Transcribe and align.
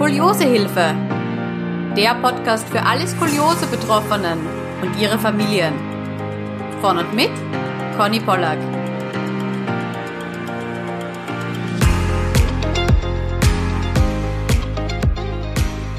Skoliosehilfe. 0.00 0.94
Der 1.94 2.14
Podcast 2.22 2.66
für 2.70 2.82
alle 2.82 3.06
Skoliose-Betroffenen 3.06 4.38
und 4.80 4.98
ihre 4.98 5.18
Familien. 5.18 5.74
Von 6.80 6.96
und 6.96 7.14
mit 7.14 7.28
Conny 7.98 8.18
Pollack. 8.18 8.58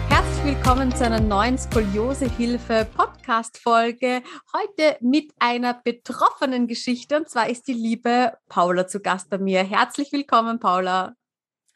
Herzlich 0.09 0.45
willkommen 0.55 0.95
zu 0.95 1.05
einer 1.05 1.21
neuen 1.21 1.59
Skoliosehilfe 1.59 2.87
Podcast-Folge. 2.97 4.23
Heute 4.51 4.97
mit 5.01 5.31
einer 5.37 5.75
betroffenen 5.75 6.65
Geschichte 6.65 7.17
und 7.17 7.29
zwar 7.29 7.49
ist 7.49 7.67
die 7.67 7.73
liebe 7.73 8.35
Paula 8.49 8.87
zu 8.87 8.99
Gast 8.99 9.29
bei 9.29 9.37
mir. 9.37 9.63
Herzlich 9.63 10.11
willkommen, 10.11 10.59
Paula. 10.59 11.13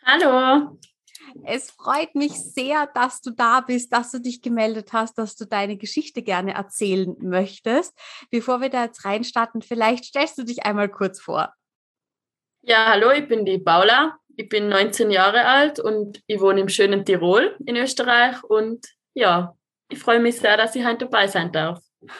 Hallo. 0.04 0.76
Es 1.44 1.72
freut 1.72 2.16
mich 2.16 2.34
sehr, 2.34 2.88
dass 2.94 3.22
du 3.22 3.32
da 3.32 3.62
bist, 3.62 3.94
dass 3.94 4.12
du 4.12 4.20
dich 4.20 4.42
gemeldet 4.42 4.94
hast, 4.94 5.18
dass 5.18 5.36
du 5.36 5.46
deine 5.46 5.78
Geschichte 5.78 6.22
gerne 6.22 6.54
erzählen 6.54 7.16
möchtest. 7.20 7.98
Bevor 8.32 8.62
wir 8.62 8.70
da 8.70 8.86
jetzt 8.86 9.06
reinstarten, 9.06 9.62
vielleicht 9.62 10.06
stellst 10.06 10.38
du 10.38 10.44
dich 10.44 10.66
einmal 10.66 10.90
kurz 10.90 11.22
vor. 11.22 11.54
Ja, 12.62 12.88
hallo, 12.88 13.12
ich 13.12 13.28
bin 13.28 13.46
die 13.46 13.60
Paula. 13.60 14.18
Ich 14.38 14.50
bin 14.50 14.68
19 14.70 15.12
Jahre 15.12 15.46
alt 15.46 15.80
und 15.80 16.22
ich 16.28 16.42
wohne 16.42 16.62
im 16.62 16.70
schönen 16.70 17.06
Tirol 17.06 17.56
in 17.66 17.78
Österreich. 17.78 18.44
Und 18.44 18.86
ja, 19.14 19.56
ich 19.90 20.00
freue 20.00 20.20
mich 20.20 20.40
sehr, 20.40 20.58
dass 20.58 20.76
ich 20.76 20.86
heute 20.86 21.06
dabei 21.06 21.28
sein 21.28 21.52
darf. 21.52 21.80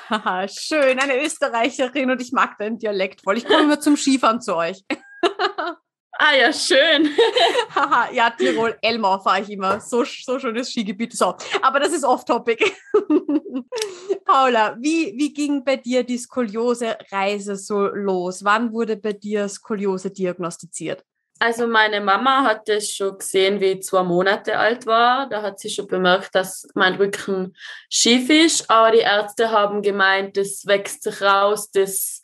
Haha, 0.10 0.48
schön, 0.48 1.00
eine 1.00 1.24
Österreicherin 1.24 2.12
und 2.12 2.22
ich 2.22 2.32
mag 2.32 2.58
deinen 2.58 2.78
Dialekt 2.78 3.22
voll. 3.22 3.38
Ich 3.38 3.46
komme 3.46 3.64
immer 3.64 3.80
zum 3.80 3.98
Skifahren 3.98 4.42
zu 4.42 4.56
euch. 4.56 4.84
Ah 6.18 6.34
ja, 6.34 6.54
schön. 6.54 7.10
Haha, 7.76 8.12
ja, 8.12 8.30
Tirol, 8.30 8.78
Elmau 8.82 9.20
fahre 9.20 9.42
ich 9.42 9.50
immer. 9.50 9.82
So, 9.82 10.06
so 10.06 10.40
schönes 10.40 10.72
Skigebiet. 10.72 11.14
So, 11.14 11.36
aber 11.62 11.80
das 11.80 11.92
ist 11.92 12.06
off-topic. 12.06 12.64
Paula, 14.26 14.78
wie, 14.80 15.14
wie 15.18 15.34
ging 15.34 15.64
bei 15.64 15.76
dir 15.76 16.04
die 16.04 16.18
Skoliose-Reise 16.18 17.58
so 17.58 17.88
los? 17.88 18.44
Wann 18.44 18.72
wurde 18.72 18.96
bei 18.96 19.14
dir 19.14 19.50
Skoliose 19.50 20.12
diagnostiziert? 20.12 21.04
Also 21.40 21.68
meine 21.68 22.00
Mama 22.00 22.44
hat 22.44 22.70
es 22.70 22.96
schon 22.96 23.18
gesehen, 23.18 23.60
wie 23.60 23.66
ich 23.66 23.84
zwei 23.84 24.04
Monate 24.04 24.58
alt 24.58 24.86
war. 24.86 25.28
Da 25.28 25.42
hat 25.42 25.60
sie 25.60 25.70
schon 25.70 25.88
bemerkt, 25.88 26.34
dass 26.34 26.66
mein 26.76 26.96
Rücken 26.96 27.54
schief 27.90 28.30
ist. 28.30 28.70
Aber 28.70 28.92
die 28.92 29.00
Ärzte 29.00 29.52
haben 29.52 29.82
gemeint, 29.82 30.38
das 30.38 30.66
wächst 30.66 31.04
sich 31.04 31.22
raus, 31.22 31.70
das 31.72 32.22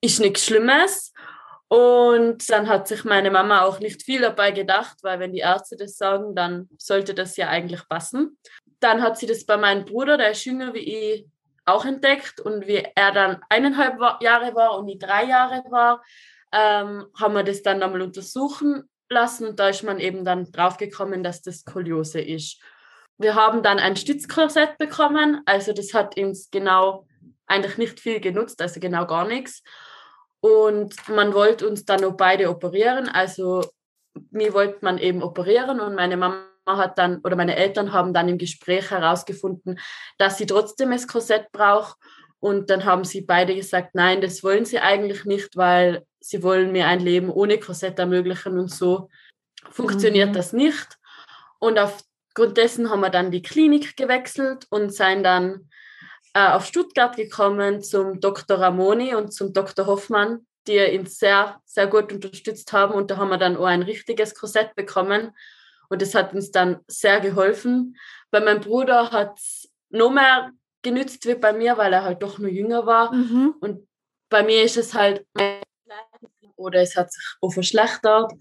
ist 0.00 0.20
nichts 0.20 0.46
Schlimmes. 0.46 1.12
Und 1.68 2.48
dann 2.50 2.66
hat 2.66 2.88
sich 2.88 3.04
meine 3.04 3.30
Mama 3.30 3.62
auch 3.62 3.78
nicht 3.78 4.02
viel 4.02 4.22
dabei 4.22 4.52
gedacht, 4.52 4.96
weil 5.02 5.20
wenn 5.20 5.32
die 5.32 5.40
Ärzte 5.40 5.76
das 5.76 5.98
sagen, 5.98 6.34
dann 6.34 6.68
sollte 6.78 7.12
das 7.14 7.36
ja 7.36 7.48
eigentlich 7.48 7.86
passen. 7.88 8.38
Dann 8.80 9.02
hat 9.02 9.18
sie 9.18 9.26
das 9.26 9.44
bei 9.44 9.58
meinem 9.58 9.84
Bruder, 9.84 10.16
der 10.16 10.30
ist 10.30 10.44
jünger 10.46 10.72
wie 10.72 10.78
ich, 10.78 11.26
auch 11.66 11.84
entdeckt. 11.84 12.40
Und 12.40 12.66
wie 12.66 12.86
er 12.94 13.12
dann 13.12 13.42
eineinhalb 13.50 13.98
Jahre 14.22 14.54
war 14.54 14.78
und 14.78 14.88
ich 14.88 14.98
drei 14.98 15.24
Jahre 15.24 15.62
war, 15.70 16.02
ähm, 16.52 17.06
haben 17.18 17.34
wir 17.34 17.44
das 17.44 17.62
dann 17.62 17.82
einmal 17.82 18.00
untersuchen 18.00 18.88
lassen. 19.10 19.48
Und 19.48 19.60
da 19.60 19.68
ist 19.68 19.82
man 19.82 20.00
eben 20.00 20.24
dann 20.24 20.50
draufgekommen, 20.50 21.22
dass 21.22 21.42
das 21.42 21.60
Skoliose 21.60 22.20
ist. 22.20 22.62
Wir 23.18 23.34
haben 23.34 23.62
dann 23.62 23.78
ein 23.78 23.96
Stützkorsett 23.96 24.78
bekommen. 24.78 25.42
Also 25.44 25.74
das 25.74 25.92
hat 25.92 26.16
uns 26.16 26.50
genau 26.50 27.06
eigentlich 27.46 27.76
nicht 27.76 28.00
viel 28.00 28.20
genutzt, 28.20 28.62
also 28.62 28.80
genau 28.80 29.06
gar 29.06 29.26
nichts. 29.26 29.62
Und 30.40 30.94
man 31.08 31.34
wollte 31.34 31.68
uns 31.68 31.84
dann 31.84 32.00
noch 32.00 32.16
beide 32.16 32.48
operieren. 32.50 33.08
Also 33.08 33.64
mir 34.30 34.54
wollte 34.54 34.78
man 34.82 34.98
eben 34.98 35.22
operieren 35.22 35.80
und 35.80 35.94
meine 35.94 36.16
Mama 36.16 36.44
hat 36.66 36.98
dann 36.98 37.20
oder 37.24 37.36
meine 37.36 37.56
Eltern 37.56 37.92
haben 37.92 38.12
dann 38.12 38.28
im 38.28 38.38
Gespräch 38.38 38.90
herausgefunden, 38.90 39.80
dass 40.18 40.38
sie 40.38 40.46
trotzdem 40.46 40.90
das 40.90 41.08
Korsett 41.08 41.50
braucht. 41.52 41.96
Und 42.40 42.70
dann 42.70 42.84
haben 42.84 43.04
sie 43.04 43.22
beide 43.22 43.54
gesagt, 43.54 43.94
nein, 43.94 44.20
das 44.20 44.44
wollen 44.44 44.64
sie 44.64 44.78
eigentlich 44.78 45.24
nicht, 45.24 45.56
weil 45.56 46.06
sie 46.20 46.42
wollen 46.42 46.70
mir 46.70 46.86
ein 46.86 47.00
Leben 47.00 47.30
ohne 47.30 47.58
Korsett 47.58 47.98
ermöglichen 47.98 48.58
und 48.58 48.70
so 48.70 49.08
funktioniert 49.70 50.30
mhm. 50.30 50.34
das 50.34 50.52
nicht. 50.52 50.98
Und 51.58 51.78
aufgrund 51.78 52.56
dessen 52.56 52.90
haben 52.90 53.00
wir 53.00 53.10
dann 53.10 53.32
die 53.32 53.42
Klinik 53.42 53.96
gewechselt 53.96 54.66
und 54.70 54.94
sind 54.94 55.24
dann 55.24 55.68
äh, 56.34 56.50
auf 56.50 56.66
Stuttgart 56.66 57.16
gekommen 57.16 57.82
zum 57.82 58.20
Dr. 58.20 58.58
Ramoni 58.58 59.14
und 59.14 59.32
zum 59.32 59.52
Dr. 59.52 59.86
Hoffmann, 59.86 60.46
die 60.66 60.98
uns 60.98 61.18
sehr, 61.18 61.60
sehr 61.64 61.86
gut 61.86 62.12
unterstützt 62.12 62.72
haben. 62.72 62.94
Und 62.94 63.10
da 63.10 63.16
haben 63.16 63.30
wir 63.30 63.38
dann 63.38 63.56
auch 63.56 63.64
ein 63.64 63.82
richtiges 63.82 64.34
Korsett 64.34 64.74
bekommen. 64.74 65.32
Und 65.88 66.02
das 66.02 66.14
hat 66.14 66.34
uns 66.34 66.50
dann 66.50 66.80
sehr 66.86 67.20
geholfen. 67.20 67.96
Bei 68.30 68.40
meinem 68.40 68.60
Bruder 68.60 69.10
hat 69.10 69.38
es 69.38 69.70
noch 69.90 70.10
mehr 70.10 70.52
genützt 70.82 71.26
wie 71.26 71.34
bei 71.34 71.52
mir, 71.52 71.76
weil 71.76 71.92
er 71.92 72.04
halt 72.04 72.22
doch 72.22 72.38
nur 72.38 72.50
jünger 72.50 72.86
war. 72.86 73.12
Mhm. 73.12 73.54
Und 73.60 73.88
bei 74.28 74.42
mir 74.42 74.62
ist 74.62 74.76
es 74.76 74.94
halt 74.94 75.24
oder 76.56 76.80
es 76.80 76.96
hat 76.96 77.12
sich 77.12 77.24
auch 77.40 77.50
verschlechtert. 77.50 78.32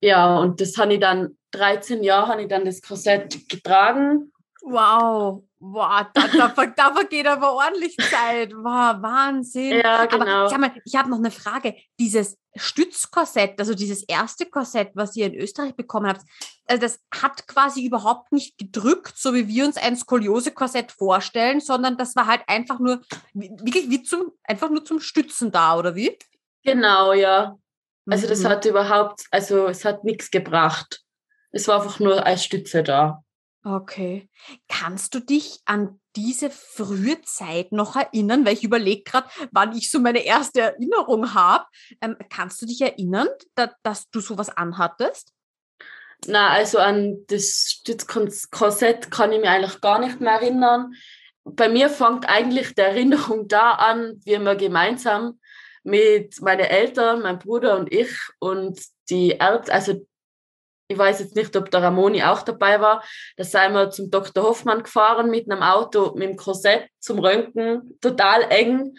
Ja, 0.00 0.38
und 0.38 0.60
das 0.60 0.76
habe 0.78 0.94
ich 0.94 1.00
dann 1.00 1.38
13 1.52 2.02
Jahre 2.02 2.28
habe 2.28 2.42
ich 2.42 2.48
dann 2.48 2.64
das 2.64 2.82
Korsett 2.82 3.48
getragen. 3.48 4.32
Wow. 4.62 5.44
Boah, 5.64 6.10
da, 6.12 6.26
da, 6.26 6.66
da 6.66 6.92
vergeht 6.92 7.24
aber 7.24 7.52
ordentlich 7.52 7.96
Zeit. 7.96 8.52
Wow, 8.52 9.00
Wahnsinn. 9.00 9.78
Ja, 9.78 10.06
genau. 10.06 10.26
Aber 10.26 10.48
sag 10.48 10.58
mal, 10.58 10.72
ich 10.84 10.96
habe 10.96 11.08
noch 11.08 11.18
eine 11.18 11.30
Frage. 11.30 11.76
Dieses 12.00 12.36
Stützkorsett, 12.56 13.60
also 13.60 13.72
dieses 13.72 14.02
erste 14.02 14.46
Korsett, 14.46 14.90
was 14.94 15.14
ihr 15.14 15.26
in 15.26 15.36
Österreich 15.36 15.76
bekommen 15.76 16.08
habt, 16.08 16.22
also 16.66 16.80
das 16.80 16.98
hat 17.14 17.46
quasi 17.46 17.86
überhaupt 17.86 18.32
nicht 18.32 18.58
gedrückt, 18.58 19.12
so 19.16 19.34
wie 19.34 19.46
wir 19.46 19.64
uns 19.64 19.76
ein 19.76 19.94
Skoliose-Korsett 19.94 20.90
vorstellen, 20.90 21.60
sondern 21.60 21.96
das 21.96 22.16
war 22.16 22.26
halt 22.26 22.42
einfach 22.48 22.80
nur, 22.80 23.00
wirklich 23.32 23.88
wie 23.88 24.02
zum, 24.02 24.32
einfach 24.42 24.68
nur 24.68 24.84
zum 24.84 24.98
Stützen 24.98 25.52
da, 25.52 25.78
oder 25.78 25.94
wie? 25.94 26.18
Genau, 26.64 27.12
ja. 27.12 27.56
Also 28.10 28.26
das 28.26 28.40
mhm. 28.40 28.48
hat 28.48 28.64
überhaupt, 28.64 29.26
also 29.30 29.68
es 29.68 29.84
hat 29.84 30.02
nichts 30.02 30.32
gebracht. 30.32 31.02
Es 31.52 31.68
war 31.68 31.80
einfach 31.80 32.00
nur 32.00 32.26
als 32.26 32.44
Stütze 32.44 32.82
da. 32.82 33.22
Okay. 33.64 34.28
Kannst 34.68 35.14
du 35.14 35.20
dich 35.20 35.60
an 35.66 36.00
diese 36.16 36.50
frühe 36.50 37.20
Zeit 37.22 37.70
noch 37.70 37.94
erinnern? 37.94 38.44
Weil 38.44 38.54
ich 38.54 38.64
überlege 38.64 39.04
gerade, 39.04 39.28
wann 39.52 39.76
ich 39.76 39.90
so 39.90 40.00
meine 40.00 40.24
erste 40.24 40.60
Erinnerung 40.60 41.32
habe. 41.32 41.64
Ähm, 42.00 42.16
kannst 42.28 42.60
du 42.60 42.66
dich 42.66 42.80
erinnern, 42.80 43.28
da, 43.54 43.72
dass 43.84 44.10
du 44.10 44.20
sowas 44.20 44.48
anhattest? 44.48 45.32
Na, 46.26 46.50
also 46.50 46.78
an 46.78 47.24
das 47.28 47.76
Stützkorsett 47.78 49.10
kann 49.10 49.32
ich 49.32 49.40
mich 49.40 49.48
eigentlich 49.48 49.80
gar 49.80 50.00
nicht 50.00 50.20
mehr 50.20 50.34
erinnern. 50.34 50.94
Bei 51.44 51.68
mir 51.68 51.88
fängt 51.88 52.28
eigentlich 52.28 52.74
die 52.74 52.80
Erinnerung 52.80 53.48
da 53.48 53.72
an, 53.72 54.20
wie 54.24 54.38
wir 54.38 54.54
gemeinsam 54.56 55.40
mit 55.84 56.40
meinen 56.40 56.66
Eltern, 56.66 57.22
mein 57.22 57.38
Bruder 57.38 57.76
und 57.76 57.92
ich 57.92 58.16
und 58.38 58.80
die 59.10 59.30
Ärzte, 59.30 59.72
also 59.72 60.06
ich 60.92 60.98
weiß 60.98 61.20
jetzt 61.20 61.36
nicht, 61.36 61.56
ob 61.56 61.70
der 61.70 61.82
Ramoni 61.82 62.22
auch 62.22 62.42
dabei 62.42 62.80
war. 62.80 63.02
Da 63.36 63.44
sind 63.44 63.72
wir 63.72 63.90
zum 63.90 64.10
Dr. 64.10 64.44
Hoffmann 64.44 64.82
gefahren 64.82 65.30
mit 65.30 65.50
einem 65.50 65.62
Auto, 65.62 66.12
mit 66.14 66.28
dem 66.28 66.36
Korsett 66.36 66.88
zum 67.00 67.18
Röntgen, 67.18 67.98
total 68.00 68.42
eng. 68.50 68.94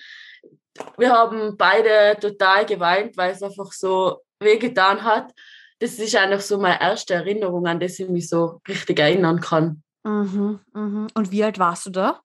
Wir 0.97 1.11
haben 1.11 1.55
beide 1.55 2.19
total 2.19 2.65
geweint, 2.65 3.15
weil 3.15 3.31
es 3.31 3.43
einfach 3.43 3.71
so 3.71 4.21
wehgetan 4.39 5.03
hat. 5.03 5.31
Das 5.79 5.99
ist 5.99 6.15
eigentlich 6.15 6.41
so 6.41 6.57
meine 6.57 6.81
erste 6.81 7.13
Erinnerung, 7.13 7.67
an 7.67 7.79
das 7.79 7.99
ich 7.99 8.09
mich 8.09 8.27
so 8.27 8.61
richtig 8.67 8.99
erinnern 8.99 9.39
kann. 9.39 9.83
Mhm, 10.03 10.59
mhm. 10.73 11.07
Und 11.13 11.31
wie 11.31 11.43
alt 11.43 11.59
warst 11.59 11.85
du 11.85 11.89
da? 11.91 12.21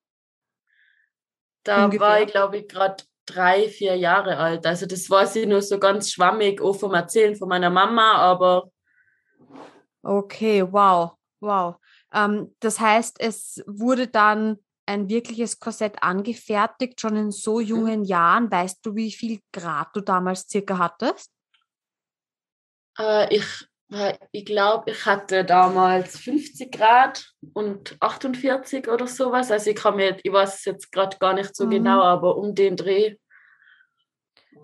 Da 1.64 1.84
Ungefähr. 1.84 2.06
war 2.06 2.22
ich, 2.22 2.28
glaube 2.28 2.58
ich, 2.58 2.68
gerade 2.68 3.04
drei, 3.26 3.68
vier 3.68 3.96
Jahre 3.96 4.38
alt. 4.38 4.66
Also 4.66 4.86
das 4.86 5.10
weiß 5.10 5.36
ich 5.36 5.46
nur 5.46 5.60
so 5.60 5.78
ganz 5.78 6.10
schwammig, 6.10 6.62
auch 6.62 6.74
vom 6.74 6.94
Erzählen 6.94 7.36
von 7.36 7.48
meiner 7.48 7.68
Mama, 7.70 8.14
aber 8.14 8.70
Okay, 10.02 10.62
wow, 10.62 11.12
wow. 11.40 11.76
Ähm, 12.12 12.54
das 12.60 12.80
heißt, 12.80 13.20
es 13.20 13.62
wurde 13.66 14.08
dann 14.08 14.58
ein 14.86 15.08
wirkliches 15.08 15.60
Korsett 15.60 16.02
angefertigt, 16.02 17.00
schon 17.00 17.16
in 17.16 17.30
so 17.30 17.58
mhm. 17.58 17.66
jungen 17.66 18.04
Jahren. 18.04 18.50
Weißt 18.50 18.84
du, 18.84 18.94
wie 18.94 19.12
viel 19.12 19.40
Grad 19.52 19.88
du 19.94 20.00
damals 20.00 20.48
circa 20.48 20.78
hattest? 20.78 21.30
Äh, 22.98 23.34
ich 23.34 23.68
ich 24.32 24.44
glaube, 24.44 24.90
ich 24.90 25.06
hatte 25.06 25.44
damals 25.44 26.18
50 26.18 26.70
Grad 26.70 27.32
und 27.54 27.96
48 28.00 28.86
oder 28.88 29.06
sowas. 29.06 29.50
Also 29.50 29.70
ich 29.70 29.76
kann 29.76 29.96
mir, 29.96 30.18
ich 30.22 30.30
weiß 30.30 30.56
es 30.56 30.64
jetzt 30.66 30.92
gerade 30.92 31.16
gar 31.18 31.32
nicht 31.32 31.56
so 31.56 31.64
mhm. 31.64 31.70
genau, 31.70 32.02
aber 32.02 32.36
um 32.36 32.54
den 32.54 32.76
Dreh. 32.76 33.16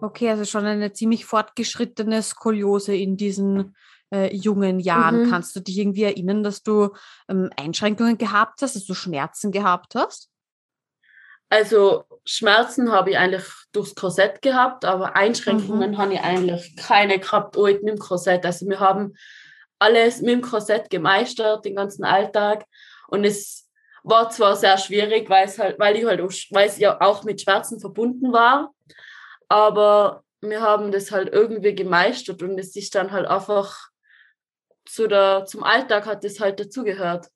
Okay, 0.02 0.28
also 0.28 0.44
schon 0.44 0.66
eine 0.66 0.92
ziemlich 0.92 1.24
fortgeschrittene 1.24 2.22
Skoliose 2.22 2.94
in 2.94 3.16
diesen 3.16 3.74
äh, 4.14 4.34
jungen 4.34 4.78
Jahren. 4.78 5.24
Mhm. 5.24 5.30
Kannst 5.30 5.56
du 5.56 5.60
dich 5.60 5.78
irgendwie 5.78 6.04
erinnern, 6.04 6.42
dass 6.42 6.62
du 6.62 6.90
ähm, 7.28 7.50
Einschränkungen 7.56 8.16
gehabt 8.16 8.62
hast, 8.62 8.76
dass 8.76 8.86
du 8.86 8.94
Schmerzen 8.94 9.50
gehabt 9.50 9.94
hast? 9.94 10.30
Also 11.50 12.04
Schmerzen 12.24 12.90
habe 12.90 13.10
ich 13.10 13.18
eigentlich 13.18 13.44
durchs 13.72 13.94
Korsett 13.94 14.40
gehabt, 14.40 14.84
aber 14.84 15.16
Einschränkungen 15.16 15.92
mhm. 15.92 15.98
habe 15.98 16.14
ich 16.14 16.20
eigentlich 16.20 16.76
keine 16.76 17.18
gehabt 17.18 17.56
mit 17.56 17.88
dem 17.88 17.98
Korsett. 17.98 18.46
Also 18.46 18.66
wir 18.66 18.80
haben 18.80 19.14
alles 19.78 20.20
mit 20.20 20.30
dem 20.30 20.40
Korsett 20.40 20.90
gemeistert, 20.90 21.64
den 21.64 21.76
ganzen 21.76 22.04
Alltag. 22.04 22.64
Und 23.08 23.24
es 23.24 23.68
war 24.02 24.30
zwar 24.30 24.56
sehr 24.56 24.78
schwierig, 24.78 25.28
weil 25.28 25.46
es 25.46 25.58
halt, 25.58 25.78
weil 25.78 25.96
ich 25.96 26.04
halt 26.04 26.20
auch, 26.20 26.32
weil 26.50 26.68
es 26.68 26.78
ja 26.78 27.00
auch 27.00 27.24
mit 27.24 27.40
Schmerzen 27.40 27.80
verbunden 27.80 28.32
war, 28.32 28.72
aber 29.48 30.22
wir 30.40 30.60
haben 30.60 30.92
das 30.92 31.10
halt 31.10 31.32
irgendwie 31.32 31.74
gemeistert 31.74 32.42
und 32.42 32.58
es 32.58 32.76
ist 32.76 32.94
dann 32.94 33.12
halt 33.12 33.26
einfach 33.26 33.88
zu 34.86 35.06
der, 35.06 35.44
zum 35.46 35.62
Alltag 35.62 36.06
hat 36.06 36.24
das 36.24 36.40
halt 36.40 36.60
dazugehört. 36.60 37.28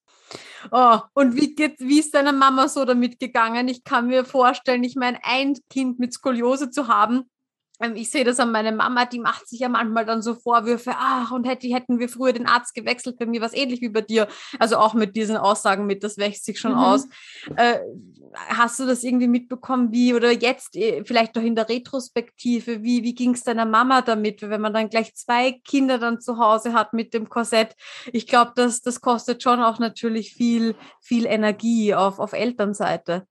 Oh, 0.71 0.99
und 1.15 1.37
wie, 1.37 1.55
geht, 1.55 1.79
wie 1.79 2.01
ist 2.01 2.15
deine 2.15 2.33
Mama 2.33 2.69
so 2.69 2.85
damit 2.85 3.19
gegangen? 3.19 3.69
Ich 3.69 3.85
kann 3.85 4.09
mir 4.09 4.25
vorstellen, 4.25 4.85
ich 4.85 4.97
meine, 4.97 5.19
ein 5.23 5.57
Kind 5.71 5.99
mit 5.99 6.13
Skoliose 6.13 6.71
zu 6.71 6.89
haben, 6.89 7.31
ich 7.95 8.11
sehe 8.11 8.25
das 8.25 8.41
an 8.41 8.51
meiner 8.51 8.73
Mama, 8.73 9.05
die 9.05 9.21
macht 9.21 9.49
sich 9.49 9.61
ja 9.61 9.69
manchmal 9.69 10.05
dann 10.05 10.21
so 10.21 10.35
Vorwürfe, 10.35 10.93
ach, 10.95 11.31
und 11.31 11.47
hätte, 11.47 11.69
hätten 11.69 11.99
wir 11.99 12.09
früher 12.09 12.33
den 12.33 12.47
Arzt 12.47 12.75
gewechselt, 12.75 13.19
bei 13.19 13.27
mir 13.27 13.41
was 13.41 13.55
ähnlich 13.55 13.81
wie 13.81 13.89
bei 13.89 14.01
dir. 14.01 14.27
Also 14.59 14.77
auch 14.79 14.95
mit 14.95 15.15
diesen 15.15 15.37
Aussagen 15.37 15.87
mit, 15.87 16.03
das 16.03 16.19
wächst 16.19 16.45
sich 16.45 16.59
schon 16.59 16.73
mhm. 16.73 16.79
aus. 16.79 17.09
Äh, 17.57 17.79
hast 18.49 18.81
du 18.81 18.87
das 18.87 19.05
irgendwie 19.05 19.29
mitbekommen, 19.29 19.93
wie, 19.93 20.15
oder 20.15 20.33
jetzt 20.33 20.77
äh, 20.77 21.05
vielleicht 21.05 21.37
doch 21.37 21.43
in 21.43 21.55
der 21.55 21.69
Retrospektive, 21.69 22.83
wie, 22.83 23.03
wie 23.03 23.15
ging 23.15 23.35
es 23.35 23.45
deiner 23.45 23.67
Mama 23.67 24.03
damit, 24.03 24.43
wenn 24.43 24.61
man 24.61 24.75
dann 24.75 24.91
gleich 24.91 25.15
zwei 25.15 25.53
Kinder 25.65 25.99
dann 25.99 26.21
zu 26.21 26.39
Hause 26.39 26.73
hat 26.73 26.93
mit 26.93 27.15
dem 27.15 27.29
Korsett? 27.29 27.75
Ich 28.13 28.27
glaube, 28.27 28.53
das, 28.57 28.81
das 28.81 29.01
kostet 29.01 29.43
schon 29.43 29.63
auch 29.63 29.79
natürlich 29.79 30.33
viel, 30.33 30.75
viel 31.01 31.27
Energie 31.27 31.95
auf, 31.95 32.19
auf 32.19 32.33
Elternseite. 32.33 33.27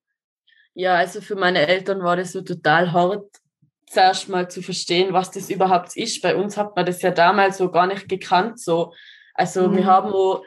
Ja, 0.73 0.95
also 0.95 1.21
für 1.21 1.35
meine 1.35 1.67
Eltern 1.67 2.03
war 2.03 2.15
das 2.15 2.31
so 2.31 2.41
total 2.41 2.91
hart, 2.91 3.25
zuerst 3.87 4.29
mal 4.29 4.49
zu 4.49 4.61
verstehen, 4.61 5.13
was 5.13 5.31
das 5.31 5.49
überhaupt 5.49 5.95
ist. 5.95 6.21
Bei 6.21 6.35
uns 6.35 6.57
hat 6.57 6.75
man 6.75 6.85
das 6.85 7.01
ja 7.01 7.11
damals 7.11 7.57
so 7.57 7.71
gar 7.71 7.87
nicht 7.87 8.07
gekannt. 8.09 8.59
So. 8.59 8.93
Also 9.33 9.69
mhm. 9.69 9.77
wir 9.77 9.85
haben 9.85 10.13
auch 10.13 10.43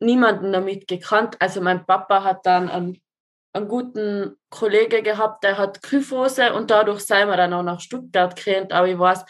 niemanden 0.00 0.52
damit 0.52 0.86
gekannt. 0.86 1.36
Also 1.40 1.60
mein 1.60 1.84
Papa 1.84 2.22
hat 2.22 2.46
dann 2.46 2.68
einen, 2.68 3.00
einen 3.52 3.68
guten 3.68 4.36
Kollege 4.48 5.02
gehabt, 5.02 5.42
der 5.42 5.58
hat 5.58 5.82
Kyphose 5.82 6.54
und 6.54 6.70
dadurch 6.70 7.00
sind 7.00 7.28
wir 7.28 7.36
dann 7.36 7.52
auch 7.52 7.64
nach 7.64 7.80
Stuttgart 7.80 8.36
gerannt. 8.36 8.72
Aber 8.72 8.86
ich 8.86 8.98
weiß, 8.98 9.24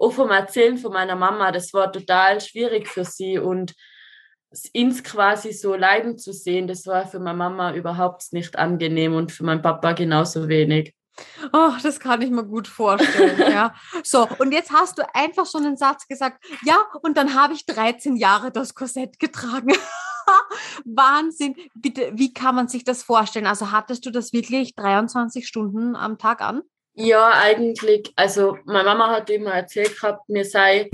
auch 0.00 0.12
vom 0.12 0.30
Erzählen 0.30 0.76
von 0.76 0.92
meiner 0.92 1.16
Mama, 1.16 1.52
das 1.52 1.72
war 1.72 1.92
total 1.92 2.40
schwierig 2.40 2.88
für 2.88 3.04
sie 3.04 3.38
und 3.38 3.74
ins 4.72 5.04
quasi 5.04 5.52
so 5.52 5.74
leiden 5.74 6.18
zu 6.18 6.32
sehen, 6.32 6.68
das 6.68 6.86
war 6.86 7.06
für 7.06 7.18
meine 7.18 7.36
Mama 7.36 7.74
überhaupt 7.74 8.32
nicht 8.32 8.56
angenehm 8.56 9.14
und 9.14 9.30
für 9.30 9.44
meinen 9.44 9.62
Papa 9.62 9.92
genauso 9.92 10.48
wenig. 10.48 10.94
Oh, 11.52 11.72
das 11.82 12.00
kann 12.00 12.22
ich 12.22 12.30
mir 12.30 12.44
gut 12.44 12.68
vorstellen, 12.68 13.38
ja. 13.52 13.74
So, 14.02 14.28
und 14.38 14.52
jetzt 14.52 14.72
hast 14.72 14.98
du 14.98 15.02
einfach 15.14 15.46
so 15.46 15.58
einen 15.58 15.76
Satz 15.76 16.06
gesagt, 16.06 16.44
ja, 16.64 16.76
und 17.02 17.16
dann 17.16 17.34
habe 17.34 17.54
ich 17.54 17.66
13 17.66 18.16
Jahre 18.16 18.50
das 18.50 18.74
Korsett 18.74 19.18
getragen. 19.18 19.72
Wahnsinn. 20.84 21.56
Bitte, 21.74 22.10
wie 22.14 22.32
kann 22.32 22.54
man 22.54 22.68
sich 22.68 22.84
das 22.84 23.02
vorstellen? 23.02 23.46
Also 23.46 23.70
hattest 23.70 24.04
du 24.06 24.10
das 24.10 24.32
wirklich 24.32 24.74
23 24.74 25.46
Stunden 25.46 25.96
am 25.96 26.18
Tag 26.18 26.40
an? 26.40 26.62
Ja, 26.94 27.30
eigentlich. 27.30 28.12
Also 28.16 28.58
meine 28.64 28.84
Mama 28.84 29.10
hat 29.10 29.30
immer 29.30 29.52
erzählt 29.52 29.98
gehabt, 29.98 30.28
mir 30.28 30.44
sei 30.44 30.90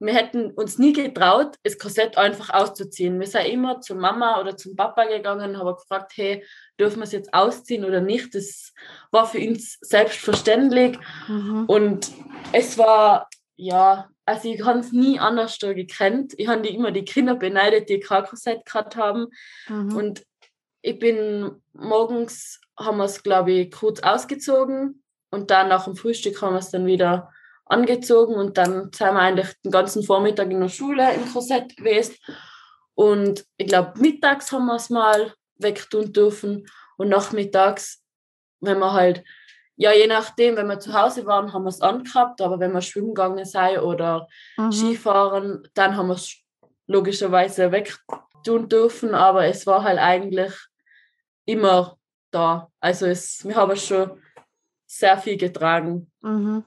wir 0.00 0.14
hätten 0.14 0.50
uns 0.52 0.78
nie 0.78 0.94
getraut, 0.94 1.56
das 1.62 1.78
Korsett 1.78 2.16
einfach 2.16 2.50
auszuziehen. 2.50 3.20
Wir 3.20 3.26
sind 3.26 3.44
immer 3.46 3.82
zur 3.82 3.96
Mama 3.96 4.40
oder 4.40 4.56
zum 4.56 4.74
Papa 4.74 5.04
gegangen 5.04 5.50
und 5.50 5.58
haben 5.58 5.74
gefragt, 5.76 6.12
hey, 6.16 6.42
dürfen 6.80 6.98
wir 6.98 7.04
es 7.04 7.12
jetzt 7.12 7.32
ausziehen 7.32 7.84
oder 7.84 8.00
nicht? 8.00 8.34
Das 8.34 8.72
war 9.10 9.26
für 9.26 9.38
uns 9.38 9.78
selbstverständlich. 9.80 10.98
Mhm. 11.28 11.64
Und 11.66 12.10
es 12.52 12.78
war, 12.78 13.28
ja, 13.56 14.08
also 14.24 14.48
ich 14.48 14.64
habe 14.64 14.80
es 14.80 14.92
nie 14.92 15.18
anders 15.18 15.58
gekannt. 15.58 16.34
Ich 16.36 16.48
habe 16.48 16.66
immer 16.66 16.90
die 16.90 17.04
Kinder 17.04 17.34
beneidet, 17.34 17.88
die 17.88 18.00
kein 18.00 18.24
Korsett 18.24 18.64
gehabt 18.64 18.96
haben. 18.96 19.26
Mhm. 19.68 19.94
Und 19.94 20.26
ich 20.82 20.98
bin 20.98 21.62
morgens, 21.72 22.60
haben 22.78 22.96
wir 22.96 23.04
es, 23.04 23.22
glaube 23.22 23.52
ich, 23.52 23.70
kurz 23.70 24.00
ausgezogen 24.00 25.02
und 25.30 25.50
dann 25.50 25.68
nach 25.68 25.84
dem 25.84 25.96
Frühstück 25.96 26.40
haben 26.40 26.54
wir 26.54 26.60
es 26.60 26.70
dann 26.70 26.86
wieder 26.86 27.30
angezogen 27.66 28.34
und 28.34 28.58
dann 28.58 28.90
sind 28.92 29.00
wir 29.00 29.16
eigentlich 29.16 29.52
den 29.62 29.70
ganzen 29.70 30.02
Vormittag 30.02 30.50
in 30.50 30.60
der 30.60 30.68
Schule 30.68 31.14
im 31.14 31.30
Korsett 31.30 31.76
gewesen. 31.76 32.16
Und 32.94 33.44
ich 33.56 33.68
glaube, 33.68 33.98
mittags 33.98 34.50
haben 34.50 34.66
wir 34.66 34.76
es 34.76 34.90
mal 34.90 35.32
wegtun 35.62 36.12
dürfen 36.12 36.66
und 36.96 37.08
nachmittags, 37.08 38.02
wenn 38.60 38.78
wir 38.78 38.92
halt, 38.92 39.24
ja, 39.76 39.92
je 39.92 40.06
nachdem, 40.06 40.56
wenn 40.56 40.66
wir 40.66 40.78
zu 40.78 40.92
Hause 40.92 41.24
waren, 41.26 41.52
haben 41.52 41.64
wir 41.64 41.70
es 41.70 41.80
angehabt, 41.80 42.40
aber 42.42 42.60
wenn 42.60 42.72
wir 42.72 42.82
schwimmen 42.82 43.14
gegangen 43.14 43.44
sind 43.44 43.78
oder 43.78 44.28
mhm. 44.56 44.72
Skifahren, 44.72 45.68
dann 45.74 45.96
haben 45.96 46.08
wir 46.08 46.14
es 46.14 46.36
logischerweise 46.86 47.72
wegtun 47.72 48.68
dürfen, 48.68 49.14
aber 49.14 49.46
es 49.46 49.66
war 49.66 49.82
halt 49.82 49.98
eigentlich 49.98 50.52
immer 51.46 51.96
da. 52.30 52.68
Also 52.80 53.06
es, 53.06 53.44
wir 53.44 53.54
haben 53.54 53.70
es 53.70 53.86
schon 53.86 54.20
sehr 54.86 55.16
viel 55.18 55.36
getragen. 55.36 56.10
Mhm. 56.20 56.64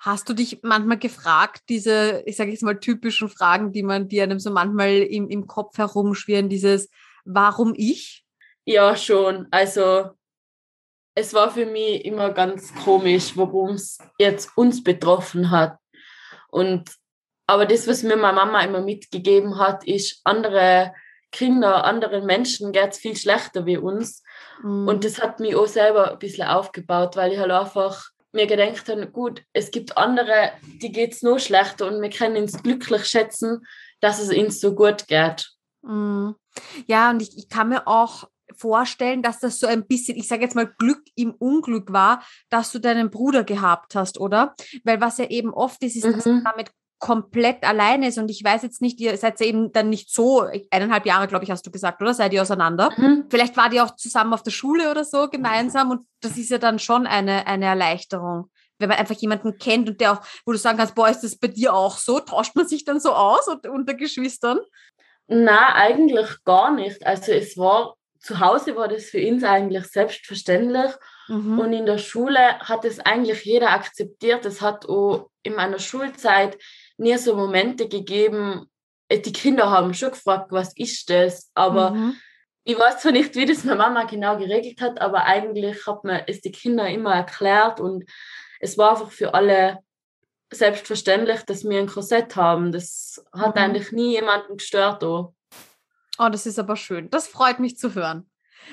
Hast 0.00 0.28
du 0.28 0.34
dich 0.34 0.60
manchmal 0.62 0.98
gefragt, 0.98 1.62
diese, 1.68 2.22
ich 2.26 2.36
sage 2.36 2.50
jetzt 2.50 2.64
mal, 2.64 2.80
typischen 2.80 3.28
Fragen, 3.28 3.72
die 3.72 3.84
man, 3.84 4.08
die 4.08 4.20
einem 4.20 4.40
so 4.40 4.50
manchmal 4.50 4.90
im, 4.90 5.28
im 5.28 5.46
Kopf 5.46 5.78
herumschwirren, 5.78 6.48
dieses 6.48 6.90
Warum 7.24 7.74
ich? 7.76 8.24
Ja, 8.70 8.94
schon. 8.94 9.48
Also 9.50 10.10
es 11.16 11.34
war 11.34 11.50
für 11.50 11.66
mich 11.66 12.04
immer 12.04 12.30
ganz 12.30 12.72
komisch, 12.84 13.36
warum 13.36 13.70
es 13.70 13.98
jetzt 14.16 14.56
uns 14.56 14.84
betroffen 14.84 15.50
hat. 15.50 15.76
Und 16.50 16.88
aber 17.48 17.66
das, 17.66 17.88
was 17.88 18.04
mir 18.04 18.14
meine 18.14 18.36
Mama 18.36 18.60
immer 18.60 18.80
mitgegeben 18.80 19.58
hat, 19.58 19.84
ist, 19.88 20.20
andere 20.22 20.94
Kinder, 21.32 21.84
anderen 21.84 22.24
Menschen 22.26 22.70
geht 22.70 22.92
es 22.92 22.98
viel 22.98 23.16
schlechter 23.16 23.66
wie 23.66 23.76
uns. 23.76 24.22
Mhm. 24.62 24.86
Und 24.86 25.04
das 25.04 25.20
hat 25.20 25.40
mich 25.40 25.56
auch 25.56 25.66
selber 25.66 26.12
ein 26.12 26.20
bisschen 26.20 26.46
aufgebaut, 26.46 27.16
weil 27.16 27.32
ich 27.32 27.40
halt 27.40 27.50
einfach 27.50 28.10
mir 28.30 28.46
gedacht 28.46 28.88
habe, 28.88 29.10
gut, 29.10 29.42
es 29.52 29.72
gibt 29.72 29.96
andere, 29.96 30.52
die 30.80 30.92
geht 30.92 31.14
es 31.14 31.22
noch 31.22 31.40
schlechter 31.40 31.88
und 31.88 32.00
wir 32.00 32.10
können 32.10 32.36
uns 32.36 32.62
glücklich 32.62 33.04
schätzen, 33.06 33.66
dass 33.98 34.20
es 34.20 34.32
uns 34.32 34.60
so 34.60 34.76
gut 34.76 35.08
geht. 35.08 35.50
Mhm. 35.82 36.36
Ja, 36.86 37.10
und 37.10 37.20
ich, 37.20 37.36
ich 37.36 37.48
kann 37.48 37.70
mir 37.70 37.88
auch 37.88 38.28
vorstellen, 38.56 39.22
dass 39.22 39.40
das 39.40 39.58
so 39.58 39.66
ein 39.66 39.86
bisschen, 39.86 40.16
ich 40.16 40.28
sage 40.28 40.42
jetzt 40.42 40.54
mal, 40.54 40.72
Glück 40.78 41.02
im 41.14 41.32
Unglück 41.32 41.92
war, 41.92 42.22
dass 42.48 42.72
du 42.72 42.78
deinen 42.78 43.10
Bruder 43.10 43.44
gehabt 43.44 43.94
hast, 43.94 44.18
oder? 44.18 44.54
Weil 44.84 45.00
was 45.00 45.18
ja 45.18 45.26
eben 45.26 45.52
oft 45.52 45.82
ist, 45.82 45.96
ist, 45.96 46.04
mhm. 46.04 46.12
dass 46.12 46.26
man 46.26 46.44
damit 46.44 46.70
komplett 47.00 47.64
alleine 47.64 48.08
ist. 48.08 48.18
Und 48.18 48.30
ich 48.30 48.44
weiß 48.44 48.62
jetzt 48.62 48.80
nicht, 48.82 49.00
ihr 49.00 49.16
seid 49.16 49.40
ja 49.40 49.46
eben 49.46 49.72
dann 49.72 49.88
nicht 49.88 50.12
so, 50.12 50.46
eineinhalb 50.70 51.06
Jahre, 51.06 51.26
glaube 51.26 51.44
ich, 51.44 51.50
hast 51.50 51.66
du 51.66 51.70
gesagt, 51.70 52.00
oder? 52.00 52.14
Seid 52.14 52.32
ihr 52.32 52.42
auseinander? 52.42 52.90
Mhm. 52.96 53.24
Vielleicht 53.28 53.56
wart 53.56 53.72
ihr 53.72 53.82
auch 53.82 53.96
zusammen 53.96 54.34
auf 54.34 54.42
der 54.42 54.50
Schule 54.50 54.90
oder 54.90 55.04
so 55.04 55.28
gemeinsam 55.28 55.90
und 55.90 56.06
das 56.20 56.36
ist 56.36 56.50
ja 56.50 56.58
dann 56.58 56.78
schon 56.78 57.06
eine, 57.06 57.46
eine 57.46 57.64
Erleichterung. 57.64 58.50
Wenn 58.78 58.90
man 58.90 58.98
einfach 58.98 59.16
jemanden 59.16 59.58
kennt 59.58 59.88
und 59.88 60.00
der 60.00 60.12
auch, 60.12 60.20
wo 60.44 60.52
du 60.52 60.58
sagen 60.58 60.78
kannst, 60.78 60.94
boah, 60.94 61.08
ist 61.08 61.22
das 61.22 61.36
bei 61.36 61.48
dir 61.48 61.74
auch 61.74 61.96
so? 61.96 62.20
Tauscht 62.20 62.54
man 62.54 62.68
sich 62.68 62.84
dann 62.84 63.00
so 63.00 63.12
aus 63.12 63.46
unter 63.48 63.94
Geschwistern? 63.94 64.58
Na, 65.26 65.74
eigentlich 65.74 66.28
gar 66.44 66.72
nicht. 66.72 67.06
Also 67.06 67.32
es 67.32 67.56
war, 67.56 67.94
zu 68.20 68.38
Hause 68.38 68.76
war 68.76 68.88
das 68.88 69.06
für 69.06 69.26
uns 69.26 69.42
eigentlich 69.44 69.86
selbstverständlich. 69.86 70.92
Mhm. 71.28 71.58
Und 71.58 71.72
in 71.72 71.86
der 71.86 71.98
Schule 71.98 72.58
hat 72.60 72.84
es 72.84 73.00
eigentlich 73.00 73.44
jeder 73.44 73.70
akzeptiert. 73.70 74.44
Es 74.44 74.60
hat 74.60 74.86
auch 74.86 75.30
in 75.42 75.54
meiner 75.54 75.78
Schulzeit 75.78 76.58
nie 76.98 77.16
so 77.16 77.34
Momente 77.34 77.88
gegeben, 77.88 78.66
äh, 79.10 79.18
die 79.18 79.32
Kinder 79.32 79.70
haben 79.70 79.92
schon 79.92 80.12
gefragt, 80.12 80.52
was 80.52 80.74
ist 80.76 81.10
das? 81.10 81.50
Aber 81.54 81.90
mhm. 81.90 82.16
ich 82.64 82.78
weiß 82.78 83.00
zwar 83.00 83.12
nicht, 83.12 83.34
wie 83.34 83.46
das 83.46 83.64
meine 83.64 83.78
Mama 83.78 84.04
genau 84.04 84.38
geregelt 84.38 84.80
hat, 84.80 85.00
aber 85.00 85.24
eigentlich 85.24 85.86
hat 85.86 86.04
man 86.04 86.22
es 86.26 86.40
die 86.40 86.52
Kinder 86.52 86.88
immer 86.88 87.14
erklärt 87.14 87.80
und 87.80 88.04
es 88.60 88.78
war 88.78 88.92
einfach 88.92 89.10
für 89.10 89.34
alle 89.34 89.78
selbstverständlich, 90.52 91.42
dass 91.42 91.64
wir 91.64 91.78
ein 91.78 91.86
Korsett 91.86 92.36
haben. 92.36 92.72
Das 92.72 93.24
hat 93.32 93.56
mhm. 93.56 93.62
eigentlich 93.62 93.92
nie 93.92 94.12
jemanden 94.12 94.56
gestört. 94.56 95.02
Auch. 95.04 95.32
Oh, 96.22 96.28
das 96.28 96.44
ist 96.44 96.58
aber 96.58 96.76
schön. 96.76 97.08
Das 97.08 97.28
freut 97.28 97.60
mich 97.60 97.78
zu 97.78 97.94
hören. 97.94 98.28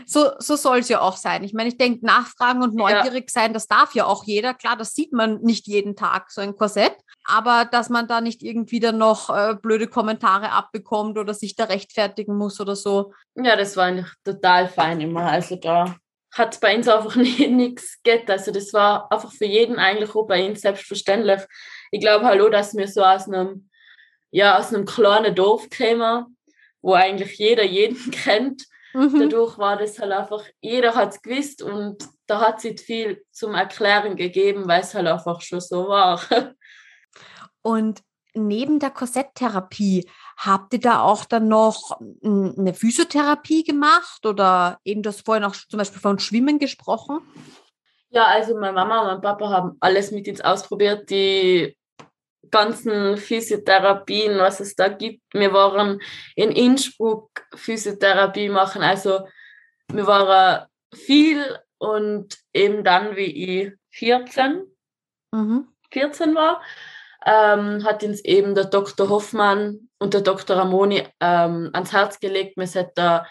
So, 0.06 0.32
so 0.39 0.58
soll 0.58 0.80
es 0.80 0.89
ja 0.89 1.00
auch 1.00 1.16
sein. 1.16 1.46
Ich 1.46 1.54
meine, 1.54 1.70
ich 1.70 1.77
denke, 1.77 2.06
nachfragen 2.06 2.62
und 2.62 2.75
neugierig 2.75 3.30
ja. 3.34 3.42
sein, 3.42 3.54
das 3.54 3.68
darf 3.68 3.96
ja 3.96 4.06
auch 4.06 4.25
jeder. 4.25 4.54
Klar, 4.54 4.75
das 4.75 4.94
sieht 4.94 5.13
man 5.13 5.39
nicht 5.42 5.66
jeden 5.66 5.96
Tag, 5.96 6.30
so 6.30 6.42
ein 6.42 6.58
Korsett. 6.58 6.98
Aber 7.24 7.63
dass 7.63 7.88
man 7.88 8.06
da 8.06 8.20
nicht 8.20 8.44
irgendwie 8.44 8.82
dann 8.82 8.98
noch 8.98 9.30
äh, 9.30 9.56
blöde 9.56 9.88
Kommentare 9.88 10.51
abbekommt 10.51 11.18
oder 11.18 11.34
sich 11.34 11.56
da 11.56 11.63
rechtfertigen 11.63 12.36
muss 12.36 12.60
oder 12.60 12.75
so. 12.75 13.13
Ja, 13.36 13.56
das 13.56 13.77
war 13.77 13.86
eigentlich 13.86 14.12
total 14.25 14.68
fein 14.68 15.00
immer. 15.00 15.24
Also 15.32 15.56
da 15.56 15.96
hat 16.34 16.60
bei 16.60 16.75
uns 16.75 16.89
einfach 16.89 17.16
nichts 17.16 18.01
geht. 18.04 18.30
Also 18.30 18.51
das 18.51 18.74
war 18.74 19.10
einfach 19.10 19.32
für 19.32 19.46
jeden 19.46 19.80
eigentlich 19.80 20.13
auch 20.13 20.27
bei 20.27 20.46
uns 20.50 20.60
selbstverständlich. 20.60 21.42
Ich 21.92 22.01
glaube, 22.01 22.25
hallo, 22.25 22.50
dass 22.50 22.75
wir 22.75 22.89
so 22.89 23.04
aus 23.04 23.30
einem, 23.30 23.70
ja, 24.32 24.58
aus 24.58 24.74
einem 24.74 24.84
kleinen 24.84 25.34
Dorf 25.34 25.70
kämen, 25.70 26.37
wo 26.88 26.94
eigentlich 26.94 27.38
jeder 27.38 27.63
jeden 27.63 28.12
kennt 28.12 28.63
Mhm. 28.98 29.20
Dadurch 29.20 29.60
war 29.60 29.77
das 29.77 30.00
halt 30.00 30.12
einfach, 30.12 30.44
jeder 30.60 30.96
hat 30.96 31.13
es 31.13 31.22
gewusst 31.22 31.62
und 31.62 32.03
da 32.25 32.41
hat 32.41 32.58
es 32.58 32.63
nicht 32.63 32.79
viel 32.79 33.24
zum 33.32 33.53
Erklären 33.53 34.15
gegeben, 34.15 34.67
weil 34.67 34.82
es 34.82 34.96
halt 34.96 35.06
einfach 35.06 35.39
schon 35.41 35.62
so 35.62 35.88
war. 35.88 36.20
Und 37.62 38.01
neben 38.34 38.79
der 38.79 38.89
Korsetttherapie, 38.89 40.10
habt 40.38 40.74
ihr 40.74 40.79
da 40.79 41.01
auch 41.01 41.25
dann 41.25 41.48
noch 41.48 42.00
eine 42.24 42.74
Physiotherapie 42.74 43.63
gemacht 43.63 44.25
oder 44.25 44.79
eben 44.84 45.03
das 45.03 45.22
vorhin 45.22 45.44
auch 45.44 45.56
zum 45.56 45.77
Beispiel 45.77 46.01
von 46.01 46.17
Schwimmen 46.17 46.58
gesprochen? 46.58 47.20
Ja, 48.10 48.25
also 48.25 48.58
meine 48.58 48.74
Mama 48.74 49.01
und 49.01 49.08
mein 49.08 49.22
Papa 49.22 49.50
haben 49.50 49.77
alles 49.79 50.12
mit 50.12 50.27
uns 50.27 50.41
ausprobiert, 50.41 51.10
die 51.10 51.77
ganzen 52.51 53.18
Physiotherapien, 53.18 54.38
was 54.38 54.60
es 54.60 54.75
da 54.75 54.88
gibt. 54.88 55.22
Wir 55.34 55.54
waren 55.54 56.00
in 56.36 56.51
Innsbruck 56.51 57.30
Physiotherapie 57.56 58.50
machen, 58.50 58.82
also 58.82 59.27
wir 59.92 60.08
waren 60.08 60.68
viel 60.94 61.60
und 61.77 62.38
eben 62.54 62.84
dann, 62.84 63.16
wie 63.16 63.62
ich 63.62 63.74
14, 63.92 64.63
mhm. 65.32 65.68
14 65.92 66.36
war, 66.36 66.62
ähm, 67.25 67.84
hat 67.84 68.04
uns 68.04 68.24
eben 68.24 68.56
der 68.56 68.66
Dr. 68.66 69.10
Hoffmann 69.10 69.89
und 70.00 70.13
der 70.13 70.22
Dr. 70.22 70.58
Ramoni 70.58 71.08
ähm, 71.20 71.70
ans 71.74 71.94
Herz 71.94 72.20
gelegt, 72.20 72.58
wir 72.58 72.68
sollten 72.68 72.92
da 72.96 73.27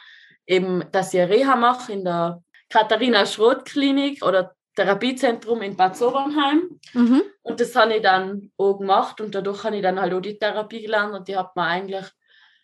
eben, 0.47 0.85
dass 0.93 1.15
ich 1.15 1.21
Reha 1.21 1.57
mache 1.57 1.93
in 1.93 2.05
der 2.05 2.43
Katharina 2.69 3.27
Schroth 3.27 3.65
Klinik 3.65 4.25
oder 4.25 4.56
Therapiezentrum 4.77 5.63
in 5.63 5.77
Bad 5.77 5.97
Sobernheim. 5.97 6.79
Mhm. 6.93 7.23
Und 7.43 7.61
das 7.61 7.75
habe 7.75 7.97
ich 7.97 8.03
dann 8.03 8.53
auch 8.57 8.79
gemacht 8.79 9.21
und 9.21 9.35
dadurch 9.35 9.65
habe 9.65 9.77
ich 9.77 9.83
dann 9.83 10.01
halt 10.01 10.13
auch 10.15 10.21
die 10.21 10.39
Therapie 10.39 10.83
gelernt 10.83 11.15
und 11.15 11.27
die 11.27 11.37
hat 11.37 11.57
mir 11.57 11.65
eigentlich 11.65 12.05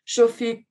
schon 0.04 0.28
viel 0.28 0.64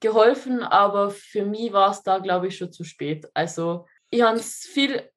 geholfen, 0.00 0.62
aber 0.62 1.10
für 1.10 1.44
mich 1.44 1.72
war 1.72 1.90
es 1.90 2.02
da, 2.02 2.18
glaube 2.18 2.48
ich, 2.48 2.56
schon 2.56 2.72
zu 2.72 2.84
spät. 2.84 3.26
Also 3.34 3.86
ich 4.10 4.20
habe 4.22 4.38
viel, 4.38 5.10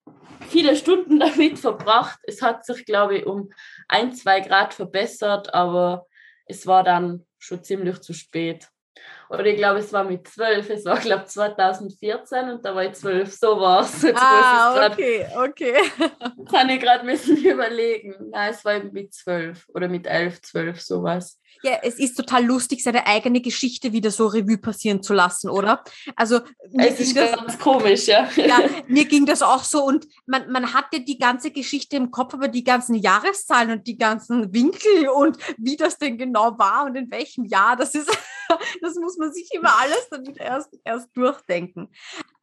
viele 0.48 0.76
Stunden 0.76 1.20
damit 1.20 1.60
verbracht. 1.60 2.20
Es 2.24 2.42
hat 2.42 2.66
sich, 2.66 2.86
glaube 2.86 3.18
ich, 3.18 3.26
um 3.26 3.52
ein, 3.88 4.14
zwei 4.14 4.40
Grad 4.40 4.74
verbessert, 4.74 5.54
aber 5.54 6.06
es 6.46 6.66
war 6.66 6.84
dann 6.84 7.26
schon 7.40 7.64
ziemlich 7.64 8.00
zu 8.02 8.14
spät. 8.14 8.70
Oder 9.30 9.46
ich 9.46 9.58
glaube, 9.58 9.80
es 9.80 9.92
war 9.92 10.04
mit 10.04 10.28
zwölf, 10.28 10.70
es 10.70 10.86
war, 10.86 10.98
glaube 11.00 11.24
ich, 11.26 11.32
2014 11.32 12.50
und 12.50 12.66
da 12.66 12.76
war 12.76 12.86
ich 12.86 12.94
zwölf, 12.94 13.34
so 13.34 13.60
war 13.60 13.82
es. 13.82 14.06
ah, 14.16 14.88
okay, 14.88 15.28
okay. 15.36 15.76
Kann 16.50 16.70
ich 16.70 16.80
gerade 16.80 17.02
ein 17.02 17.08
bisschen 17.08 17.38
überlegen. 17.46 18.16
Nein, 18.32 18.52
es 18.52 18.64
war 18.64 18.76
eben 18.76 18.92
mit 18.92 19.14
zwölf 19.14 19.68
oder 19.70 19.88
mit 19.88 20.08
elf, 20.08 20.42
zwölf, 20.42 20.82
sowas. 20.82 21.40
Ja, 21.64 21.80
es 21.82 21.96
ist 22.00 22.16
total 22.16 22.46
lustig, 22.46 22.84
seine 22.84 23.08
eigene 23.08 23.42
Geschichte 23.42 23.92
wieder 23.94 24.12
so 24.12 24.28
Revue 24.28 24.58
passieren 24.58 25.02
zu 25.02 25.14
lassen, 25.14 25.50
oder? 25.50 25.84
Also 26.16 26.42
es 26.78 27.00
ist 27.00 27.16
das, 27.16 27.32
ganz 27.32 27.60
komisch, 27.60 28.08
ja. 28.08 28.30
Ja, 28.36 28.60
mir 28.88 29.06
ging 29.06 29.26
das 29.26 29.42
auch 29.42 29.64
so 29.64 29.84
und 29.84 30.08
man, 30.26 30.52
man 30.52 30.74
hatte 30.74 31.02
die 31.02 31.18
ganze 31.18 31.52
Geschichte 31.52 31.98
im 31.98 32.12
Kopf, 32.12 32.34
aber 32.34 32.48
die 32.48 32.64
ganzen 32.64 32.96
Jahreszahlen 32.96 33.72
und 33.72 33.88
die 33.88 33.98
ganzen 33.98 34.54
Winkel 34.54 35.10
und 35.10 35.38
wie 35.58 35.78
das 35.78 35.98
denn 35.98 36.18
genau 36.18 36.58
war 36.58 36.86
und 36.86 36.96
in 36.96 37.10
welchem 37.12 37.46
Jahr, 37.46 37.76
das 37.76 37.96
ist, 37.96 38.10
das 38.82 38.96
muss 38.96 39.18
man 39.18 39.34
sich 39.34 39.50
immer 39.54 39.80
alles 39.80 40.08
dann 40.10 40.26
erst, 40.36 40.70
erst 40.84 41.10
durchdenken. 41.16 41.90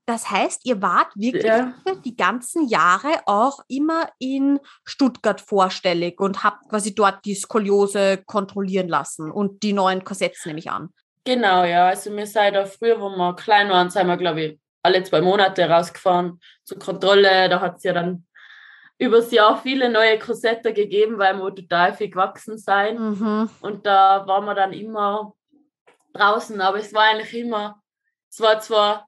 Das 0.07 0.31
heißt, 0.31 0.63
ihr 0.65 0.83
wart 0.83 1.09
wirklich 1.15 1.45
ja. 1.45 1.75
die 2.05 2.17
ganzen 2.17 2.67
Jahre 2.67 3.21
auch 3.27 3.61
immer 3.69 4.09
in 4.19 4.59
Stuttgart 4.85 5.41
vorstellig 5.41 6.21
und 6.21 6.43
habt 6.43 6.69
quasi 6.69 6.95
dort 6.95 7.25
die 7.25 7.37
Skoliose 7.37 8.23
kontrollieren 8.27 8.89
lassen 8.89 9.31
und 9.31 9.63
die 9.63 9.73
neuen 9.73 10.03
Korsetts 10.03 10.45
nehme 10.45 10.59
ich 10.59 10.71
an. 10.71 10.91
Genau, 11.25 11.65
ja. 11.65 11.87
Also 11.87 12.15
wir 12.15 12.27
sind 12.27 12.55
da 12.55 12.67
früher, 12.67 13.01
wo 13.01 13.09
wir 13.11 13.37
klein 13.37 13.69
waren, 13.71 13.91
sind 13.91 14.09
wir, 14.09 14.17
glaube 14.17 14.43
ich, 14.43 14.61
alle 14.83 15.05
zwei 15.05 15.21
Monate 15.21 15.69
rausgefahren 15.69 16.41
zur 16.65 16.81
Kontrolle. 16.81 17.49
Da 17.49 17.61
hat 17.61 17.77
es 17.77 17.85
ja 17.85 17.93
dann 17.93 18.27
übers 18.99 19.31
Jahr 19.31 19.61
viele 19.61 19.89
neue 19.89 20.19
Korsette 20.19 20.73
gegeben, 20.73 21.19
weil 21.19 21.37
wir 21.37 21.55
total 21.55 21.95
viel 21.95 22.11
gewachsen 22.11 22.59
sind. 22.59 22.99
Mhm. 22.99 23.51
Und 23.61 23.87
da 23.87 24.27
waren 24.27 24.45
wir 24.45 24.55
dann 24.55 24.73
immer 24.73 25.33
draußen, 26.13 26.61
aber 26.61 26.79
es 26.79 26.93
war 26.93 27.05
eigentlich 27.05 27.35
immer, 27.35 27.81
es 28.29 28.41
war 28.41 28.59
zwar 28.59 29.07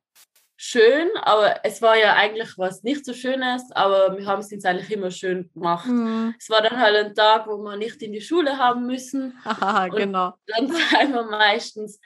schön, 0.56 1.08
aber 1.22 1.64
es 1.64 1.82
war 1.82 1.96
ja 1.96 2.14
eigentlich 2.14 2.56
was 2.56 2.82
nicht 2.82 3.04
so 3.04 3.12
Schönes, 3.12 3.64
aber 3.72 4.16
wir 4.16 4.26
haben 4.26 4.40
es 4.40 4.52
uns 4.52 4.64
eigentlich 4.64 4.90
immer 4.90 5.10
schön 5.10 5.50
gemacht. 5.52 5.86
Mhm. 5.86 6.34
Es 6.38 6.48
war 6.48 6.62
dann 6.62 6.78
halt 6.78 6.96
ein 6.96 7.14
Tag, 7.14 7.46
wo 7.46 7.56
wir 7.58 7.76
nicht 7.76 8.02
in 8.02 8.12
die 8.12 8.20
Schule 8.20 8.58
haben 8.58 8.86
müssen. 8.86 9.38
Aha, 9.44 9.88
genau. 9.88 10.34
Dann 10.46 10.68
sind 10.72 11.12
wir 11.12 11.24
meistens 11.24 12.00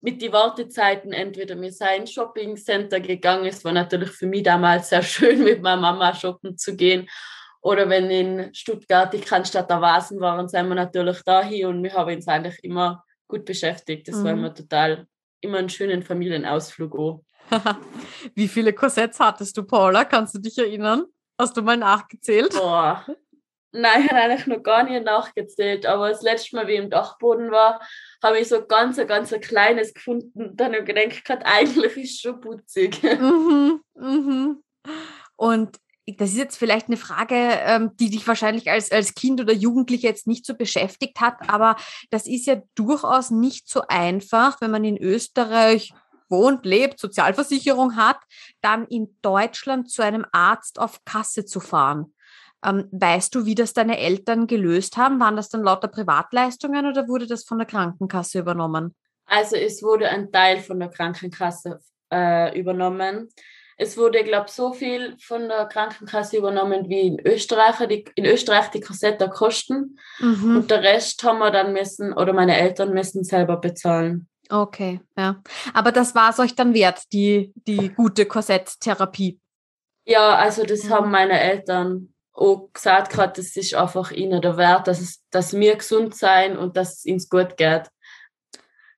mit 0.00 0.20
den 0.20 0.32
Wartezeiten 0.32 1.12
entweder 1.12 1.58
wir 1.60 1.72
sind 1.72 1.96
ins 1.98 2.12
Shoppingcenter 2.12 3.00
gegangen. 3.00 3.46
Es 3.46 3.64
war 3.64 3.72
natürlich 3.72 4.10
für 4.10 4.26
mich 4.26 4.42
damals 4.42 4.88
sehr 4.88 5.02
schön, 5.02 5.44
mit 5.44 5.62
meiner 5.62 5.80
Mama 5.80 6.14
shoppen 6.14 6.58
zu 6.58 6.76
gehen. 6.76 7.08
Oder 7.60 7.88
wenn 7.88 8.10
in 8.10 8.54
Stuttgart 8.54 9.12
die 9.12 9.20
Cannstatt 9.20 9.70
der 9.70 9.80
Vasen 9.80 10.18
waren, 10.18 10.48
sind 10.48 10.68
wir 10.68 10.74
natürlich 10.74 11.22
dahin 11.22 11.66
und 11.66 11.82
wir 11.84 11.92
haben 11.92 12.12
uns 12.12 12.26
eigentlich 12.26 12.62
immer 12.64 13.04
gut 13.28 13.44
beschäftigt. 13.44 14.08
Das 14.08 14.16
mhm. 14.16 14.24
war 14.24 14.32
immer 14.32 14.52
total, 14.52 15.06
immer 15.40 15.58
einen 15.58 15.68
schönen 15.68 16.02
Familienausflug 16.02 16.98
auch. 16.98 17.24
Wie 18.34 18.48
viele 18.48 18.72
Korsetts 18.72 19.20
hattest 19.20 19.56
du, 19.56 19.64
Paula? 19.64 20.04
Kannst 20.04 20.34
du 20.34 20.38
dich 20.38 20.58
erinnern? 20.58 21.04
Hast 21.38 21.56
du 21.56 21.62
mal 21.62 21.76
nachgezählt? 21.76 22.54
Boah. 22.54 23.04
Nein, 23.74 24.04
ich 24.04 24.10
habe 24.10 24.20
eigentlich 24.20 24.46
noch 24.46 24.62
gar 24.62 24.82
nicht 24.82 25.02
nachgezählt, 25.02 25.86
aber 25.86 26.10
das 26.10 26.20
letzte 26.20 26.54
Mal, 26.56 26.66
wie 26.66 26.72
ich 26.72 26.78
im 26.78 26.90
Dachboden 26.90 27.50
war, 27.50 27.80
habe 28.22 28.38
ich 28.38 28.48
so 28.48 28.66
ganz, 28.66 28.98
ganz 29.06 29.32
ein 29.32 29.40
kleines 29.40 29.94
gefunden. 29.94 30.54
Dann 30.54 30.74
habe 30.74 30.90
ich 30.90 31.24
gedacht, 31.24 31.42
eigentlich 31.44 31.96
ist 31.96 32.14
es 32.14 32.20
schon 32.20 32.40
putzig. 32.40 33.00
Mhm, 33.02 33.80
mhm. 33.94 34.62
Und 35.36 35.78
das 36.06 36.30
ist 36.30 36.36
jetzt 36.36 36.56
vielleicht 36.56 36.88
eine 36.88 36.96
Frage, 36.96 37.34
ähm, 37.34 37.92
die 37.94 38.10
dich 38.10 38.26
wahrscheinlich 38.26 38.70
als, 38.70 38.90
als 38.90 39.14
Kind 39.14 39.40
oder 39.40 39.52
Jugendliche 39.52 40.06
jetzt 40.06 40.26
nicht 40.26 40.44
so 40.44 40.54
beschäftigt 40.54 41.20
hat, 41.20 41.36
aber 41.48 41.76
das 42.10 42.26
ist 42.26 42.46
ja 42.46 42.60
durchaus 42.74 43.30
nicht 43.30 43.68
so 43.68 43.82
einfach, 43.88 44.60
wenn 44.60 44.70
man 44.70 44.84
in 44.84 44.98
Österreich 44.98 45.92
wohnt, 46.32 46.66
lebt, 46.66 46.98
Sozialversicherung 46.98 47.94
hat, 47.94 48.18
dann 48.60 48.86
in 48.86 49.16
Deutschland 49.22 49.88
zu 49.88 50.02
einem 50.02 50.26
Arzt 50.32 50.80
auf 50.80 51.04
Kasse 51.04 51.44
zu 51.44 51.60
fahren. 51.60 52.12
Ähm, 52.64 52.88
weißt 52.90 53.34
du, 53.34 53.44
wie 53.46 53.54
das 53.54 53.72
deine 53.72 53.98
Eltern 53.98 54.48
gelöst 54.48 54.96
haben? 54.96 55.20
Waren 55.20 55.36
das 55.36 55.48
dann 55.48 55.62
lauter 55.62 55.88
Privatleistungen 55.88 56.86
oder 56.86 57.06
wurde 57.06 57.28
das 57.28 57.44
von 57.44 57.58
der 57.58 57.66
Krankenkasse 57.66 58.40
übernommen? 58.40 58.94
Also 59.26 59.56
es 59.56 59.82
wurde 59.82 60.08
ein 60.08 60.32
Teil 60.32 60.58
von 60.58 60.80
der 60.80 60.88
Krankenkasse 60.88 61.78
äh, 62.12 62.58
übernommen. 62.58 63.28
Es 63.78 63.96
wurde, 63.96 64.22
glaube 64.22 64.46
ich, 64.46 64.52
so 64.52 64.72
viel 64.72 65.16
von 65.18 65.48
der 65.48 65.66
Krankenkasse 65.66 66.36
übernommen 66.36 66.88
wie 66.88 67.00
in 67.00 67.20
Österreich, 67.26 67.76
die, 67.88 68.04
in 68.14 68.26
Österreich 68.26 68.68
die 68.68 68.80
Kassette 68.80 69.28
kosten. 69.28 69.98
Mhm. 70.20 70.56
Und 70.56 70.70
der 70.70 70.82
Rest 70.82 71.22
haben 71.24 71.38
wir 71.38 71.50
dann 71.50 71.72
müssen, 71.72 72.12
oder 72.12 72.32
meine 72.32 72.56
Eltern 72.56 72.92
müssen 72.92 73.24
selber 73.24 73.56
bezahlen. 73.56 74.28
Okay, 74.52 75.00
ja. 75.16 75.42
Aber 75.72 75.92
das 75.92 76.14
war 76.14 76.28
es 76.28 76.38
euch 76.38 76.54
dann 76.54 76.74
wert, 76.74 77.10
die, 77.10 77.54
die 77.66 77.88
gute 77.88 78.26
Korsetttherapie. 78.26 79.40
Ja, 80.04 80.34
also 80.34 80.64
das 80.64 80.90
haben 80.90 81.10
meine 81.10 81.40
Eltern 81.40 82.12
auch 82.34 82.68
gesagt, 82.70 83.12
gerade 83.12 83.32
das 83.34 83.56
ist 83.56 83.74
einfach 83.74 84.10
ihnen 84.10 84.42
der 84.42 84.58
Wert, 84.58 84.88
dass, 84.88 85.00
es, 85.00 85.22
dass 85.30 85.54
wir 85.54 85.76
gesund 85.76 86.14
sein 86.14 86.58
und 86.58 86.76
dass 86.76 86.98
es 86.98 87.10
uns 87.10 87.30
gut 87.30 87.56
geht. 87.56 87.84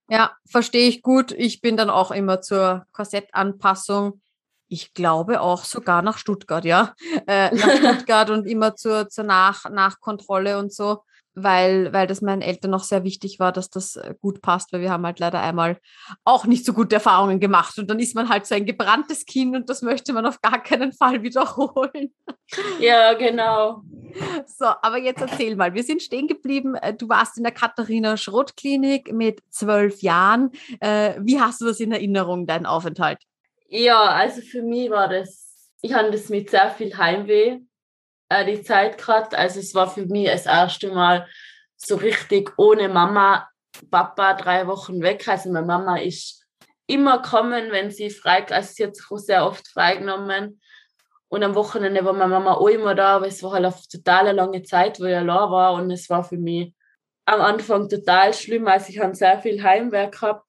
Ja, 0.09 0.33
verstehe 0.51 0.89
ich 0.89 1.03
gut. 1.03 1.31
Ich 1.31 1.61
bin 1.61 1.77
dann 1.77 1.89
auch 1.89 2.11
immer 2.11 2.41
zur 2.41 2.87
Korsettanpassung. 2.91 4.23
Ich 4.67 4.93
glaube 4.93 5.41
auch 5.41 5.65
sogar 5.65 6.03
nach 6.03 6.19
Stuttgart, 6.19 6.65
ja. 6.65 6.95
Äh, 7.29 7.55
nach 7.55 7.77
Stuttgart 7.77 8.31
und 8.31 8.49
immer 8.49 8.75
zur, 8.75 9.09
zur 9.09 9.23
nach 9.23 9.71
Nachkontrolle 9.71 10.59
und 10.59 10.73
so 10.73 11.05
weil, 11.35 11.93
weil 11.93 12.07
das 12.07 12.23
meinen 12.23 12.43
Eltern 12.43 12.71
noch 12.71 12.85
sehr 12.85 13.05
wichtig 13.05 13.41
war, 13.41 13.53
dass 13.53 13.71
das 13.71 13.97
äh, 13.97 14.15
gut 14.21 14.41
passt, 14.41 14.73
weil 14.73 14.81
wir 14.81 14.91
haben 14.91 15.05
halt 15.05 15.19
leider 15.19 15.41
einmal 15.41 15.79
auch 16.25 16.47
nicht 16.47 16.65
so 16.65 16.73
gute 16.73 16.97
Erfahrungen 16.97 17.41
gemacht 17.41 17.79
und 17.79 17.89
dann 17.91 17.99
ist 17.99 18.15
man 18.15 18.29
halt 18.29 18.47
so 18.47 18.55
ein 18.55 18.67
gebranntes 18.67 19.27
Kind 19.27 19.57
und 19.57 19.69
das 19.69 19.83
möchte 19.83 20.13
man 20.13 20.27
auf 20.27 20.41
gar 20.41 20.63
keinen 20.63 20.93
Fall 20.93 21.23
wiederholen. 21.23 22.15
Ja, 22.81 23.15
genau. 23.15 23.83
So, 24.47 24.67
aber 24.67 24.99
jetzt 24.99 25.21
erzähl 25.21 25.57
mal, 25.57 25.75
wir 25.75 25.83
sind 25.83 26.01
stehen 26.01 26.29
geblieben, 26.29 26.77
äh, 26.77 26.95
du 26.95 27.09
warst 27.09 27.37
in 27.37 27.43
der 27.43 27.53
Katharina 27.53 28.17
Schrott-Klinik 28.17 29.13
mit 29.13 29.41
zwölf 29.51 30.03
Jahren. 30.03 30.53
Äh, 30.79 31.15
wie 31.19 31.41
hast 31.41 31.61
du 31.61 31.65
das 31.65 31.81
in 31.81 31.91
Erinnerung, 31.91 32.47
deinen 32.47 32.65
Aufenthalt? 32.65 33.19
Ja, 33.69 34.05
also 34.05 34.41
für 34.41 34.63
mich 34.63 34.89
war 34.89 35.09
das, 35.09 35.69
ich 35.83 35.95
hatte 35.95 36.13
das 36.13 36.29
mit 36.29 36.49
sehr 36.49 36.71
viel 36.71 36.97
Heimweh 36.97 37.59
äh, 38.41 38.45
die 38.45 38.63
Zeit 38.63 38.99
gerade. 38.99 39.37
Also 39.37 39.61
es 39.61 39.75
war 39.75 39.89
für 39.89 40.07
mich 40.07 40.27
das 40.27 40.47
erste 40.47 40.93
Mal 40.93 41.27
so 41.77 41.97
richtig 41.97 42.53
ohne 42.59 42.89
Mama, 42.89 43.49
Papa 43.91 44.35
drei 44.35 44.67
Wochen 44.67 45.03
weg. 45.03 45.27
Also 45.29 45.51
meine 45.51 45.67
Mama 45.67 45.99
ist 45.99 46.45
immer 46.87 47.23
kommen, 47.23 47.73
wenn 47.73 47.91
sie 47.91 48.11
frei, 48.11 48.47
also 48.51 48.73
sie 48.73 48.85
hat 48.85 48.97
sich 48.97 49.11
auch 49.11 49.19
sehr 49.19 49.47
oft 49.47 49.67
freigenommen. 49.69 50.61
Und 51.29 51.43
am 51.43 51.55
Wochenende 51.55 52.05
war 52.05 52.13
meine 52.13 52.31
Mama 52.31 52.55
auch 52.55 52.69
immer 52.69 52.95
da, 52.95 53.17
aber 53.17 53.27
es 53.27 53.43
war 53.43 53.53
halt 53.53 53.65
eine 53.65 53.75
total 53.91 54.35
lange 54.35 54.63
Zeit, 54.63 55.01
wo 55.01 55.05
ich 55.05 55.17
allein 55.17 55.51
war. 55.51 55.75
Und 55.75 55.91
es 55.91 56.09
war 56.09 56.23
für 56.23 56.37
mich 56.37 56.73
am 57.25 57.41
Anfang 57.41 57.89
total 57.89 58.33
schlimm. 58.35 58.69
Also 58.69 58.91
ich 58.91 59.01
habe 59.01 59.15
sehr 59.15 59.41
viel 59.41 59.63
Heimwerk 59.63 60.13
gehabt. 60.13 60.47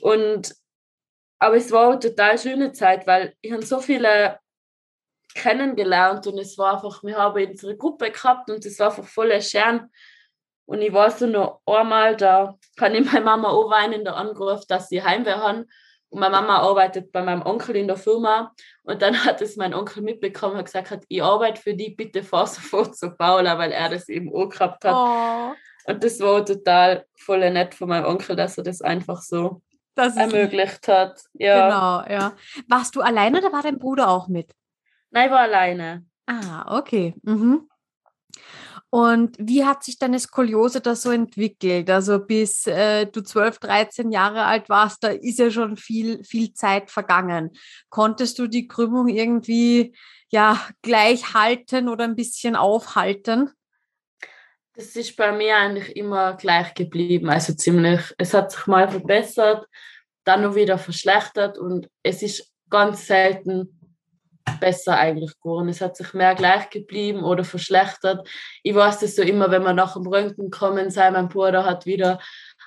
Und, 0.00 0.54
aber 1.38 1.56
es 1.56 1.70
war 1.70 1.90
eine 1.90 2.00
total 2.00 2.38
schöne 2.38 2.72
Zeit, 2.72 3.06
weil 3.06 3.34
ich 3.42 3.52
habe 3.52 3.64
so 3.64 3.80
viele 3.80 4.38
kennengelernt 5.38 6.26
und 6.26 6.38
es 6.38 6.58
war 6.58 6.74
einfach, 6.74 7.02
wir 7.02 7.16
haben 7.16 7.50
unsere 7.50 7.76
Gruppe 7.76 8.10
gehabt 8.10 8.50
und 8.50 8.64
es 8.66 8.78
war 8.78 8.88
einfach 8.88 9.04
voll 9.04 9.40
schön, 9.40 9.88
Und 10.66 10.82
ich 10.82 10.92
weiß 10.92 11.22
noch 11.22 11.60
einmal, 11.64 12.16
da 12.16 12.56
kann 12.76 12.94
ich 12.94 13.04
meine 13.10 13.24
Mama 13.24 13.48
auch 13.48 13.70
weinend 13.70 14.06
angerufen, 14.08 14.66
dass 14.68 14.88
sie 14.88 15.02
Heimweh 15.02 15.32
haben. 15.32 15.64
Und 16.10 16.20
meine 16.20 16.36
Mama 16.36 16.58
arbeitet 16.58 17.12
bei 17.12 17.22
meinem 17.22 17.42
Onkel 17.42 17.76
in 17.76 17.86
der 17.86 17.96
Firma. 17.96 18.52
Und 18.82 19.00
dann 19.00 19.24
hat 19.24 19.40
es 19.40 19.56
mein 19.56 19.74
Onkel 19.74 20.02
mitbekommen 20.02 20.56
und 20.56 20.64
gesagt, 20.64 20.90
hat, 20.90 21.04
ich 21.08 21.22
arbeite 21.22 21.60
für 21.60 21.74
die, 21.74 21.90
bitte 21.90 22.22
fahr 22.22 22.46
sofort 22.46 22.96
zu 22.96 23.14
Paula, 23.16 23.58
weil 23.58 23.72
er 23.72 23.88
das 23.88 24.08
eben 24.08 24.34
auch 24.34 24.48
gehabt 24.48 24.84
hat. 24.84 24.94
Oh. 24.94 25.54
Und 25.90 26.04
das 26.04 26.20
war 26.20 26.44
total 26.44 27.06
voll 27.16 27.50
nett 27.50 27.74
von 27.74 27.88
meinem 27.88 28.04
Onkel, 28.04 28.36
dass 28.36 28.58
er 28.58 28.64
das 28.64 28.82
einfach 28.82 29.22
so 29.22 29.62
ermöglicht 29.96 30.86
hat. 30.86 31.20
Ja. 31.32 32.04
Genau, 32.04 32.14
ja. 32.14 32.36
Warst 32.68 32.94
du 32.94 33.00
alleine 33.00 33.38
oder 33.38 33.52
war 33.52 33.62
dein 33.62 33.78
Bruder 33.78 34.08
auch 34.08 34.28
mit? 34.28 34.52
Nein, 35.10 35.26
ich 35.26 35.32
war 35.32 35.40
alleine. 35.40 36.06
Ah, 36.26 36.78
okay. 36.78 37.14
Mhm. 37.22 37.68
Und 38.90 39.36
wie 39.38 39.64
hat 39.64 39.84
sich 39.84 39.98
deine 39.98 40.18
Skoliose 40.18 40.80
da 40.80 40.94
so 40.94 41.10
entwickelt? 41.10 41.90
Also 41.90 42.18
bis 42.20 42.66
äh, 42.66 43.06
du 43.06 43.20
12, 43.20 43.58
13 43.58 44.10
Jahre 44.10 44.44
alt 44.44 44.70
warst, 44.70 45.04
da 45.04 45.08
ist 45.08 45.38
ja 45.38 45.50
schon 45.50 45.76
viel, 45.76 46.24
viel 46.24 46.54
Zeit 46.54 46.90
vergangen. 46.90 47.50
Konntest 47.90 48.38
du 48.38 48.46
die 48.46 48.66
Krümmung 48.66 49.08
irgendwie 49.08 49.94
ja 50.30 50.58
gleich 50.80 51.34
halten 51.34 51.88
oder 51.88 52.04
ein 52.04 52.16
bisschen 52.16 52.56
aufhalten? 52.56 53.50
Das 54.74 54.96
ist 54.96 55.16
bei 55.16 55.32
mir 55.32 55.56
eigentlich 55.56 55.94
immer 55.96 56.34
gleich 56.34 56.72
geblieben. 56.72 57.28
Also 57.28 57.52
ziemlich, 57.52 58.00
es 58.16 58.32
hat 58.32 58.52
sich 58.52 58.66
mal 58.66 58.88
verbessert, 58.88 59.66
dann 60.24 60.42
noch 60.42 60.54
wieder 60.54 60.78
verschlechtert 60.78 61.58
und 61.58 61.90
es 62.02 62.22
ist 62.22 62.54
ganz 62.70 63.06
selten 63.06 63.77
besser 64.60 64.96
eigentlich 64.96 65.38
geworden. 65.40 65.68
Es 65.68 65.80
hat 65.80 65.96
sich 65.96 66.14
mehr 66.14 66.34
gleich 66.34 66.70
geblieben 66.70 67.22
oder 67.24 67.44
verschlechtert. 67.44 68.28
Ich 68.62 68.74
weiß 68.74 69.00
das 69.00 69.16
so 69.16 69.22
immer, 69.22 69.50
wenn 69.50 69.62
wir 69.62 69.72
nach 69.72 69.94
dem 69.94 70.06
Röntgen 70.06 70.50
kommen, 70.50 70.90
sei 70.90 71.10
mein 71.10 71.28
Bruder 71.28 71.64
hat 71.64 71.86
wieder 71.86 72.18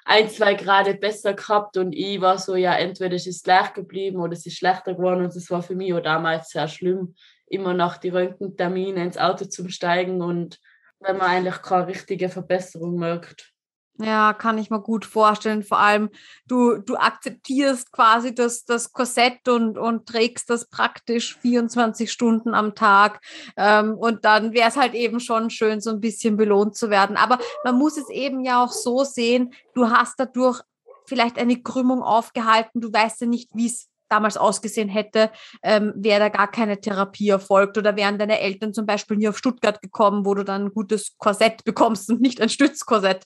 ein, 0.06 0.30
zwei 0.30 0.56
Grad 0.56 1.00
besser 1.00 1.34
gehabt 1.34 1.78
und 1.78 1.94
ich 1.94 2.22
war 2.22 2.38
so, 2.38 2.56
ja, 2.56 2.76
entweder 2.76 3.16
es 3.16 3.28
ist 3.28 3.44
gleich 3.44 3.74
geblieben 3.74 4.20
oder 4.20 4.34
es 4.34 4.46
ist 4.46 4.58
schlechter 4.58 4.96
geworden 4.96 5.24
und 5.24 5.36
es 5.36 5.50
war 5.50 5.62
für 5.62 5.76
mich 5.76 5.94
auch 5.94 6.02
damals 6.02 6.50
sehr 6.50 6.68
schlimm, 6.68 7.16
immer 7.48 7.74
nach 7.74 7.98
die 7.98 8.10
Röntgentermine 8.10 9.04
ins 9.04 9.18
Auto 9.18 9.46
zu 9.46 9.70
steigen 9.70 10.22
und 10.22 10.60
wenn 11.00 11.18
man 11.18 11.28
eigentlich 11.28 11.62
keine 11.62 11.88
richtige 11.88 12.30
Verbesserung 12.30 12.96
merkt. 12.96 13.51
Ja, 14.04 14.34
kann 14.34 14.58
ich 14.58 14.70
mir 14.70 14.82
gut 14.82 15.06
vorstellen. 15.06 15.64
Vor 15.64 15.80
allem, 15.80 16.10
du, 16.48 16.78
du 16.78 16.96
akzeptierst 16.96 17.92
quasi 17.92 18.34
das, 18.34 18.66
das 18.66 18.92
Korsett 18.94 19.48
und, 19.48 19.78
und 19.78 20.08
trägst 20.08 20.50
das 20.50 20.68
praktisch 20.68 21.38
24 21.38 22.12
Stunden 22.12 22.54
am 22.54 22.74
Tag. 22.74 23.22
Ähm, 23.58 23.96
und 23.96 24.26
dann 24.26 24.54
wäre 24.54 24.70
es 24.70 24.78
halt 24.78 24.94
eben 24.94 25.20
schon 25.20 25.50
schön, 25.50 25.82
so 25.82 25.92
ein 25.92 26.00
bisschen 26.00 26.38
belohnt 26.38 26.76
zu 26.76 26.90
werden. 26.90 27.16
Aber 27.16 27.40
man 27.64 27.78
muss 27.78 27.98
es 27.98 28.10
eben 28.10 28.44
ja 28.44 28.64
auch 28.64 28.72
so 28.72 29.04
sehen, 29.04 29.54
du 29.76 29.90
hast 29.90 30.20
dadurch 30.20 30.62
vielleicht 31.06 31.38
eine 31.38 31.62
Krümmung 31.62 32.02
aufgehalten. 32.02 32.82
Du 32.82 32.92
weißt 32.92 33.22
ja 33.22 33.28
nicht, 33.28 33.50
wie 33.54 33.68
es 33.68 33.92
damals 34.12 34.38
ausgesehen 34.38 34.90
hätte, 34.90 35.32
ähm, 35.64 35.94
wäre 35.96 36.20
da 36.20 36.30
gar 36.30 36.52
keine 36.52 36.80
Therapie 36.80 37.30
erfolgt 37.30 37.78
oder 37.78 37.96
wären 37.96 38.20
deine 38.20 38.40
Eltern 38.40 38.74
zum 38.74 38.86
Beispiel 38.86 39.18
nie 39.18 39.30
auf 39.30 39.38
Stuttgart 39.38 39.82
gekommen, 39.82 40.26
wo 40.26 40.36
du 40.36 40.44
dann 40.44 40.66
ein 40.66 40.74
gutes 40.74 41.16
Korsett 41.18 41.64
bekommst 41.64 42.10
und 42.10 42.22
nicht 42.22 42.42
ein 42.42 42.50
Stützkorsett. 42.50 43.26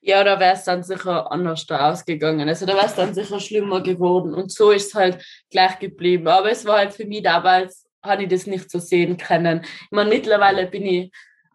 Ja, 0.00 0.22
da 0.24 0.38
wäre 0.38 0.54
es 0.54 0.64
dann 0.64 0.82
sicher 0.82 1.30
anders 1.30 1.66
da 1.66 1.90
ausgegangen. 1.90 2.48
Also 2.48 2.66
da 2.66 2.74
wäre 2.74 2.86
es 2.86 2.94
dann 2.94 3.14
sicher 3.14 3.40
schlimmer 3.40 3.82
geworden. 3.82 4.34
Und 4.34 4.52
so 4.52 4.70
ist 4.70 4.88
es 4.88 4.94
halt 4.94 5.24
gleich 5.50 5.78
geblieben. 5.78 6.28
Aber 6.28 6.50
es 6.50 6.64
war 6.64 6.78
halt 6.78 6.94
für 6.94 7.04
mich 7.04 7.22
damals, 7.22 7.86
habe 8.02 8.22
ich 8.22 8.28
das 8.28 8.46
nicht 8.46 8.70
so 8.70 8.78
sehen 8.78 9.16
können. 9.16 9.62
Ich 9.62 9.90
meine, 9.90 10.10
mittlerweile 10.10 10.66
bin 10.66 10.86
ich 10.86 11.12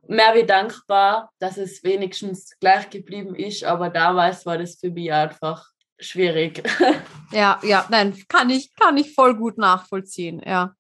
mehr 0.08 0.36
wie 0.36 0.44
dankbar, 0.44 1.32
dass 1.40 1.58
es 1.58 1.84
wenigstens 1.84 2.58
gleich 2.60 2.90
geblieben 2.90 3.36
ist. 3.36 3.64
Aber 3.64 3.90
damals 3.90 4.46
war 4.46 4.58
das 4.58 4.76
für 4.76 4.92
mich 4.92 5.12
einfach 5.12 5.66
schwierig. 6.00 6.64
Ja, 7.32 7.60
ja, 7.64 7.88
nein, 7.90 8.16
kann 8.28 8.52
ich, 8.52 8.76
kann 8.76 8.96
ich 8.96 9.16
voll 9.16 9.36
gut 9.36 9.58
nachvollziehen, 9.58 10.40
ja. 10.46 10.76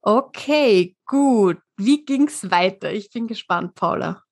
Okay, 0.00 0.96
gut. 1.04 1.58
Wie 1.76 2.06
ging 2.06 2.26
es 2.26 2.50
weiter? 2.50 2.90
Ich 2.90 3.10
bin 3.10 3.26
gespannt, 3.26 3.74
Paula. 3.74 4.22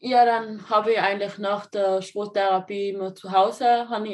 Ja, 0.00 0.24
dann 0.24 0.68
habe 0.70 0.92
ich 0.92 1.00
eigentlich 1.00 1.38
nach 1.38 1.66
der 1.66 2.02
Schrottherapie 2.02 2.90
immer 2.90 3.16
zu 3.16 3.32
Hause, 3.32 3.88
haben 3.88 4.04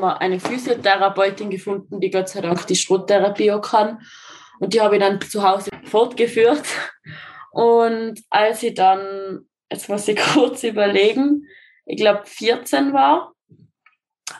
wir 0.00 0.20
eine 0.20 0.38
Physiotherapeutin 0.38 1.50
gefunden, 1.50 1.98
die 2.00 2.10
Gott 2.10 2.28
sei 2.28 2.42
Dank 2.42 2.64
die 2.68 2.76
Schrottherapie 2.76 3.50
auch 3.50 3.60
kann. 3.60 4.00
Und 4.60 4.72
die 4.72 4.80
habe 4.80 4.96
ich 4.96 5.02
dann 5.02 5.20
zu 5.20 5.42
Hause 5.42 5.70
fortgeführt. 5.84 6.64
Und 7.50 8.20
als 8.30 8.62
ich 8.62 8.74
dann, 8.74 9.48
jetzt 9.70 9.88
muss 9.88 10.06
ich 10.06 10.16
kurz 10.34 10.62
überlegen, 10.62 11.46
ich 11.86 11.96
glaube 11.96 12.22
14 12.24 12.92
war, 12.92 13.32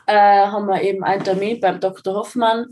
äh, 0.06 0.46
haben 0.46 0.66
wir 0.66 0.82
eben 0.82 1.02
einen 1.02 1.24
Termin 1.24 1.60
beim 1.60 1.80
Dr. 1.80 2.14
Hoffmann 2.14 2.66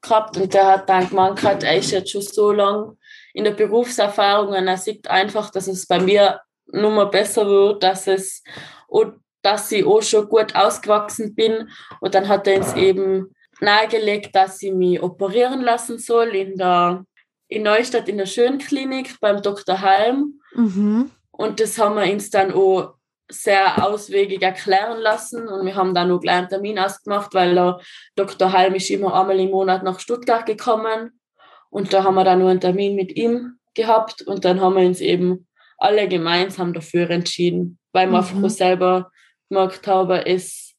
gehabt 0.00 0.36
und 0.36 0.54
der 0.54 0.66
hat 0.66 0.88
dann 0.88 1.08
gemeint, 1.08 1.42
er 1.42 1.76
ist 1.76 1.90
jetzt 1.90 2.12
schon 2.12 2.22
so 2.22 2.52
lange 2.52 2.96
in 3.34 3.44
der 3.44 3.50
Berufserfahrung 3.50 4.54
und 4.54 4.68
er 4.68 4.76
sieht 4.76 5.08
einfach, 5.08 5.50
dass 5.50 5.66
es 5.66 5.86
bei 5.86 5.98
mir 5.98 6.40
Nummer 6.72 7.06
besser 7.06 7.46
wird, 7.46 7.82
dass 7.82 8.06
es 8.06 8.42
dass 9.42 9.72
ich 9.72 9.84
auch 9.84 10.02
schon 10.02 10.28
gut 10.28 10.54
ausgewachsen 10.54 11.34
bin. 11.34 11.70
Und 12.00 12.14
dann 12.14 12.28
hat 12.28 12.46
er 12.46 12.58
uns 12.58 12.74
eben 12.74 13.34
nahegelegt, 13.60 14.34
dass 14.34 14.62
ich 14.62 14.72
mich 14.72 15.02
operieren 15.02 15.62
lassen 15.62 15.98
soll 15.98 16.28
in 16.34 16.56
der 16.56 17.04
in 17.50 17.62
Neustadt 17.62 18.08
in 18.10 18.18
der 18.18 18.26
Schönklinik 18.26 19.18
beim 19.20 19.40
Dr. 19.40 19.80
Halm. 19.80 20.40
Mhm. 20.54 21.10
Und 21.30 21.60
das 21.60 21.78
haben 21.78 21.96
wir 21.96 22.12
uns 22.12 22.28
dann 22.28 22.52
auch 22.52 22.94
sehr 23.30 23.86
auswegig 23.86 24.42
erklären 24.42 24.98
lassen 24.98 25.48
und 25.48 25.64
wir 25.64 25.74
haben 25.74 25.94
dann 25.94 26.10
auch 26.10 26.20
gleich 26.20 26.38
einen 26.38 26.48
Termin 26.48 26.78
ausgemacht, 26.78 27.34
weil 27.34 27.54
der 27.54 27.80
Dr. 28.16 28.52
Halm 28.52 28.74
ist 28.74 28.90
immer 28.90 29.18
einmal 29.18 29.38
im 29.38 29.50
Monat 29.50 29.82
nach 29.82 30.00
Stuttgart 30.00 30.46
gekommen 30.46 31.20
und 31.70 31.92
da 31.92 32.04
haben 32.04 32.14
wir 32.14 32.24
dann 32.24 32.38
nur 32.38 32.50
einen 32.50 32.60
Termin 32.60 32.94
mit 32.94 33.16
ihm 33.16 33.58
gehabt 33.74 34.22
und 34.22 34.44
dann 34.44 34.60
haben 34.60 34.76
wir 34.76 34.86
uns 34.86 35.00
eben 35.00 35.46
alle 35.78 36.08
gemeinsam 36.08 36.72
dafür 36.72 37.08
entschieden, 37.10 37.78
weil 37.92 38.10
wir 38.10 38.20
mhm. 38.20 38.28
einfach 38.36 38.50
selber 38.50 39.10
gemerkt 39.48 39.86
haben, 39.86 40.22
es 40.26 40.74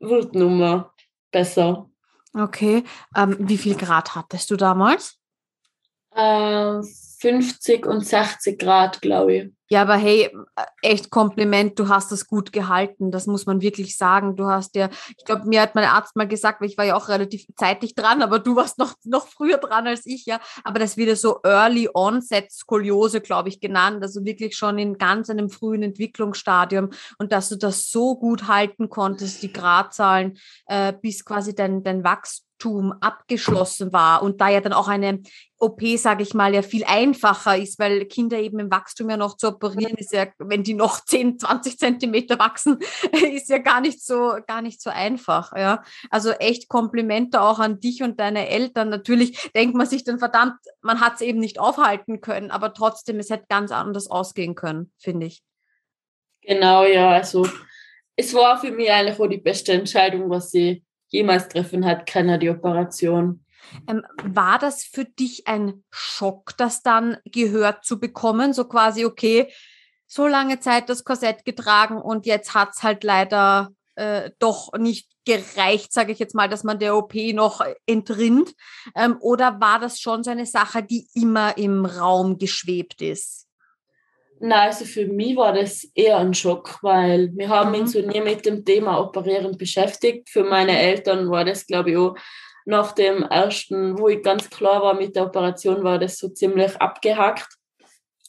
wird 0.00 0.34
nur 0.34 0.92
besser. 1.30 1.88
Okay, 2.34 2.84
ähm, 3.16 3.36
wie 3.38 3.56
viel 3.56 3.76
Grad 3.76 4.14
hattest 4.14 4.50
du 4.50 4.56
damals? 4.56 5.18
Äh, 6.14 6.82
50 7.20 7.86
und 7.86 8.06
60 8.06 8.58
Grad, 8.58 9.00
glaube 9.00 9.34
ich. 9.34 9.55
Ja, 9.68 9.82
aber 9.82 9.96
hey, 9.96 10.30
echt 10.80 11.10
Kompliment, 11.10 11.78
du 11.78 11.88
hast 11.88 12.12
das 12.12 12.26
gut 12.26 12.52
gehalten. 12.52 13.10
Das 13.10 13.26
muss 13.26 13.46
man 13.46 13.60
wirklich 13.60 13.96
sagen. 13.96 14.36
Du 14.36 14.46
hast 14.46 14.76
ja, 14.76 14.88
ich 15.16 15.24
glaube, 15.24 15.46
mir 15.46 15.60
hat 15.60 15.74
mein 15.74 15.84
Arzt 15.84 16.14
mal 16.14 16.28
gesagt, 16.28 16.60
weil 16.60 16.68
ich 16.68 16.78
war 16.78 16.84
ja 16.84 16.96
auch 16.96 17.08
relativ 17.08 17.46
zeitig 17.56 17.94
dran, 17.94 18.22
aber 18.22 18.38
du 18.38 18.54
warst 18.54 18.78
noch, 18.78 18.94
noch 19.04 19.26
früher 19.26 19.58
dran 19.58 19.86
als 19.86 20.06
ich, 20.06 20.24
ja. 20.26 20.40
Aber 20.62 20.78
das 20.78 20.96
wird 20.96 21.08
ja 21.08 21.16
so 21.16 21.40
Early 21.42 21.88
Onset 21.92 22.52
Skoliose, 22.52 23.20
glaube 23.20 23.48
ich, 23.48 23.60
genannt. 23.60 24.02
Also 24.02 24.24
wirklich 24.24 24.56
schon 24.56 24.78
in 24.78 24.98
ganz 24.98 25.30
einem 25.30 25.50
frühen 25.50 25.82
Entwicklungsstadium. 25.82 26.90
Und 27.18 27.32
dass 27.32 27.48
du 27.48 27.56
das 27.56 27.90
so 27.90 28.16
gut 28.16 28.46
halten 28.46 28.88
konntest, 28.88 29.42
die 29.42 29.52
Gradzahlen, 29.52 30.38
äh, 30.66 30.92
bis 30.92 31.24
quasi 31.24 31.54
dein, 31.54 31.82
dein 31.82 32.04
Wachstum 32.04 32.45
abgeschlossen 33.00 33.92
war 33.92 34.22
und 34.22 34.40
da 34.40 34.48
ja 34.48 34.60
dann 34.60 34.72
auch 34.72 34.88
eine 34.88 35.20
OP, 35.58 35.80
sage 35.96 36.22
ich 36.22 36.34
mal, 36.34 36.54
ja 36.54 36.62
viel 36.62 36.84
einfacher 36.84 37.56
ist, 37.56 37.78
weil 37.78 38.04
Kinder 38.06 38.38
eben 38.38 38.58
im 38.58 38.70
Wachstum 38.70 39.08
ja 39.08 39.16
noch 39.16 39.36
zu 39.36 39.48
operieren 39.48 39.96
ist 39.96 40.12
ja, 40.12 40.26
wenn 40.38 40.62
die 40.62 40.74
noch 40.74 41.00
10, 41.04 41.38
20 41.38 41.78
Zentimeter 41.78 42.38
wachsen, 42.38 42.78
ist 43.32 43.48
ja 43.48 43.58
gar 43.58 43.80
nicht 43.80 44.04
so, 44.04 44.36
gar 44.46 44.62
nicht 44.62 44.82
so 44.82 44.90
einfach. 44.90 45.52
Ja, 45.56 45.82
also 46.10 46.30
echt 46.30 46.68
Komplimente 46.68 47.40
auch 47.40 47.58
an 47.58 47.80
dich 47.80 48.02
und 48.02 48.20
deine 48.20 48.48
Eltern. 48.48 48.88
Natürlich 48.88 49.50
denkt 49.52 49.76
man 49.76 49.86
sich 49.86 50.04
dann 50.04 50.18
verdammt, 50.18 50.56
man 50.80 51.00
hat 51.00 51.14
es 51.16 51.20
eben 51.20 51.38
nicht 51.38 51.58
aufhalten 51.58 52.20
können, 52.20 52.50
aber 52.50 52.74
trotzdem, 52.74 53.18
es 53.18 53.30
hätte 53.30 53.46
ganz 53.48 53.72
anders 53.72 54.10
ausgehen 54.10 54.54
können, 54.54 54.92
finde 54.98 55.26
ich. 55.26 55.42
Genau, 56.42 56.84
ja, 56.84 57.10
also 57.10 57.46
es 58.14 58.32
war 58.34 58.58
für 58.58 58.70
mich 58.70 58.90
eigentlich 58.90 59.18
auch 59.18 59.26
die 59.26 59.36
beste 59.36 59.72
Entscheidung, 59.72 60.30
was 60.30 60.50
sie 60.50 60.85
jemals 61.16 61.48
treffen 61.48 61.84
hat, 61.84 62.06
keiner 62.06 62.38
die 62.38 62.50
Operation. 62.50 63.44
Ähm, 63.88 64.02
war 64.22 64.58
das 64.58 64.84
für 64.84 65.04
dich 65.04 65.48
ein 65.48 65.84
Schock, 65.90 66.56
das 66.56 66.82
dann 66.82 67.16
gehört 67.24 67.84
zu 67.84 67.98
bekommen? 67.98 68.52
So 68.52 68.64
quasi, 68.64 69.04
okay, 69.04 69.52
so 70.06 70.26
lange 70.26 70.60
Zeit 70.60 70.88
das 70.88 71.04
Korsett 71.04 71.44
getragen 71.44 72.00
und 72.00 72.26
jetzt 72.26 72.54
hat 72.54 72.70
es 72.74 72.82
halt 72.82 73.02
leider 73.02 73.72
äh, 73.96 74.30
doch 74.38 74.72
nicht 74.78 75.10
gereicht, 75.24 75.92
sage 75.92 76.12
ich 76.12 76.18
jetzt 76.18 76.34
mal, 76.34 76.48
dass 76.48 76.62
man 76.62 76.78
der 76.78 76.96
OP 76.96 77.14
noch 77.32 77.64
entrinnt? 77.86 78.54
Ähm, 78.94 79.16
oder 79.20 79.60
war 79.60 79.80
das 79.80 79.98
schon 80.00 80.22
so 80.22 80.30
eine 80.30 80.46
Sache, 80.46 80.82
die 80.82 81.08
immer 81.14 81.58
im 81.58 81.84
Raum 81.84 82.38
geschwebt 82.38 83.02
ist? 83.02 83.45
Nein, 84.38 84.68
also 84.68 84.84
für 84.84 85.06
mich 85.06 85.36
war 85.36 85.52
das 85.52 85.84
eher 85.94 86.18
ein 86.18 86.34
Schock, 86.34 86.78
weil 86.82 87.30
wir 87.34 87.48
haben 87.48 87.70
mhm. 87.70 87.80
uns 87.80 87.92
so 87.92 88.00
nie 88.00 88.20
mit 88.20 88.44
dem 88.44 88.64
Thema 88.64 89.00
Operieren 89.00 89.56
beschäftigt. 89.56 90.28
Für 90.28 90.44
meine 90.44 90.78
Eltern 90.78 91.30
war 91.30 91.44
das, 91.44 91.66
glaube 91.66 91.90
ich, 91.90 91.96
auch 91.96 92.16
nach 92.66 92.92
dem 92.92 93.22
ersten, 93.22 93.98
wo 93.98 94.08
ich 94.08 94.22
ganz 94.22 94.50
klar 94.50 94.82
war 94.82 94.94
mit 94.94 95.16
der 95.16 95.26
Operation, 95.26 95.84
war 95.84 95.98
das 95.98 96.18
so 96.18 96.28
ziemlich 96.28 96.76
abgehackt 96.76 97.48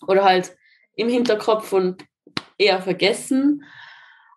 oder 0.07 0.23
halt 0.23 0.55
im 0.95 1.09
Hinterkopf 1.09 1.73
und 1.73 2.05
eher 2.57 2.81
vergessen. 2.81 3.63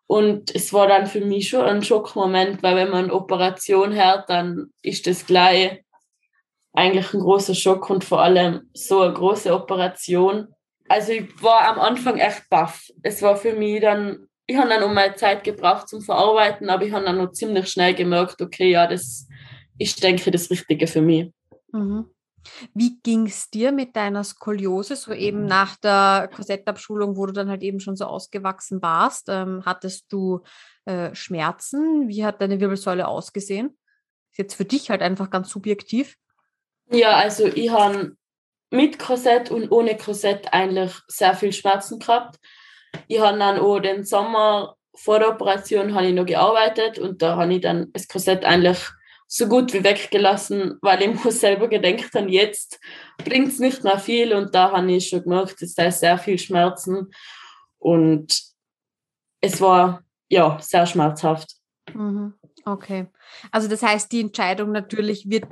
Und 0.07 0.53
es 0.55 0.73
war 0.73 0.89
dann 0.89 1.07
für 1.07 1.21
mich 1.21 1.51
schon 1.51 1.65
ein 1.65 1.85
Schockmoment, 1.85 2.63
weil 2.63 2.77
wenn 2.77 2.91
man 2.91 3.05
eine 3.05 3.15
Operation 3.15 3.95
hört, 3.95 4.29
dann 4.29 4.73
ist 4.83 5.07
das 5.07 5.25
gleich 5.25 5.85
eigentlich 6.73 7.13
ein 7.15 7.21
großer 7.21 7.55
Schock 7.55 7.91
und 7.91 8.03
vor 8.03 8.21
allem 8.21 8.71
so 8.75 9.03
eine 9.03 9.15
große 9.15 9.55
Operation. 9.55 10.49
Also 10.91 11.13
ich 11.13 11.41
war 11.41 11.69
am 11.69 11.79
Anfang 11.79 12.19
echt 12.19 12.51
baff. 12.51 12.91
Es 13.05 13.23
war 13.23 13.37
für 13.37 13.53
mich 13.53 13.81
dann, 13.81 14.27
ich 14.49 14.57
habe 14.57 14.71
dann 14.71 14.83
um 14.83 14.93
meine 14.93 15.15
Zeit 15.15 15.45
gebraucht 15.45 15.89
zum 15.89 16.03
Verarbeiten, 16.03 16.69
aber 16.69 16.85
ich 16.85 16.93
habe 16.93 17.05
dann 17.05 17.19
noch 17.19 17.31
ziemlich 17.31 17.69
schnell 17.69 17.95
gemerkt, 17.95 18.43
okay, 18.43 18.73
ja, 18.73 18.89
das 18.89 19.29
ist, 19.79 20.03
denke 20.03 20.21
ich, 20.27 20.33
das 20.33 20.51
Richtige 20.51 20.89
für 20.89 21.01
mich. 21.01 21.31
Mhm. 21.71 22.07
Wie 22.75 22.99
ging 23.05 23.27
es 23.27 23.51
dir 23.51 23.71
mit 23.71 23.95
deiner 23.95 24.25
Skoliose, 24.25 24.97
so 24.97 25.13
eben 25.13 25.47
nach 25.47 25.77
der 25.77 26.29
Korsettabschulung, 26.35 27.17
wo 27.17 27.27
du 27.27 27.33
dann 27.35 27.51
halt 27.51 27.63
eben 27.63 27.79
schon 27.79 27.95
so 27.95 28.07
ausgewachsen 28.07 28.83
warst? 28.83 29.29
Ähm, 29.29 29.63
hattest 29.65 30.13
du 30.13 30.41
äh, 30.87 31.15
Schmerzen? 31.15 32.09
Wie 32.09 32.25
hat 32.25 32.43
deine 32.43 32.59
Wirbelsäule 32.59 33.07
ausgesehen? 33.07 33.79
Ist 34.33 34.39
jetzt 34.39 34.55
für 34.57 34.65
dich 34.65 34.91
halt 34.91 35.03
einfach 35.03 35.31
ganz 35.31 35.51
subjektiv. 35.51 36.17
Ja, 36.91 37.13
also 37.13 37.47
ich 37.47 37.71
habe 37.71 38.17
mit 38.71 38.99
Korsett 38.99 39.51
und 39.51 39.71
ohne 39.71 39.97
Korsett 39.97 40.53
eigentlich 40.53 40.93
sehr 41.09 41.35
viel 41.35 41.53
Schmerzen 41.53 41.99
gehabt. 41.99 42.39
Ich 43.09 43.21
habe 43.21 43.39
dann 43.39 43.59
auch 43.59 43.81
den 43.81 44.05
Sommer 44.05 44.77
vor 44.95 45.19
der 45.19 45.31
Operation 45.31 45.97
ich 45.99 46.15
noch 46.15 46.27
gearbeitet 46.27 46.99
und 46.99 47.23
da 47.23 47.37
habe 47.37 47.55
ich 47.55 47.61
dann 47.61 47.93
das 47.93 48.09
Korsett 48.09 48.45
eigentlich 48.45 48.79
so 49.27 49.47
gut 49.47 49.73
wie 49.73 49.85
weggelassen, 49.85 50.79
weil 50.83 51.03
ich 51.03 51.25
mir 51.25 51.33
selber 51.33 51.69
gedacht 51.69 52.15
habe, 52.15 52.31
jetzt 52.31 52.81
bringt 53.19 53.49
es 53.49 53.59
nicht 53.59 53.85
mehr 53.85 53.99
viel 53.99 54.33
und 54.33 54.55
da 54.55 54.73
habe 54.73 54.93
ich 54.93 55.09
schon 55.09 55.23
gemerkt, 55.23 55.63
es 55.63 55.75
sei 55.75 55.91
sehr 55.91 56.19
viel 56.19 56.39
Schmerzen 56.39 57.13
und 57.79 58.41
es 59.41 59.61
war 59.61 60.03
ja 60.29 60.59
sehr 60.61 60.87
schmerzhaft. 60.87 61.57
Mhm. 61.95 62.35
Okay. 62.65 63.07
Also 63.51 63.69
das 63.69 63.83
heißt, 63.83 64.13
die 64.13 64.21
Entscheidung 64.21 64.73
natürlich 64.73 65.31
wird 65.31 65.47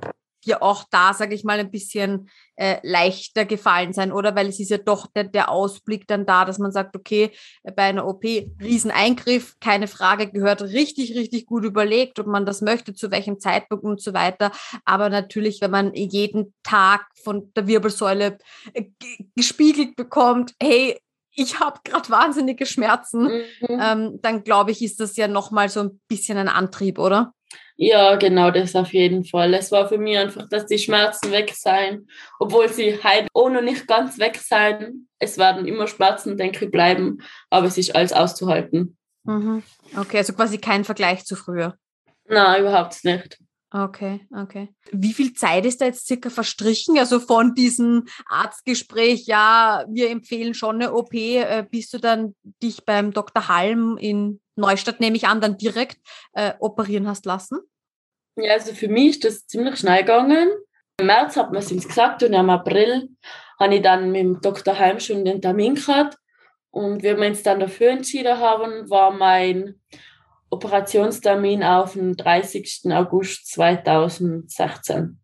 dir 0.47 0.63
auch 0.63 0.85
da, 0.91 1.15
sage 1.15 1.35
ich 1.35 1.45
mal, 1.45 1.59
ein 1.59 1.71
bisschen 1.71 2.29
äh, 2.57 2.79
leichter 2.83 3.45
gefallen 3.45 3.93
sein, 3.93 4.13
oder? 4.13 4.35
Weil 4.35 4.49
es 4.49 4.61
ist 4.61 4.71
ja 4.71 4.79
doch 4.79 5.07
der, 5.07 5.25
der, 5.25 5.51
Ausblick 5.51 6.07
dann 6.07 6.27
da, 6.27 6.45
dass 6.45 6.59
man 6.59 6.73
sagt, 6.73 6.97
okay, 6.97 7.31
bei 7.63 7.85
einer 7.85 8.07
OP, 8.07 8.25
Rieseneingriff, 8.25 9.57
keine 9.61 9.87
Frage, 9.87 10.31
gehört 10.31 10.63
richtig, 10.63 11.15
richtig 11.15 11.47
gut 11.47 11.65
überlegt, 11.65 12.19
ob 12.19 12.27
man 12.27 12.47
das 12.47 12.61
möchte, 12.61 12.95
zu 12.95 13.11
welchem 13.11 13.39
Zeitpunkt 13.41 13.85
und 13.85 14.01
so 14.01 14.13
weiter. 14.13 14.53
Aber 14.85 15.09
natürlich, 15.09 15.61
wenn 15.61 15.71
man 15.71 15.95
jeden 15.95 16.55
Tag 16.63 17.07
von 17.23 17.53
der 17.55 17.67
Wirbelsäule 17.67 18.39
äh, 18.75 18.85
gespiegelt 19.37 19.97
bekommt, 19.97 20.55
hey, 20.61 20.99
ich 21.39 21.61
habe 21.61 21.79
gerade 21.85 22.11
wahnsinnige 22.11 22.67
Schmerzen, 22.67 23.23
mhm. 23.23 23.81
ähm, 23.81 24.19
dann 24.23 24.43
glaube 24.43 24.73
ich, 24.73 24.83
ist 24.83 24.99
das 24.99 25.17
ja 25.17 25.29
nochmal 25.29 25.69
so 25.69 25.81
ein 25.81 26.01
bisschen 26.09 26.37
ein 26.37 26.49
Antrieb, 26.49 26.99
oder? 26.99 27.33
Ja, 27.77 28.17
genau, 28.17 28.51
das 28.51 28.75
auf 28.75 28.93
jeden 28.93 29.25
Fall. 29.25 29.55
Es 29.55 29.71
war 29.71 29.89
für 29.89 29.99
mich 29.99 30.19
einfach, 30.19 30.49
dass 30.49 30.67
die 30.67 30.79
Schmerzen 30.79 31.31
weg 31.31 31.53
sein, 31.55 32.09
obwohl 32.41 32.69
sie 32.69 32.99
heute 33.05 33.29
auch 33.33 33.49
noch 33.51 33.63
nicht 33.63 33.87
ganz 33.87 34.19
weg 34.19 34.37
sein. 34.37 35.07
Es 35.21 35.39
werden 35.39 35.65
immer 35.65 35.87
Schmerzen, 35.87 36.37
denke 36.37 36.65
ich, 36.65 36.71
bleiben, 36.73 37.19
aber 37.51 37.69
es 37.69 37.79
ist 37.79 37.95
alles 37.95 38.13
auszuhalten. 38.13 38.97
Mhm. 39.23 39.63
Okay, 39.97 40.19
also 40.19 40.33
quasi 40.33 40.59
kein 40.59 40.85
Vergleich 40.85 41.25
zu 41.25 41.37
früher. 41.37 41.77
Nein, 42.27 42.63
überhaupt 42.63 43.05
nicht. 43.05 43.39
Okay, 43.71 44.27
okay. 44.35 44.71
Wie 44.93 45.13
viel 45.13 45.35
Zeit 45.35 45.67
ist 45.67 45.83
da 45.83 45.85
jetzt 45.85 46.07
circa 46.07 46.31
verstrichen? 46.31 46.99
Also 46.99 47.21
von 47.21 47.55
diesem 47.55 48.07
Arztgespräch, 48.27 49.27
ja, 49.27 49.85
wir 49.89 50.09
empfehlen 50.09 50.55
schon 50.55 50.77
eine 50.77 50.95
OP, 50.95 51.13
äh, 51.13 51.67
bis 51.71 51.91
du 51.91 51.99
dann 51.99 52.35
dich 52.63 52.87
beim 52.87 53.13
Dr. 53.13 53.49
Halm 53.49 53.99
in 53.99 54.41
Neustadt, 54.57 55.01
nehme 55.01 55.17
ich 55.17 55.27
an, 55.27 55.43
dann 55.43 55.59
direkt 55.59 55.99
äh, 56.33 56.55
operieren 56.61 57.07
hast 57.07 57.27
lassen? 57.27 57.59
Ja, 58.37 58.55
also 58.55 58.73
für 58.73 58.89
mich 58.89 59.11
ist 59.11 59.25
das 59.25 59.47
ziemlich 59.47 59.77
schnell 59.77 60.01
gegangen. 60.01 60.49
Im 60.99 61.07
März 61.07 61.37
hat 61.37 61.53
man 61.53 61.61
es 61.61 61.71
uns 61.71 61.87
gesagt 61.87 62.23
und 62.23 62.33
im 62.33 62.51
April 62.51 63.11
habe 63.61 63.75
ich 63.75 63.83
dann 63.83 64.13
mit 64.13 64.23
dem 64.23 64.41
Dr. 64.41 64.79
Heim 64.79 64.99
schon 64.99 65.25
den 65.25 65.43
Termin 65.43 65.75
gehabt. 65.75 66.17
Und 66.71 67.03
wie 67.03 67.17
wir 67.17 67.27
uns 67.27 67.43
dann 67.43 67.61
dafür 67.61 67.91
entschieden 67.91 68.39
haben, 68.39 68.89
war 68.89 69.11
mein 69.11 69.81
Operationstermin 70.51 71.63
auf 71.63 71.93
den 71.93 72.17
30. 72.17 72.83
August 72.93 73.51
2016 73.53 75.19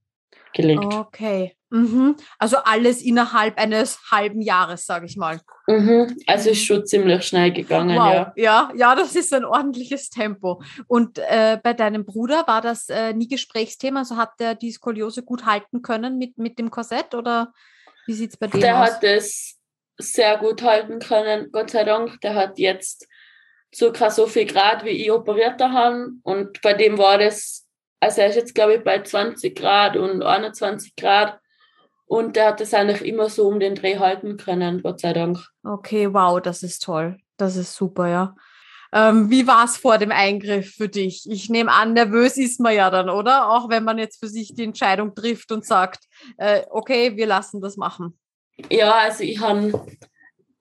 gelegt. 0.53 0.85
Okay. 0.85 1.57
Mhm. 1.71 2.17
Also 2.39 2.59
alles 2.59 3.03
innerhalb 3.03 3.59
eines 3.59 3.99
halben 4.11 4.41
Jahres, 4.41 4.87
sage 4.87 5.07
ich 5.07 5.17
mal. 5.17 5.41
Mhm. 5.67 6.17
Also 6.27 6.51
ist 6.51 6.61
mhm. 6.61 6.65
schon 6.65 6.87
ziemlich 6.87 7.25
schnell 7.25 7.53
gegangen, 7.53 7.97
wow. 7.97 8.13
ja. 8.15 8.33
Ja, 8.37 8.73
ja, 8.77 8.95
das 8.95 9.17
ist 9.17 9.35
ein 9.35 9.45
ordentliches 9.45 10.09
Tempo. 10.09 10.63
Und 10.87 11.19
äh, 11.19 11.59
bei 11.61 11.73
deinem 11.73 12.05
Bruder 12.05 12.47
war 12.47 12.61
das 12.61 12.89
äh, 12.89 13.13
nie 13.13 13.27
Gesprächsthema? 13.27 14.01
Also 14.01 14.17
hat 14.17 14.39
der 14.39 14.55
die 14.55 14.71
Skoliose 14.71 15.25
gut 15.25 15.47
halten 15.47 15.83
können 15.83 16.17
mit, 16.17 16.39
mit 16.39 16.61
dem 16.61 16.71
Korsett 16.71 17.15
oder 17.15 17.53
wie 18.07 18.15
sieht 18.15 18.31
es 18.31 18.37
bei 18.37 18.47
dem 18.47 18.61
der 18.61 18.81
aus? 18.81 19.01
Der 19.01 19.15
hat 19.15 19.19
es 19.19 19.59
sehr 19.99 20.39
gut 20.39 20.63
halten 20.63 21.01
können, 21.01 21.51
Gott 21.51 21.71
sei 21.71 21.83
Dank. 21.83 22.21
Der 22.21 22.35
hat 22.37 22.59
jetzt 22.59 23.09
circa 23.75 24.11
so 24.11 24.27
viel 24.27 24.47
Grad, 24.47 24.85
wie 24.85 24.91
ich 24.91 25.11
operiert 25.11 25.61
habe. 25.61 26.11
Und 26.23 26.61
bei 26.63 26.75
dem 26.75 26.99
war 26.99 27.19
das, 27.19 27.67
also 28.01 28.21
er 28.21 28.29
ist 28.29 28.37
jetzt, 28.37 28.55
glaube 28.55 28.77
ich, 28.77 28.85
bei 28.85 29.03
20 29.03 29.57
Grad 29.57 29.97
und 29.97 30.23
21 30.23 30.97
Grad. 30.97 31.41
Und 32.07 32.37
der 32.37 32.49
hat 32.49 32.61
das 32.61 32.75
eigentlich 32.75 33.03
immer 33.03 33.29
so 33.29 33.49
um 33.49 33.59
den 33.59 33.75
Dreh 33.75 33.99
halten 33.99 34.37
können, 34.37 34.83
Gott 34.83 35.01
sei 35.01 35.13
Dank. 35.13 35.39
Okay, 35.65 36.13
wow, 36.13 36.41
das 36.41 36.63
ist 36.63 36.83
toll. 36.83 37.17
Das 37.37 37.57
ist 37.57 37.75
super, 37.75 38.09
ja. 38.09 38.35
Ähm, 38.93 39.29
wie 39.29 39.47
war 39.49 39.65
es 39.65 39.77
vor 39.77 39.99
dem 39.99 40.13
Eingriff 40.13 40.77
für 40.77 40.89
dich? 40.89 41.29
Ich 41.29 41.51
nehme 41.51 41.73
an, 41.73 41.95
nervös 41.95 42.37
ist 42.37 42.61
man 42.61 42.77
ja 42.77 42.91
dann, 42.91 43.11
oder? 43.11 43.51
Auch 43.51 43.69
wenn 43.69 43.83
man 43.83 43.99
jetzt 43.99 44.21
für 44.21 44.29
sich 44.29 44.55
die 44.55 44.63
Entscheidung 44.63 45.17
trifft 45.17 45.51
und 45.51 45.67
sagt, 45.67 46.05
äh, 46.37 46.63
okay, 46.71 47.17
wir 47.17 47.27
lassen 47.27 47.61
das 47.61 47.77
machen. 47.77 48.17
Ja, 48.71 48.93
also 48.93 49.25
ich 49.25 49.41
habe 49.41 49.85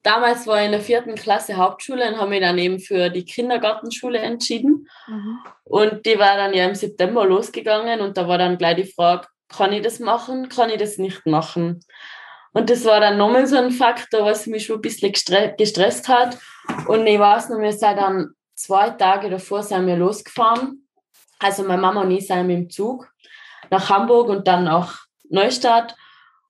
damals 0.04 0.46
war 0.46 0.60
ich 0.60 0.66
in 0.66 0.72
der 0.72 0.82
vierten 0.82 1.16
Klasse 1.16 1.56
Hauptschule 1.56 2.08
und 2.08 2.18
habe 2.20 2.30
mich 2.30 2.42
dann 2.42 2.58
eben 2.58 2.80
für 2.80 3.10
die 3.10 3.26
Kindergartenschule 3.26 4.20
entschieden. 4.20 4.88
Mhm. 5.08 5.39
Und 5.63 6.06
die 6.06 6.20
war 6.20 6.38
dann 6.38 6.54
ja 6.54 6.66
im 6.66 6.76
September 6.76 7.26
losgegangen 7.26 8.02
und 8.02 8.18
da 8.18 8.28
war 8.28 8.38
dann 8.38 8.58
gleich 8.58 8.76
die 8.76 8.92
Frage, 8.92 9.28
kann 9.50 9.74
ich 9.74 9.82
das 9.82 10.00
machen, 10.00 10.50
kann 10.50 10.70
ich 10.70 10.78
das 10.78 10.98
nicht 10.98 11.26
machen? 11.26 11.80
Und 12.54 12.70
das 12.70 12.86
war 12.86 13.00
dann 13.00 13.18
nochmal 13.18 13.48
so 13.48 13.58
ein 13.58 13.72
Faktor, 13.72 14.26
was 14.26 14.46
mich 14.46 14.66
schon 14.66 14.78
ein 14.78 14.82
bisschen 14.82 15.12
gestresst 15.12 16.08
hat. 16.08 16.38
Und 16.88 17.08
ich 17.08 17.20
weiß 17.20 17.50
noch, 17.50 17.60
wir 17.60 17.72
sind 17.72 17.98
dann 17.98 18.36
zwei 18.56 18.92
Tage 18.92 19.30
davor 19.30 19.63
sind 19.63 19.88
wir 19.88 19.98
losgefahren. 19.98 20.88
Also 21.39 21.63
meine 21.63 21.82
Mama 21.82 22.02
und 22.02 22.12
ich 22.12 22.28
sind 22.28 22.48
mit 22.48 22.58
dem 22.58 22.70
Zug 22.70 23.12
nach 23.70 23.89
Hamburg 23.89 24.30
und 24.30 24.48
dann 24.48 24.66
nach 24.66 25.06
Neustadt. 25.30 25.96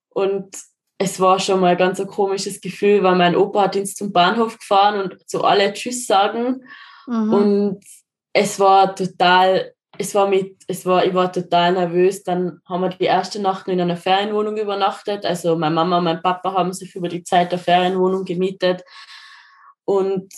Und 0.10 0.56
es 1.04 1.20
war 1.20 1.38
schon 1.39 1.60
mal 1.60 1.76
ganz 1.76 2.00
ein 2.00 2.08
komisches 2.08 2.62
Gefühl, 2.62 3.04
weil 3.04 3.16
mein 3.16 3.36
Opa 3.36 3.63
hat 3.63 3.76
uns 3.76 3.94
zum 3.94 4.13
Bahnhof 4.13 4.58
gefahren 4.58 5.02
und 5.02 5.30
zu 5.30 5.44
alle 5.44 5.74
Tschüss 5.74 6.08
sagen. 6.08 6.63
Mhm. 7.08 7.34
Und 7.34 7.86
es 8.32 8.60
war 8.60 8.96
total, 8.96 9.74
es 9.98 10.16
war 10.16 10.28
mit, 10.28 10.63
es 10.68 10.86
war, 10.86 11.06
ich 11.06 11.13
war 11.13 11.32
total 11.32 11.74
nervös. 11.74 12.24
Dann 12.24 12.62
haben 12.66 12.82
wir 12.82 12.89
die 12.89 13.04
erste 13.04 13.42
Nacht 13.42 13.68
in 13.68 13.82
einer 13.82 13.98
Ferienwohnung 13.98 14.58
übernachtet. 14.58 15.26
Also 15.26 15.58
meine 15.58 15.76
Mama 15.76 15.98
und 15.98 16.06
mein 16.06 16.22
Papa 16.22 16.54
haben 16.54 16.72
sich 16.72 16.96
über 16.96 17.10
die 17.10 17.24
Zeit 17.24 17.52
der 17.52 17.60
Ferienwohnung 17.60 18.24
gemietet. 18.24 18.84
Und 19.84 20.34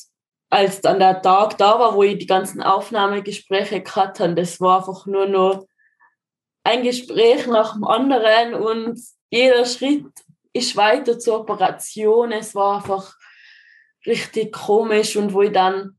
als 0.49 0.81
dann 0.81 0.99
der 0.99 1.21
Tag 1.21 1.59
da 1.59 1.79
war, 1.79 1.93
wo 1.93 2.01
ich 2.01 2.17
die 2.17 2.25
ganzen 2.25 2.63
Aufnahmegespräche 2.63 3.81
gehabt 3.81 4.19
habe, 4.19 4.33
das 4.33 4.59
war 4.59 4.79
einfach 4.79 5.05
nur 5.05 5.27
noch 5.27 5.67
ein 6.63 6.81
Gespräch 6.81 7.45
nach 7.45 7.73
dem 7.73 7.83
anderen 7.83 8.55
und 8.55 8.99
jeder 9.29 9.65
Schritt 9.65 10.05
ist 10.55 10.77
weiter 10.77 11.19
zur 11.19 11.41
Operation. 11.41 12.31
Es 12.31 12.55
war 12.55 12.77
einfach 12.77 13.13
richtig 14.05 14.53
komisch 14.53 15.17
und 15.17 15.33
wo 15.33 15.41
ich 15.41 15.51
dann 15.51 15.97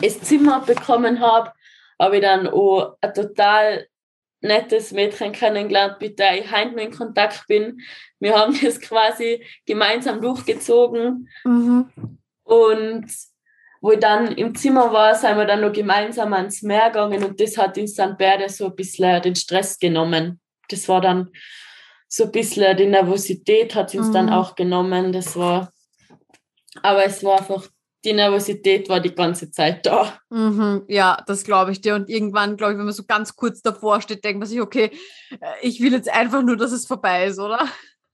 das 0.00 0.20
Zimmer 0.22 0.60
bekommen 0.60 1.20
habe, 1.20 1.52
habe 2.00 2.16
ich 2.16 2.22
dann 2.22 2.48
auch 2.48 2.96
ein 3.02 3.12
total 3.12 3.86
nettes 4.40 4.92
Mädchen 4.92 5.32
kennengelernt, 5.32 6.00
mit 6.00 6.18
der 6.18 6.38
ich 6.38 6.50
heute 6.50 6.80
in 6.80 6.90
Kontakt 6.90 7.46
bin. 7.48 7.82
Wir 8.18 8.34
haben 8.34 8.58
das 8.62 8.80
quasi 8.80 9.44
gemeinsam 9.66 10.22
durchgezogen. 10.22 11.28
Mhm. 11.44 11.90
Und 12.44 13.06
wo 13.82 13.92
ich 13.92 14.00
dann 14.00 14.32
im 14.32 14.54
Zimmer 14.54 14.90
war, 14.92 15.14
sind 15.14 15.36
wir 15.36 15.44
dann 15.44 15.60
noch 15.60 15.72
gemeinsam 15.72 16.32
ans 16.32 16.62
Meer 16.62 16.88
gegangen 16.88 17.24
und 17.24 17.38
das 17.40 17.58
hat 17.58 17.76
uns 17.76 17.94
dann 17.94 18.16
beide 18.16 18.48
so 18.48 18.66
ein 18.66 18.76
bisschen 18.76 19.20
den 19.20 19.34
Stress 19.34 19.78
genommen. 19.78 20.40
Das 20.68 20.88
war 20.88 21.00
dann 21.02 21.28
so 22.14 22.24
ein 22.24 22.30
bisschen 22.30 22.76
die 22.76 22.86
Nervosität 22.86 23.74
hat 23.74 23.94
uns 23.94 24.08
mhm. 24.08 24.12
dann 24.12 24.30
auch 24.30 24.54
genommen. 24.54 25.12
Das 25.12 25.34
war, 25.34 25.72
aber 26.82 27.06
es 27.06 27.24
war 27.24 27.38
einfach, 27.38 27.66
die 28.04 28.12
Nervosität 28.12 28.90
war 28.90 29.00
die 29.00 29.14
ganze 29.14 29.50
Zeit 29.50 29.86
da. 29.86 30.18
Mhm, 30.28 30.84
ja, 30.88 31.22
das 31.26 31.42
glaube 31.42 31.72
ich 31.72 31.80
dir. 31.80 31.94
Und 31.94 32.10
irgendwann, 32.10 32.58
glaube 32.58 32.74
ich, 32.74 32.78
wenn 32.78 32.84
man 32.84 32.92
so 32.92 33.04
ganz 33.04 33.34
kurz 33.34 33.62
davor 33.62 34.02
steht, 34.02 34.22
denkt 34.24 34.40
man 34.40 34.48
sich, 34.48 34.60
okay, 34.60 34.90
äh, 35.30 35.36
ich 35.62 35.80
will 35.80 35.92
jetzt 35.92 36.12
einfach 36.12 36.42
nur, 36.42 36.58
dass 36.58 36.72
es 36.72 36.86
vorbei 36.86 37.24
ist, 37.24 37.38
oder? 37.38 37.66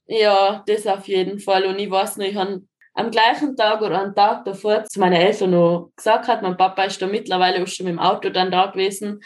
Ja, 0.06 0.62
das 0.68 0.86
auf 0.86 1.08
jeden 1.08 1.40
Fall. 1.40 1.64
Und 1.64 1.80
ich 1.80 1.90
weiß 1.90 2.18
noch, 2.18 2.26
ich 2.26 2.36
habe 2.36 2.62
am 2.94 3.10
gleichen 3.10 3.56
Tag 3.56 3.82
oder 3.82 4.00
am 4.00 4.14
Tag 4.14 4.44
davor 4.44 4.84
zu 4.84 5.00
meinen 5.00 5.14
Eltern 5.14 5.50
noch 5.50 5.90
gesagt 5.96 6.28
hat, 6.28 6.42
mein 6.42 6.56
Papa 6.56 6.84
ist 6.84 7.02
da 7.02 7.08
mittlerweile 7.08 7.60
auch 7.60 7.66
schon 7.66 7.86
mit 7.86 7.94
dem 7.94 7.98
Auto 7.98 8.30
dann 8.30 8.52
da 8.52 8.66
gewesen, 8.66 9.22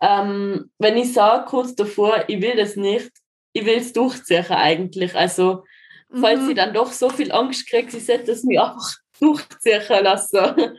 ähm, 0.00 0.70
wenn 0.78 0.96
ich 0.96 1.12
sage 1.12 1.46
kurz 1.46 1.74
davor, 1.74 2.24
ich 2.28 2.40
will 2.40 2.56
das 2.56 2.76
nicht, 2.76 3.10
ich 3.54 3.64
will 3.64 3.78
es 3.78 3.92
durchziehen 3.92 4.44
eigentlich. 4.50 5.14
Also, 5.14 5.64
falls 6.12 6.42
mhm. 6.42 6.50
ich 6.50 6.56
dann 6.56 6.74
doch 6.74 6.92
so 6.92 7.08
viel 7.08 7.32
Angst 7.32 7.66
kriege, 7.68 7.90
sie 7.90 8.00
sollte 8.00 8.32
es 8.32 8.44
mir 8.44 8.62
einfach 8.62 8.96
durchziehen 9.20 9.82
lassen. 10.02 10.38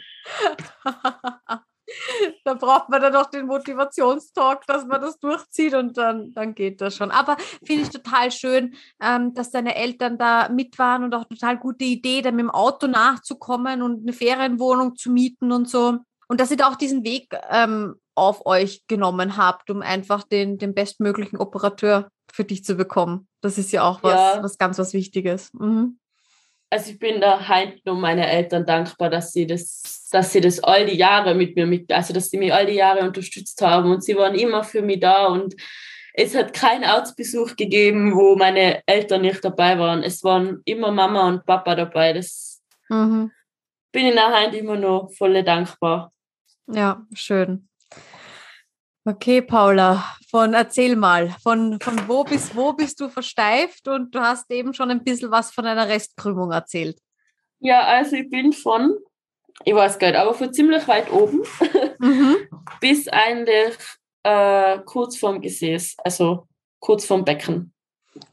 da 2.44 2.54
braucht 2.56 2.90
man 2.90 3.02
dann 3.02 3.14
noch 3.14 3.30
den 3.30 3.46
Motivationstalk, 3.46 4.66
dass 4.68 4.86
man 4.86 5.02
das 5.02 5.18
durchzieht 5.20 5.74
und 5.74 5.98
dann, 5.98 6.32
dann 6.34 6.54
geht 6.54 6.82
das 6.82 6.98
schon. 6.98 7.12
Aber 7.12 7.38
finde 7.64 7.84
ich 7.84 7.90
total 7.90 8.32
schön, 8.32 8.76
ähm, 9.02 9.34
dass 9.34 9.52
deine 9.52 9.76
Eltern 9.76 10.18
da 10.18 10.50
mit 10.50 10.78
waren 10.78 11.06
und 11.06 11.16
auch 11.16 11.26
total 11.26 11.58
gute 11.58 11.86
Idee, 11.86 12.22
da 12.22 12.32
mit 12.32 12.42
dem 12.42 12.50
Auto 12.50 12.88
nachzukommen 12.88 13.82
und 13.82 14.02
eine 14.02 14.14
Ferienwohnung 14.14 14.96
zu 14.96 15.12
mieten 15.12 15.52
und 15.52 15.70
so. 15.70 16.00
Und 16.28 16.42
dass 16.42 16.52
ihr 16.52 16.58
da 16.58 16.70
auch 16.70 16.76
diesen 16.76 17.06
Weg 17.06 17.38
ähm, 17.50 17.96
auf 18.16 18.46
euch 18.46 18.86
genommen 18.88 19.38
habt, 19.38 19.70
um 19.70 19.82
einfach 19.82 20.24
den, 20.24 20.58
den 20.58 20.74
bestmöglichen 20.74 21.38
Operateur 21.38 22.10
für 22.36 22.44
dich 22.44 22.64
zu 22.64 22.76
bekommen. 22.76 23.28
Das 23.42 23.58
ist 23.58 23.72
ja 23.72 23.84
auch 23.84 24.04
was, 24.04 24.36
ja. 24.36 24.44
was 24.44 24.58
ganz 24.58 24.78
was 24.78 24.94
Wichtiges. 24.94 25.54
Mhm 25.54 25.98
also 26.70 26.92
ich 26.92 27.00
bin 27.00 27.22
da 27.22 27.48
halt 27.48 27.86
nur 27.86 27.96
meine 27.96 28.28
Eltern 28.28 28.66
dankbar, 28.66 29.10
dass 29.10 29.32
sie 29.32 29.48
das, 29.48 30.10
dass 30.12 30.34
sie 30.34 30.42
das 30.42 30.60
all 30.60 30.86
die 30.86 30.98
Jahre 30.98 31.36
mit 31.36 31.56
mir 31.56 31.66
mit, 31.66 31.92
also 31.92 32.14
dass 32.14 32.30
sie 32.30 32.38
mich 32.38 32.54
all 32.54 32.66
die 32.66 32.74
Jahre 32.74 33.06
unterstützt 33.06 33.62
haben 33.62 33.92
und 33.92 34.04
sie 34.04 34.16
waren 34.16 34.36
immer 34.36 34.64
für 34.64 34.82
mich 34.82 35.00
da 35.00 35.28
und 35.28 35.56
es 36.14 36.36
hat 36.36 36.54
keinen 36.54 36.86
Arztbesuch 36.86 37.56
gegeben, 37.56 38.16
wo 38.16 38.36
meine 38.36 38.82
Eltern 38.88 39.22
nicht 39.22 39.44
dabei 39.44 39.78
waren. 39.78 40.02
Es 40.02 40.24
waren 40.24 40.62
immer 40.64 40.92
Mama 40.92 41.28
und 41.28 41.46
Papa 41.46 41.76
dabei. 41.76 42.14
Das 42.14 42.62
mhm. 42.88 43.32
bin 43.92 44.06
ich 44.06 44.16
nachher 44.16 44.54
immer 44.54 44.78
noch 44.78 45.12
voll 45.12 45.44
dankbar. 45.44 46.14
Ja, 46.68 47.06
schön. 47.14 47.68
Okay, 49.08 49.44
Paula, 49.44 50.04
von 50.32 50.56
erzähl 50.56 50.96
mal, 50.96 51.30
von, 51.44 51.80
von 51.80 52.08
wo 52.08 52.24
bis 52.24 52.56
wo 52.56 52.74
bist 52.74 53.00
du 53.00 53.08
versteift 53.08 53.88
und 53.88 54.16
du 54.16 54.20
hast 54.20 54.50
eben 54.50 54.74
schon 54.74 54.90
ein 54.90 55.04
bisschen 55.04 55.30
was 55.30 55.52
von 55.52 55.68
einer 55.68 55.88
Restkrümmung 55.88 56.52
erzählt. 56.52 56.98
Ja, 57.60 57.82
also 57.82 58.16
ich 58.16 58.28
bin 58.32 58.52
von, 58.52 58.98
ich 59.64 59.76
weiß 59.76 60.00
gar 60.00 60.08
nicht, 60.08 60.18
aber 60.18 60.34
von 60.34 60.52
ziemlich 60.52 60.88
weit 60.88 61.12
oben 61.12 61.44
mhm. 62.00 62.36
bis 62.82 63.08
eigentlich 63.08 63.78
äh, 64.24 64.80
kurz 64.86 65.18
vorm 65.18 65.40
Gesäß, 65.40 65.98
also 66.04 66.48
kurz 66.80 67.06
vorm 67.06 67.24
Becken. 67.24 67.76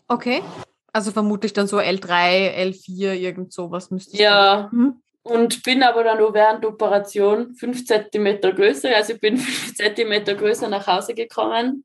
Okay, 0.09 0.43
also 0.91 1.11
vermutlich 1.11 1.53
dann 1.53 1.67
so 1.67 1.81
L3, 1.81 2.57
L4, 2.57 3.13
irgend 3.13 3.53
sowas 3.53 3.91
müsste 3.91 4.17
Ja, 4.17 4.71
mhm 4.73 5.03
und 5.23 5.63
bin 5.63 5.83
aber 5.83 6.05
dann 6.05 6.21
auch 6.21 6.35
während 6.35 6.65
der 6.65 6.71
Operation 6.71 7.55
fünf 7.55 7.85
Zentimeter 7.85 8.53
größer. 8.53 8.95
Also 8.95 9.15
ich 9.15 9.21
bin 9.21 9.37
fünf 9.39 9.75
Zentimeter 9.77 10.35
größer 10.35 10.69
nach 10.69 10.87
Hause 10.87 11.15
gekommen. 11.15 11.85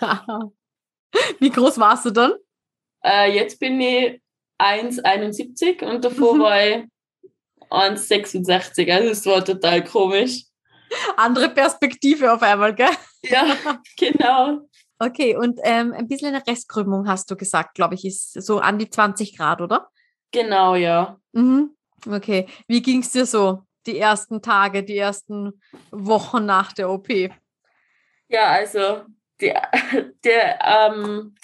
Wie 1.38 1.50
groß 1.50 1.78
warst 1.78 2.06
du 2.06 2.10
dann? 2.10 2.34
Äh, 3.04 3.34
jetzt 3.34 3.58
bin 3.58 3.80
ich 3.80 4.20
1,71 4.60 5.84
und 5.84 6.04
davor 6.04 6.34
mhm. 6.34 6.40
war 6.40 6.66
ich 6.66 6.84
1,66. 7.70 8.92
Also 8.92 9.10
es 9.10 9.26
war 9.26 9.44
total 9.44 9.84
komisch. 9.84 10.44
Andere 11.16 11.48
Perspektive 11.48 12.32
auf 12.32 12.42
einmal, 12.42 12.74
gell? 12.74 12.90
Ja, 13.26 13.56
genau. 13.96 14.68
Okay, 14.98 15.34
und 15.34 15.58
ähm, 15.62 15.94
ein 15.94 16.08
bisschen 16.08 16.34
eine 16.34 16.46
Restkrümmung 16.46 17.08
hast 17.08 17.30
du 17.30 17.36
gesagt, 17.36 17.74
glaube 17.74 17.94
ich, 17.94 18.04
ist 18.04 18.34
so 18.34 18.58
an 18.58 18.78
die 18.78 18.90
20 18.90 19.36
Grad, 19.36 19.62
oder? 19.62 19.88
Genau, 20.30 20.74
ja. 20.74 21.18
Mhm. 21.32 21.73
Okay, 22.06 22.46
wie 22.66 22.82
ging 22.82 23.00
es 23.00 23.12
dir 23.12 23.26
so 23.26 23.62
die 23.86 23.98
ersten 23.98 24.42
Tage, 24.42 24.82
die 24.82 24.98
ersten 24.98 25.60
Wochen 25.90 26.44
nach 26.44 26.72
der 26.72 26.90
OP? 26.90 27.08
Ja, 28.28 28.50
also 28.50 29.02
die, 29.40 29.52
der, 30.24 30.58
ähm, 30.62 31.34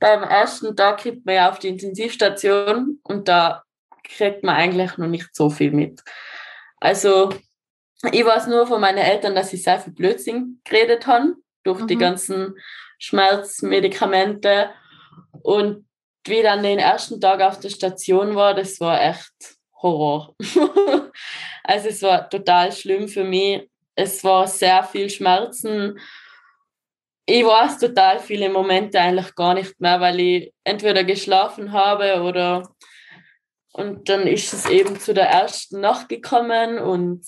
beim 0.00 0.22
ersten 0.22 0.76
Tag 0.76 0.98
kriegt 0.98 1.24
man 1.24 1.34
ja 1.34 1.50
auf 1.50 1.58
die 1.58 1.68
Intensivstation 1.68 3.00
und 3.02 3.28
da 3.28 3.62
kriegt 4.02 4.42
man 4.42 4.56
eigentlich 4.56 4.96
noch 4.98 5.06
nicht 5.06 5.34
so 5.34 5.48
viel 5.48 5.70
mit. 5.70 6.02
Also 6.78 7.30
ich 8.12 8.24
weiß 8.24 8.48
nur 8.48 8.66
von 8.66 8.80
meinen 8.80 8.98
Eltern, 8.98 9.34
dass 9.34 9.50
sie 9.50 9.56
sehr 9.56 9.80
viel 9.80 9.92
Blödsinn 9.92 10.60
geredet 10.64 11.06
haben 11.06 11.36
durch 11.62 11.80
mhm. 11.80 11.86
die 11.86 11.96
ganzen 11.96 12.54
Schmerzmedikamente 12.98 14.70
und 15.42 15.86
wie 16.26 16.42
dann 16.42 16.62
den 16.62 16.78
ersten 16.78 17.20
Tag 17.20 17.40
auf 17.40 17.60
der 17.60 17.68
Station 17.68 18.34
war, 18.34 18.54
das 18.54 18.80
war 18.80 19.00
echt 19.02 19.53
Horror. 19.84 20.34
also 21.62 21.88
es 21.88 22.02
war 22.02 22.28
total 22.28 22.72
schlimm 22.72 23.06
für 23.06 23.22
mich. 23.22 23.68
Es 23.94 24.24
war 24.24 24.46
sehr 24.46 24.82
viel 24.82 25.10
Schmerzen. 25.10 25.98
Ich 27.26 27.44
weiß 27.44 27.78
total 27.78 28.18
viele 28.18 28.48
Momente 28.48 28.98
eigentlich 28.98 29.34
gar 29.34 29.54
nicht 29.54 29.78
mehr, 29.80 30.00
weil 30.00 30.18
ich 30.20 30.52
entweder 30.64 31.04
geschlafen 31.04 31.72
habe 31.72 32.22
oder 32.22 32.74
und 33.72 34.08
dann 34.08 34.26
ist 34.26 34.52
es 34.52 34.66
eben 34.66 35.00
zu 35.00 35.14
der 35.14 35.28
ersten 35.28 35.80
Nacht 35.80 36.08
gekommen 36.08 36.78
und 36.78 37.26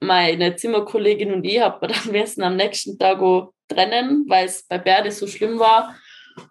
meine 0.00 0.56
Zimmerkollegin 0.56 1.32
und 1.32 1.44
ich 1.44 1.60
haben 1.60 1.88
dann 1.88 2.12
müssen 2.12 2.42
am 2.42 2.56
nächsten 2.56 2.98
Tag 2.98 3.20
auch 3.20 3.52
trennen, 3.68 4.24
weil 4.28 4.46
es 4.46 4.66
bei 4.66 4.78
Berde 4.78 5.10
so 5.10 5.26
schlimm 5.26 5.58
war. 5.58 5.96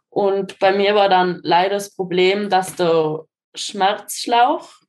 Und 0.09 0.59
bei 0.59 0.71
mir 0.71 0.95
war 0.95 1.09
dann 1.09 1.39
leider 1.43 1.75
das 1.75 1.93
Problem, 1.93 2.49
dass 2.49 2.75
der 2.75 3.25
Schmerzschlauch 3.55 4.82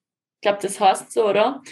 glaube, 0.45 0.59
das 0.63 0.79
heißt 0.79 1.11
so, 1.11 1.29
oder? 1.29 1.63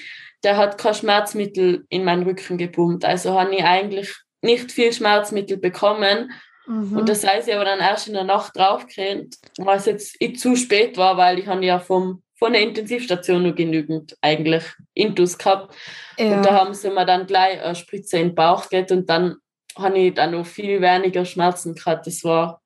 Der 0.42 0.56
hat 0.56 0.76
kein 0.76 0.94
Schmerzmittel 0.94 1.85
in 1.88 2.04
meinen 2.04 2.24
Rücken 2.24 2.58
gepumpt. 2.58 3.04
Also 3.04 3.38
habe 3.38 3.54
ich 3.54 3.62
eigentlich 3.62 4.12
nicht 4.40 4.72
viel 4.72 4.92
Schmerzmittel 4.92 5.56
bekommen. 5.56 6.32
Mhm. 6.66 6.96
Und 6.96 7.08
das 7.08 7.24
heißt, 7.24 7.46
ich 7.46 7.54
aber 7.54 7.64
dann 7.64 7.78
erst 7.78 8.08
in 8.08 8.14
der 8.14 8.24
Nacht 8.24 8.56
draufgekriegt, 8.56 9.37
was 9.58 9.87
jetzt 9.87 10.18
zu 10.40 10.56
spät 10.56 10.96
war, 10.96 11.16
weil 11.16 11.38
ich 11.38 11.46
habe 11.46 11.64
ja 11.64 11.78
vom, 11.78 12.22
von 12.37 12.52
der 12.52 12.62
Intensivstation 12.62 13.44
nur 13.44 13.54
genügend 13.54 14.16
eigentlich 14.20 14.64
Intus 14.94 15.38
gehabt. 15.38 15.76
Ja. 16.18 16.37
Und 16.37 16.46
da 16.46 16.54
haben 16.54 16.74
sie 16.74 16.90
mir 16.90 17.06
dann 17.06 17.26
gleich 17.26 17.62
eine 17.62 17.76
Spritze 17.76 18.18
in 18.18 18.28
den 18.28 18.35
Bauch 18.35 18.68
gegeben 18.68 19.00
und 19.00 19.11
dann 19.11 19.37
habe 19.76 19.98
ich 19.98 20.14
dann 20.14 20.32
noch 20.32 20.46
viel 20.46 20.80
weniger 20.80 21.24
Schmerzen 21.24 21.74
gehabt. 21.74 22.06
Das 22.06 22.24
war 22.24 22.61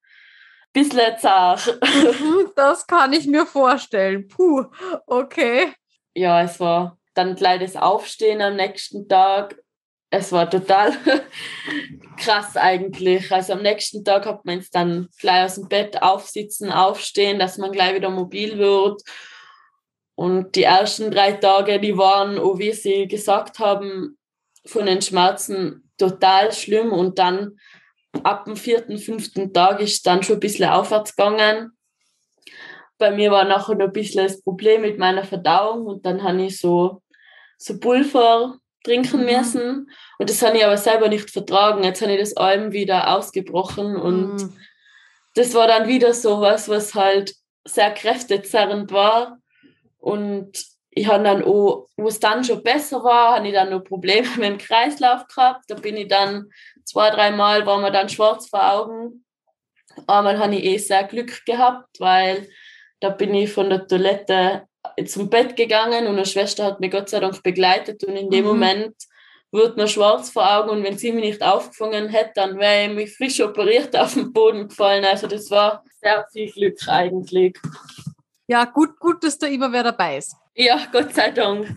ein 0.74 0.82
bisschen 0.82 1.18
zart. 1.18 1.78
Mhm, 1.82 2.50
das 2.56 2.86
kann 2.86 3.12
ich 3.12 3.26
mir 3.26 3.44
vorstellen. 3.44 4.28
Puh, 4.28 4.64
okay 5.06 5.74
ja, 6.16 6.42
es 6.42 6.58
war 6.60 6.98
dann 7.14 7.36
gleich 7.36 7.60
das 7.60 7.76
Aufstehen 7.76 8.40
am 8.40 8.56
nächsten 8.56 9.08
Tag. 9.08 9.56
Es 10.10 10.32
war 10.32 10.48
total 10.48 10.92
krass 12.16 12.56
eigentlich. 12.56 13.30
Also 13.30 13.52
am 13.52 13.62
nächsten 13.62 14.04
Tag 14.04 14.24
hat 14.24 14.44
man 14.44 14.58
es 14.58 14.70
dann 14.70 15.08
gleich 15.20 15.44
aus 15.44 15.54
dem 15.56 15.68
Bett 15.68 16.02
aufsitzen, 16.02 16.72
aufstehen, 16.72 17.38
dass 17.38 17.58
man 17.58 17.72
gleich 17.72 17.94
wieder 17.94 18.10
mobil 18.10 18.56
wird. 18.58 19.02
Und 20.14 20.56
die 20.56 20.62
ersten 20.62 21.10
drei 21.10 21.32
Tage, 21.32 21.78
die 21.80 21.98
waren, 21.98 22.38
oh, 22.38 22.58
wie 22.58 22.72
Sie 22.72 23.06
gesagt 23.06 23.58
haben, 23.58 24.16
von 24.64 24.86
den 24.86 25.02
Schmerzen 25.02 25.90
total 25.98 26.52
schlimm. 26.52 26.92
Und 26.92 27.18
dann 27.18 27.58
ab 28.22 28.46
dem 28.46 28.56
vierten, 28.56 28.96
fünften 28.96 29.52
Tag 29.52 29.80
ist 29.80 30.06
dann 30.06 30.22
schon 30.22 30.36
ein 30.36 30.40
bisschen 30.40 30.70
aufwärts 30.70 31.14
gegangen 31.14 31.75
bei 32.98 33.10
mir 33.10 33.30
war 33.30 33.44
nachher 33.44 33.74
noch 33.74 33.86
ein 33.86 33.92
bisschen 33.92 34.24
das 34.24 34.42
Problem 34.42 34.82
mit 34.82 34.98
meiner 34.98 35.24
Verdauung 35.24 35.86
und 35.86 36.06
dann 36.06 36.22
habe 36.22 36.42
ich 36.42 36.58
so, 36.58 37.02
so 37.58 37.78
Pulver 37.78 38.58
trinken 38.84 39.20
mhm. 39.20 39.26
müssen 39.26 39.90
und 40.18 40.30
das 40.30 40.42
habe 40.42 40.56
ich 40.56 40.64
aber 40.64 40.76
selber 40.76 41.08
nicht 41.08 41.30
vertragen. 41.30 41.84
Jetzt 41.84 42.02
habe 42.02 42.12
ich 42.12 42.20
das 42.20 42.36
allem 42.36 42.72
wieder 42.72 43.14
ausgebrochen 43.16 43.96
und 43.96 44.36
mhm. 44.36 44.56
das 45.34 45.54
war 45.54 45.66
dann 45.66 45.88
wieder 45.88 46.14
so 46.14 46.40
was, 46.40 46.68
was 46.68 46.94
halt 46.94 47.34
sehr 47.64 47.90
kräftezerrend 47.92 48.92
war 48.92 49.38
und 49.98 50.76
ich 50.96 51.06
habe 51.08 51.24
dann 51.24 51.44
auch, 51.44 51.88
wo 51.96 52.08
es 52.08 52.20
dann 52.20 52.42
schon 52.42 52.62
besser 52.62 53.04
war, 53.04 53.36
habe 53.36 53.48
ich 53.48 53.52
dann 53.52 53.70
noch 53.70 53.84
Probleme 53.84 54.28
mit 54.36 54.44
dem 54.44 54.58
Kreislauf 54.58 55.26
gehabt. 55.26 55.64
Da 55.68 55.74
bin 55.74 55.96
ich 55.96 56.08
dann 56.08 56.50
zwei, 56.84 57.10
dreimal 57.10 57.66
war 57.66 57.78
mir 57.78 57.90
dann 57.92 58.08
schwarz 58.08 58.48
vor 58.48 58.72
Augen. 58.72 59.24
Einmal 60.06 60.38
habe 60.38 60.54
ich 60.54 60.64
eh 60.64 60.78
sehr 60.78 61.04
Glück 61.04 61.44
gehabt, 61.44 62.00
weil 62.00 62.48
da 63.00 63.10
bin 63.10 63.34
ich 63.34 63.52
von 63.52 63.70
der 63.70 63.86
Toilette 63.86 64.66
zum 65.06 65.28
Bett 65.28 65.56
gegangen 65.56 66.06
und 66.06 66.16
eine 66.16 66.26
Schwester 66.26 66.64
hat 66.64 66.80
mich 66.80 66.90
Gott 66.90 67.08
sei 67.08 67.20
Dank 67.20 67.42
begleitet 67.42 68.04
und 68.04 68.16
in 68.16 68.30
dem 68.30 68.44
mhm. 68.44 68.50
Moment 68.50 68.94
wird 69.52 69.76
mir 69.76 69.88
schwarz 69.88 70.30
vor 70.30 70.48
Augen 70.48 70.70
und 70.70 70.84
wenn 70.84 70.98
sie 70.98 71.12
mich 71.12 71.24
nicht 71.24 71.42
aufgefangen 71.42 72.08
hätte, 72.08 72.32
dann 72.36 72.58
wäre 72.58 72.86
ich 72.86 72.94
mich 72.94 73.16
frisch 73.16 73.40
operiert 73.40 73.96
auf 73.96 74.14
den 74.14 74.32
Boden 74.32 74.68
gefallen. 74.68 75.04
Also 75.04 75.26
das 75.26 75.50
war 75.50 75.84
sehr 76.00 76.26
viel 76.32 76.50
Glück 76.50 76.78
eigentlich. 76.88 77.58
Ja, 78.46 78.64
gut, 78.64 78.98
gut, 78.98 79.24
dass 79.24 79.38
da 79.38 79.46
immer 79.46 79.72
wer 79.72 79.82
dabei 79.82 80.18
ist. 80.18 80.36
Ja, 80.54 80.86
Gott 80.92 81.14
sei 81.14 81.30
Dank. 81.30 81.68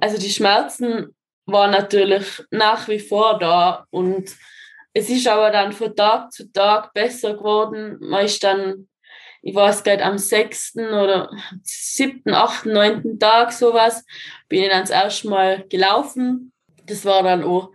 Also 0.00 0.18
die 0.18 0.30
Schmerzen 0.30 1.14
waren 1.46 1.70
natürlich 1.70 2.42
nach 2.50 2.88
wie 2.88 3.00
vor 3.00 3.38
da 3.38 3.86
und 3.90 4.34
es 4.92 5.08
ist 5.08 5.28
aber 5.28 5.50
dann 5.50 5.72
von 5.72 5.94
Tag 5.94 6.32
zu 6.32 6.50
Tag 6.52 6.92
besser 6.92 7.34
geworden. 7.34 7.98
Man 8.00 8.24
ist 8.24 8.42
dann 8.42 8.88
ich 9.48 9.54
weiß 9.54 9.82
nicht, 9.84 10.02
am 10.02 10.18
sechsten 10.18 10.88
oder 10.88 11.30
siebten, 11.62 12.34
achten, 12.34 12.72
neunten 12.72 13.18
Tag 13.18 13.50
sowas, 13.52 14.04
bin 14.48 14.62
ich 14.62 14.68
dann 14.68 14.82
das 14.82 14.90
erste 14.90 15.28
Mal 15.28 15.64
gelaufen. 15.68 16.52
Das 16.84 17.06
war 17.06 17.22
dann 17.22 17.44
auch 17.44 17.70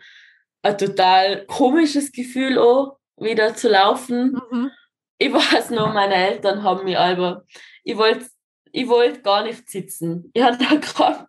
ein 0.61 0.77
total 0.77 1.45
komisches 1.47 2.11
Gefühl, 2.11 2.59
auch, 2.59 2.97
wieder 3.17 3.55
zu 3.55 3.69
laufen. 3.69 4.39
Mhm. 4.51 4.71
Ich 5.17 5.33
weiß 5.33 5.71
noch, 5.71 5.93
meine 5.93 6.13
Eltern 6.13 6.61
haben 6.61 6.83
mich 6.83 6.97
aber, 6.97 7.43
ich 7.83 7.97
wollte 7.97 8.27
ich 8.71 8.87
wollte 8.87 9.21
gar 9.21 9.43
nicht 9.43 9.69
sitzen. 9.69 10.29
Ich 10.33 10.43
hatte 10.43 10.65
da 10.65 10.75
gerade 10.75 11.27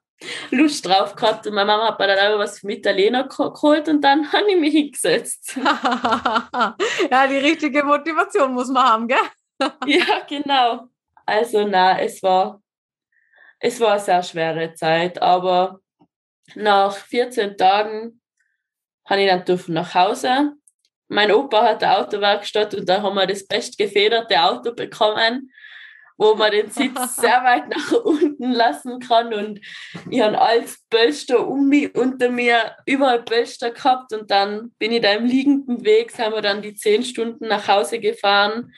Lust 0.50 0.86
drauf 0.86 1.14
gehabt 1.16 1.46
und 1.46 1.54
meine 1.54 1.66
Mama 1.66 1.88
hat 1.88 1.98
mir 1.98 2.06
dann 2.06 2.32
auch 2.32 2.38
was 2.38 2.62
mit 2.62 2.78
Italiener 2.78 3.28
geholt 3.28 3.88
und 3.88 4.02
dann 4.02 4.30
habe 4.32 4.50
ich 4.50 4.60
mich 4.60 4.72
hingesetzt. 4.74 5.56
ja, 7.10 7.26
die 7.28 7.38
richtige 7.38 7.82
Motivation 7.82 8.52
muss 8.52 8.68
man 8.68 8.84
haben, 8.84 9.08
gell? 9.08 9.18
ja, 9.86 10.20
genau. 10.28 10.88
Also 11.26 11.66
na, 11.66 11.98
es 12.00 12.22
war, 12.22 12.62
es 13.60 13.80
war 13.80 13.92
eine 13.92 14.00
sehr 14.00 14.22
schwere 14.22 14.74
Zeit, 14.74 15.20
aber 15.20 15.80
nach 16.54 16.94
14 16.94 17.56
Tagen 17.56 18.20
habe 19.08 19.22
ich 19.22 19.28
dann 19.28 19.44
dürfen 19.44 19.74
nach 19.74 19.94
Hause. 19.94 20.52
Mein 21.08 21.32
Opa 21.32 21.62
hat 21.62 21.82
eine 21.82 21.98
Autowerkstatt 21.98 22.74
und 22.74 22.88
da 22.88 23.02
haben 23.02 23.14
wir 23.14 23.26
das 23.26 23.46
bestgefederte 23.46 24.42
Auto 24.42 24.74
bekommen 24.74 25.50
wo 26.16 26.34
man 26.34 26.50
den 26.50 26.70
Sitz 26.70 27.16
sehr 27.16 27.42
weit 27.42 27.68
nach 27.68 27.92
unten 28.04 28.52
lassen 28.52 29.00
kann. 29.00 29.34
Und 29.34 29.60
ich 30.10 30.20
habe 30.20 30.40
alles 30.40 30.84
Bölster 30.88 31.46
um 31.46 31.68
mich, 31.68 31.94
unter 31.94 32.30
mir, 32.30 32.76
überall 32.86 33.22
Bölster 33.22 33.70
gehabt. 33.70 34.12
Und 34.12 34.30
dann 34.30 34.70
bin 34.78 34.92
ich 34.92 35.02
da 35.02 35.12
im 35.12 35.26
liegenden 35.26 35.84
Weg, 35.84 36.10
sind 36.10 36.32
wir 36.32 36.42
dann 36.42 36.62
die 36.62 36.74
zehn 36.74 37.02
Stunden 37.02 37.48
nach 37.48 37.66
Hause 37.68 37.98
gefahren. 37.98 38.72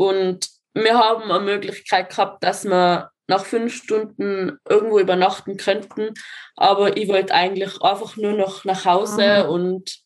Und 0.00 0.48
wir 0.72 0.96
haben 0.96 1.30
eine 1.30 1.44
Möglichkeit 1.44 2.08
gehabt, 2.08 2.42
dass 2.42 2.64
wir 2.64 3.10
nach 3.26 3.44
fünf 3.44 3.74
Stunden 3.74 4.58
irgendwo 4.66 4.98
übernachten 4.98 5.58
könnten. 5.58 6.14
Aber 6.56 6.96
ich 6.96 7.06
wollte 7.06 7.34
eigentlich 7.34 7.82
einfach 7.82 8.16
nur 8.16 8.32
noch 8.32 8.64
nach 8.64 8.86
Hause 8.86 9.44
mhm. 9.44 9.50
und 9.50 9.98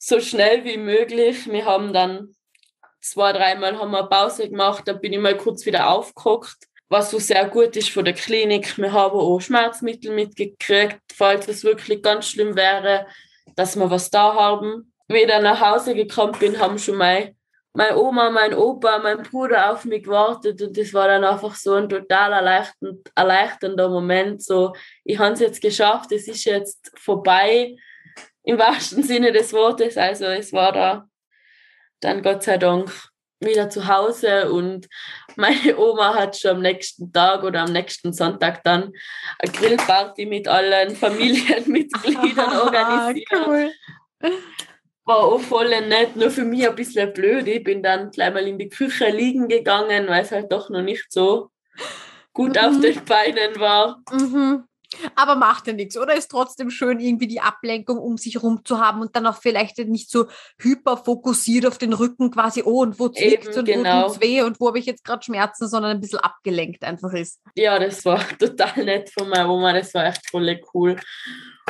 so 0.00 0.18
schnell 0.18 0.64
wie 0.64 0.78
möglich. 0.78 1.48
Wir 1.48 1.64
haben 1.64 1.92
dann 1.92 2.34
zwei, 3.00 3.32
dreimal 3.32 3.78
haben 3.78 3.92
wir 3.92 4.02
Pause 4.08 4.50
gemacht, 4.50 4.82
dann 4.88 5.00
bin 5.00 5.12
ich 5.12 5.20
mal 5.20 5.36
kurz 5.36 5.64
wieder 5.64 5.90
aufgehockt, 5.90 6.66
was 6.88 7.12
so 7.12 7.20
sehr 7.20 7.48
gut 7.48 7.76
ist 7.76 7.90
von 7.90 8.04
der 8.04 8.14
Klinik. 8.14 8.76
Wir 8.78 8.92
haben 8.92 9.16
auch 9.16 9.38
Schmerzmittel 9.38 10.12
mitgekriegt, 10.12 10.98
falls 11.14 11.46
es 11.46 11.62
wirklich 11.62 12.02
ganz 12.02 12.28
schlimm 12.28 12.56
wäre, 12.56 13.06
dass 13.54 13.76
wir 13.76 13.88
was 13.88 14.10
da 14.10 14.34
haben. 14.34 14.92
Wie 15.06 15.18
ich 15.18 15.28
dann 15.28 15.44
nach 15.44 15.60
Hause 15.60 15.94
gekommen 15.94 16.36
bin, 16.40 16.58
haben 16.58 16.80
schon 16.80 16.96
mein, 16.96 17.36
meine 17.74 17.98
Oma, 17.98 18.30
mein 18.30 18.54
Opa, 18.54 18.98
mein 18.98 19.22
Bruder 19.22 19.72
auf 19.72 19.84
mich 19.84 20.04
gewartet 20.04 20.62
und 20.62 20.78
das 20.78 20.94
war 20.94 21.08
dann 21.08 21.24
einfach 21.24 21.56
so 21.56 21.74
ein 21.74 21.88
total 21.88 22.32
erleichternd, 22.32 23.10
erleichternder 23.14 23.88
Moment. 23.88 24.42
So, 24.42 24.74
ich 25.02 25.18
habe 25.18 25.32
es 25.32 25.40
jetzt 25.40 25.60
geschafft, 25.60 26.12
es 26.12 26.28
ist 26.28 26.44
jetzt 26.44 26.92
vorbei, 26.96 27.76
im 28.44 28.58
wahrsten 28.58 29.02
Sinne 29.02 29.32
des 29.32 29.52
Wortes. 29.52 29.96
Also 29.96 30.26
es 30.26 30.52
war 30.52 30.72
da 30.72 31.08
dann 32.00 32.22
Gott 32.22 32.44
sei 32.44 32.58
Dank 32.58 32.92
wieder 33.40 33.68
zu 33.68 33.88
Hause 33.88 34.52
und 34.52 34.86
meine 35.36 35.76
Oma 35.76 36.14
hat 36.14 36.36
schon 36.36 36.52
am 36.52 36.62
nächsten 36.62 37.12
Tag 37.12 37.42
oder 37.42 37.62
am 37.62 37.72
nächsten 37.72 38.12
Sonntag 38.12 38.62
dann 38.62 38.92
eine 39.40 39.52
Grillparty 39.52 40.26
mit 40.26 40.46
allen 40.46 40.94
Familienmitgliedern 40.94 42.56
organisiert. 42.60 43.28
Cool. 43.46 43.72
War 45.06 45.18
auch 45.18 45.40
voll 45.40 45.68
nett, 45.68 46.16
nur 46.16 46.30
für 46.30 46.44
mich 46.44 46.66
ein 46.66 46.74
bisschen 46.74 47.12
blöd. 47.12 47.46
Ich 47.46 47.62
bin 47.62 47.82
dann 47.82 48.10
gleich 48.10 48.32
mal 48.32 48.46
in 48.46 48.58
die 48.58 48.70
Küche 48.70 49.10
liegen 49.10 49.48
gegangen, 49.48 50.08
weil 50.08 50.22
es 50.22 50.32
halt 50.32 50.50
doch 50.50 50.70
noch 50.70 50.82
nicht 50.82 51.12
so 51.12 51.50
gut 52.32 52.56
mhm. 52.56 52.68
auf 52.68 52.80
den 52.80 53.04
Beinen 53.04 53.60
war. 53.60 54.02
Mhm. 54.10 54.64
Aber 55.14 55.36
macht 55.36 55.66
ja 55.66 55.72
nichts, 55.72 55.96
oder? 55.96 56.14
Ist 56.14 56.30
trotzdem 56.30 56.70
schön, 56.70 57.00
irgendwie 57.00 57.26
die 57.26 57.40
Ablenkung 57.40 57.98
um 57.98 58.16
sich 58.16 58.34
herum 58.34 58.64
zu 58.64 58.78
haben 58.78 59.00
und 59.00 59.14
dann 59.16 59.26
auch 59.26 59.36
vielleicht 59.36 59.78
nicht 59.78 60.10
so 60.10 60.26
hyperfokussiert 60.60 61.66
auf 61.66 61.78
den 61.78 61.92
Rücken 61.92 62.30
quasi, 62.30 62.62
oh, 62.64 62.82
und 62.82 62.98
wo 62.98 63.08
zwickt 63.08 63.56
und 63.56 63.64
genau. 63.64 64.04
wo 64.04 64.08
tut's 64.08 64.20
weh 64.20 64.42
und 64.42 64.60
wo 64.60 64.68
habe 64.68 64.78
ich 64.78 64.86
jetzt 64.86 65.04
gerade 65.04 65.22
Schmerzen, 65.22 65.68
sondern 65.68 65.92
ein 65.92 66.00
bisschen 66.00 66.20
abgelenkt 66.20 66.84
einfach 66.84 67.12
ist. 67.12 67.40
Ja, 67.54 67.78
das 67.78 68.04
war 68.04 68.26
total 68.38 68.84
nett 68.84 69.10
von 69.10 69.28
meiner 69.28 69.50
Oma, 69.50 69.72
das 69.72 69.94
war 69.94 70.06
echt 70.06 70.28
voll 70.30 70.60
cool. 70.74 70.96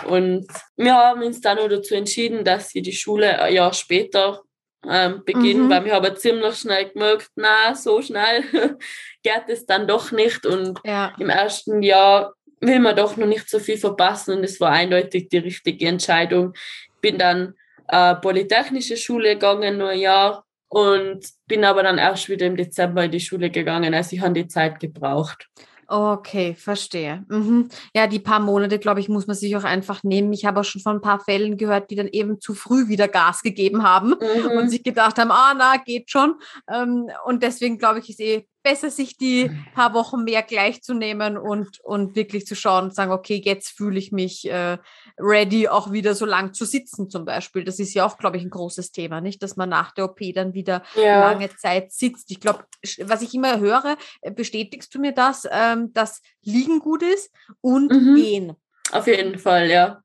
Und 0.09 0.47
wir 0.77 0.95
haben 0.95 1.23
uns 1.23 1.41
dann 1.41 1.59
auch 1.59 1.69
dazu 1.69 1.95
entschieden, 1.95 2.45
dass 2.45 2.71
sie 2.71 2.83
die 2.83 2.93
Schule 2.93 3.41
ein 3.41 3.55
Jahr 3.55 3.73
später 3.73 4.43
ähm, 4.89 5.23
beginnen, 5.25 5.67
mhm. 5.67 5.71
weil 5.71 5.85
wir 5.85 5.95
haben 5.95 6.17
ziemlich 6.17 6.57
schnell 6.57 6.91
gemerkt, 6.91 7.31
na 7.37 7.75
so 7.75 8.03
schnell 8.03 8.43
geht 9.23 9.45
es 9.49 9.67
dann 9.67 9.87
doch 9.87 10.13
nicht. 10.13 10.47
Und 10.47 10.81
ja. 10.85 11.13
im 11.19 11.31
ersten 11.31 11.83
Jahr 11.83 12.35
will 12.67 12.81
man 12.81 12.97
doch 12.97 13.17
noch 13.17 13.27
nicht 13.27 13.49
so 13.49 13.59
viel 13.59 13.79
verpassen 13.79 14.39
und 14.39 14.45
es 14.45 14.61
war 14.61 14.71
eindeutig 14.71 15.29
die 15.29 15.39
richtige 15.39 15.89
Entscheidung. 15.89 16.53
Bin 17.01 17.19
dann 17.19 17.55
äh, 17.89 18.15
Polytechnische 18.17 18.97
Schule 18.97 19.35
gegangen, 19.35 19.79
nur 19.79 19.91
ein 19.91 20.01
Jahr 20.01 20.45
und 20.69 21.21
bin 21.47 21.65
aber 21.65 21.83
dann 21.83 21.99
erst 21.99 22.29
wieder 22.29 22.47
im 22.47 22.57
Dezember 22.57 23.05
in 23.05 23.11
die 23.11 23.21
Schule 23.21 23.51
gegangen. 23.51 23.95
Also 23.95 24.17
ich 24.17 24.23
habe 24.23 24.35
die 24.35 24.49
Zeit 24.49 24.81
gebraucht. 24.81 25.49
Okay, 25.87 26.55
verstehe. 26.55 27.25
Mhm. 27.29 27.69
Ja, 27.95 28.07
die 28.07 28.19
paar 28.19 28.41
Monate, 28.41 28.79
glaube 28.79 29.01
ich, 29.01 29.09
muss 29.09 29.27
man 29.27 29.37
sich 29.37 29.55
auch 29.57 29.65
einfach 29.65 30.03
nehmen. 30.03 30.33
Ich 30.33 30.45
habe 30.45 30.61
auch 30.61 30.65
schon 30.65 30.81
von 30.81 30.97
ein 30.97 31.03
paar 31.03 31.21
Fällen 31.21 31.57
gehört, 31.57 31.91
die 31.91 31.97
dann 31.97 32.09
eben 32.09 32.41
zu 32.41 32.55
früh 32.55 32.89
wieder 32.89 33.07
Gas 33.07 33.43
gegeben 33.43 33.83
haben 33.83 34.15
mhm. 34.21 34.59
und 34.59 34.71
sich 34.71 34.83
gedacht 34.83 35.19
haben, 35.19 35.31
ah, 35.31 35.55
na, 35.57 35.77
geht 35.77 36.11
schon. 36.11 36.37
Ähm, 36.73 37.11
und 37.27 37.43
deswegen, 37.43 37.79
glaube 37.79 37.99
ich, 37.99 38.09
ist 38.09 38.21
eh 38.21 38.47
besser, 38.65 38.91
sich 38.91 39.17
die 39.17 39.51
paar 39.75 39.95
Wochen 39.95 40.25
mehr 40.25 40.43
gleichzunehmen 40.43 41.39
und, 41.39 41.79
und 41.81 42.17
wirklich 42.17 42.47
zu 42.47 42.57
schauen 42.57 42.85
und 42.85 42.95
sagen, 42.95 43.13
okay, 43.13 43.41
jetzt 43.45 43.77
fühle 43.77 43.99
ich 43.99 44.11
mich 44.11 44.51
äh, 44.51 44.79
ready, 45.19 45.69
auch 45.69 45.93
wieder 45.93 46.15
so 46.15 46.25
lang 46.25 46.53
zu 46.55 46.65
sitzen 46.65 47.09
zum 47.09 47.25
Beispiel. 47.25 47.63
Das 47.63 47.79
ist 47.79 47.95
ja 47.95 48.05
auch, 48.05 48.19
glaube 48.19 48.39
ich, 48.39 48.43
ein 48.43 48.51
großes 48.51 48.91
Thema, 48.91 49.21
nicht? 49.21 49.43
Dass 49.43 49.57
man 49.57 49.69
nach 49.69 49.93
der 49.93 50.07
OP 50.07 50.19
dann 50.35 50.55
wieder 50.55 50.83
ja. 50.97 51.21
lange 51.21 51.55
Zeit 51.55 51.93
sitzt. 51.93 52.31
Ich 52.33 52.41
glaube, 52.41 52.65
was 53.03 53.23
ich 53.23 53.35
immer 53.35 53.61
höre, 53.61 53.97
äh, 54.23 54.33
bestätigst 54.33 54.93
du 54.95 54.99
mir 54.99 55.13
das, 55.13 55.47
ähm, 55.51 55.93
dass 55.93 56.23
Liegen 56.43 56.81
gut 56.81 57.03
ist 57.03 57.31
und 57.61 57.93
mhm. 57.93 58.15
Gehen? 58.17 58.53
Auf 58.91 59.07
jeden 59.07 59.39
Fall, 59.39 59.71
ja. 59.71 60.03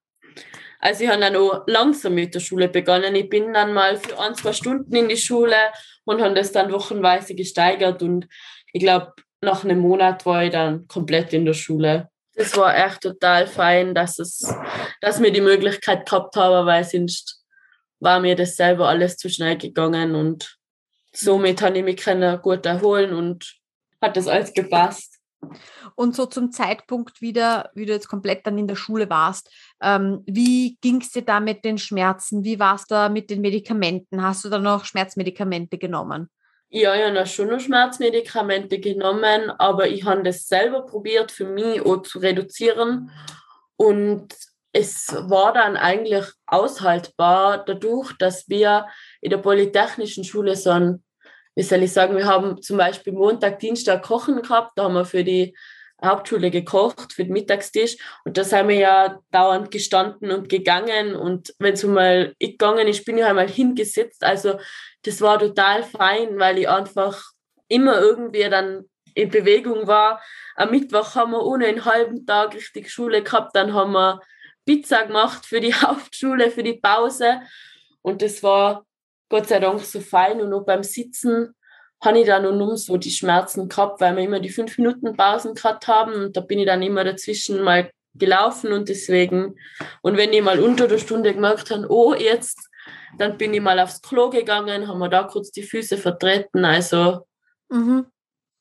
Also 0.80 1.04
ich 1.04 1.10
habe 1.10 1.20
dann 1.20 1.36
auch 1.36 1.64
langsam 1.68 2.16
mit 2.16 2.34
der 2.34 2.40
Schule 2.40 2.70
begonnen. 2.70 3.14
Ich 3.14 3.30
bin 3.30 3.54
dann 3.54 3.74
mal 3.74 3.98
für 3.98 4.18
ein, 4.20 4.34
zwei 4.36 4.54
Stunden 4.54 4.96
in 4.96 5.10
die 5.10 5.18
Schule 5.18 5.56
und 6.06 6.22
habe 6.22 6.34
das 6.34 6.54
dann 6.54 6.72
wochenweise 6.72 7.36
gesteigert 7.36 8.02
und 8.02 8.28
ich 8.72 8.82
glaube, 8.82 9.14
nach 9.42 9.64
einem 9.64 9.80
Monat 9.80 10.26
war 10.26 10.44
ich 10.44 10.52
dann 10.52 10.88
komplett 10.88 11.34
in 11.34 11.46
der 11.46 11.54
Schule. 11.54 12.10
Das 12.36 12.56
war 12.56 12.76
echt 12.76 13.02
total 13.02 13.48
fein, 13.48 13.94
dass, 13.94 14.20
es, 14.20 14.54
dass 15.02 15.22
wir 15.22 15.32
die 15.32 15.42
Möglichkeit 15.42 16.06
gehabt 16.06 16.36
haben, 16.38 16.66
weil 16.66 16.84
sonst 16.84 17.44
war 18.00 18.22
mir 18.22 18.36
das 18.36 18.56
selber 18.56 18.88
alles 18.88 19.18
zu 19.18 19.30
schnell 19.30 19.58
gegangen 19.58 20.16
und 20.16 20.58
somit 21.12 21.62
habe 21.62 21.80
ich 21.80 21.84
mich 21.84 22.42
gut 22.42 22.66
erholen 22.66 23.14
und 23.14 23.58
hat 24.02 24.16
das 24.16 24.28
alles 24.28 24.54
gepasst. 24.54 25.20
Und 25.96 26.16
so 26.16 26.26
zum 26.26 26.52
Zeitpunkt 26.52 27.22
wieder, 27.22 27.72
wie 27.74 27.86
du 27.86 27.94
jetzt 27.94 28.08
komplett 28.08 28.46
dann 28.46 28.58
in 28.58 28.68
der 28.68 28.76
Schule 28.76 29.10
warst, 29.10 29.50
ähm, 29.82 30.24
wie 30.26 30.78
ging 30.82 31.02
es 31.02 31.12
dir 31.12 31.22
da 31.22 31.40
mit 31.40 31.64
den 31.64 31.78
Schmerzen? 31.78 32.44
Wie 32.44 32.60
war 32.60 32.76
es 32.76 32.86
da 32.86 33.10
mit 33.10 33.30
den 33.30 33.42
Medikamenten? 33.42 34.22
Hast 34.22 34.44
du 34.44 34.50
da 34.50 34.60
noch 34.60 34.86
Schmerzmedikamente 34.86 35.78
genommen? 35.78 36.30
Ja, 36.72 36.94
ich 36.94 37.04
habe 37.04 37.26
schon 37.26 37.48
noch 37.48 37.60
Schmerzmedikamente 37.60 38.80
genommen, 38.80 39.50
aber 39.58 39.88
ich 39.88 40.04
habe 40.04 40.22
das 40.22 40.48
selber 40.48 40.86
probiert, 40.86 41.32
für 41.32 41.46
mich 41.46 41.82
auch 41.82 42.04
zu 42.04 42.20
reduzieren. 42.20 43.10
Und 43.76 44.36
es 44.72 45.08
war 45.12 45.54
dann 45.54 45.78
eigentlich 45.78 46.26
aushaltbar, 46.46 47.64
dadurch, 47.66 48.14
dass 48.20 48.48
wir 48.50 48.88
in 49.22 49.32
der 49.32 49.38
Polytechnischen 49.38 50.24
Schule 50.24 50.56
so 50.56 50.70
ein, 50.70 51.04
wie 51.56 51.64
soll 51.64 51.82
ich 51.82 51.92
sagen, 51.92 52.16
wir 52.16 52.28
haben 52.28 52.62
zum 52.62 52.78
Beispiel 52.78 53.14
Montag, 53.14 53.60
Dienstag 53.60 54.04
Kochen 54.04 54.42
gehabt, 54.42 54.74
da 54.76 54.84
haben 54.84 54.94
wir 54.94 55.06
für 55.06 55.24
die 55.24 55.56
Hauptschule 56.04 56.52
gekocht 56.52 57.14
für 57.14 57.24
den 57.24 57.34
Mittagstisch. 57.34 57.98
Und 58.26 58.38
da 58.38 58.44
sind 58.44 58.68
wir 58.68 58.76
ja 58.76 59.20
dauernd 59.32 59.72
gestanden 59.72 60.32
und 60.32 60.50
gegangen. 60.50 61.16
Und 61.16 61.54
wenn 61.60 61.74
es 61.74 61.84
mal 61.84 62.34
ich 62.38 62.52
gegangen 62.52 62.88
ist, 62.88 63.06
bin 63.06 63.18
ich 63.18 63.26
einmal 63.26 63.50
hingesetzt. 63.50 64.24
Also 64.24 64.60
das 65.04 65.22
war 65.22 65.40
total 65.40 65.84
fein, 65.84 66.40
weil 66.40 66.58
ich 66.60 66.70
einfach 66.70 67.22
immer 67.68 68.00
irgendwie 68.00 68.50
dann 68.50 68.86
in 69.14 69.30
Bewegung 69.30 69.88
war. 69.88 70.22
Am 70.56 70.72
Mittwoch 70.72 71.16
haben 71.16 71.32
wir 71.32 71.46
ohne 71.46 71.68
einen 71.68 71.86
halben 71.86 72.26
Tag 72.26 72.54
richtig 72.54 72.90
Schule 72.90 73.24
gehabt, 73.24 73.56
dann 73.56 73.74
haben 73.74 73.92
wir 73.92 74.22
Pizza 74.66 75.06
gemacht 75.06 75.46
für 75.46 75.60
die 75.60 75.74
Hauptschule, 75.82 76.52
für 76.52 76.64
die 76.64 76.80
Pause. 76.80 77.42
Und 78.02 78.22
das 78.22 78.44
war 78.44 78.86
Gott 79.30 79.48
sei 79.48 79.60
Dank 79.60 79.82
so 79.82 80.00
fein. 80.00 80.42
Und 80.42 80.54
auch 80.54 80.66
beim 80.66 80.84
Sitzen 80.84 81.56
habe 82.02 82.20
ich 82.20 82.26
dann 82.26 82.58
nur 82.58 82.78
so 82.78 82.98
die 82.98 83.12
Schmerzen 83.12 83.68
gehabt, 83.68 84.02
weil 84.02 84.16
wir 84.16 84.24
immer 84.24 84.40
die 84.40 84.50
fünf 84.50 84.78
Minuten 84.78 85.16
Pausen 85.16 85.54
gehabt 85.54 85.88
haben 85.88 86.14
und 86.14 86.38
da 86.38 86.42
bin 86.42 86.60
ich 86.60 86.66
dann 86.66 86.82
immer 86.82 87.04
dazwischen 87.04 87.62
mal 87.62 87.92
gelaufen 88.16 88.74
und 88.74 88.90
deswegen, 88.90 89.56
und 90.02 90.18
wenn 90.18 90.34
ich 90.34 90.42
mal 90.42 90.60
unter 90.60 90.88
der 90.88 90.98
Stunde 90.98 91.34
gemerkt 91.34 91.72
habe, 91.72 91.88
oh, 91.90 92.14
jetzt, 92.14 92.70
dann 93.18 93.38
bin 93.38 93.54
ich 93.54 93.62
mal 93.62 93.80
aufs 93.80 94.02
Klo 94.02 94.30
gegangen, 94.30 94.88
haben 94.88 95.00
wir 95.00 95.10
da 95.10 95.24
kurz 95.24 95.52
die 95.52 95.64
Füße 95.64 95.98
vertreten, 95.98 96.66
also 96.66 97.26
mhm. 97.70 98.06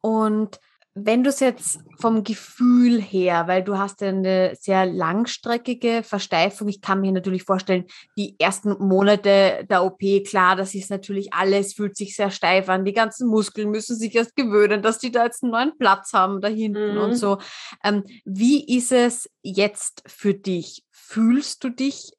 Und 0.01 0.61
wenn 1.05 1.24
du 1.24 1.30
es 1.30 1.40
jetzt 1.40 1.80
vom 1.99 2.24
Gefühl 2.24 3.01
her, 3.01 3.46
weil 3.46 3.62
du 3.62 3.78
hast 3.78 4.01
ja 4.01 4.09
eine 4.09 4.55
sehr 4.55 4.86
langstreckige 4.86 6.03
Versteifung, 6.03 6.68
ich 6.68 6.80
kann 6.80 7.01
mir 7.01 7.12
natürlich 7.12 7.42
vorstellen, 7.42 7.86
die 8.16 8.38
ersten 8.38 8.70
Monate 8.78 9.66
der 9.68 9.84
OP, 9.84 10.01
klar, 10.26 10.57
das 10.57 10.74
ist 10.74 10.90
natürlich 10.90 11.32
alles, 11.32 11.74
fühlt 11.74 11.96
sich 11.96 12.14
sehr 12.16 12.30
steif 12.30 12.68
an, 12.68 12.84
die 12.84 12.92
ganzen 12.92 13.28
Muskeln 13.28 13.70
müssen 13.70 13.96
sich 13.96 14.14
erst 14.14 14.36
gewöhnen, 14.36 14.82
dass 14.82 14.99
die 14.99 15.11
da 15.11 15.24
jetzt 15.24 15.42
einen 15.42 15.53
neuen 15.53 15.78
Platz 15.78 16.12
haben 16.12 16.40
da 16.40 16.49
hinten 16.49 16.94
mhm. 16.94 17.01
und 17.01 17.14
so. 17.14 17.38
Ähm, 17.84 18.05
wie 18.24 18.76
ist 18.76 18.92
es 18.92 19.30
jetzt 19.42 20.03
für 20.07 20.34
dich? 20.34 20.84
Fühlst 20.90 21.64
du 21.64 21.70
dich 21.70 22.12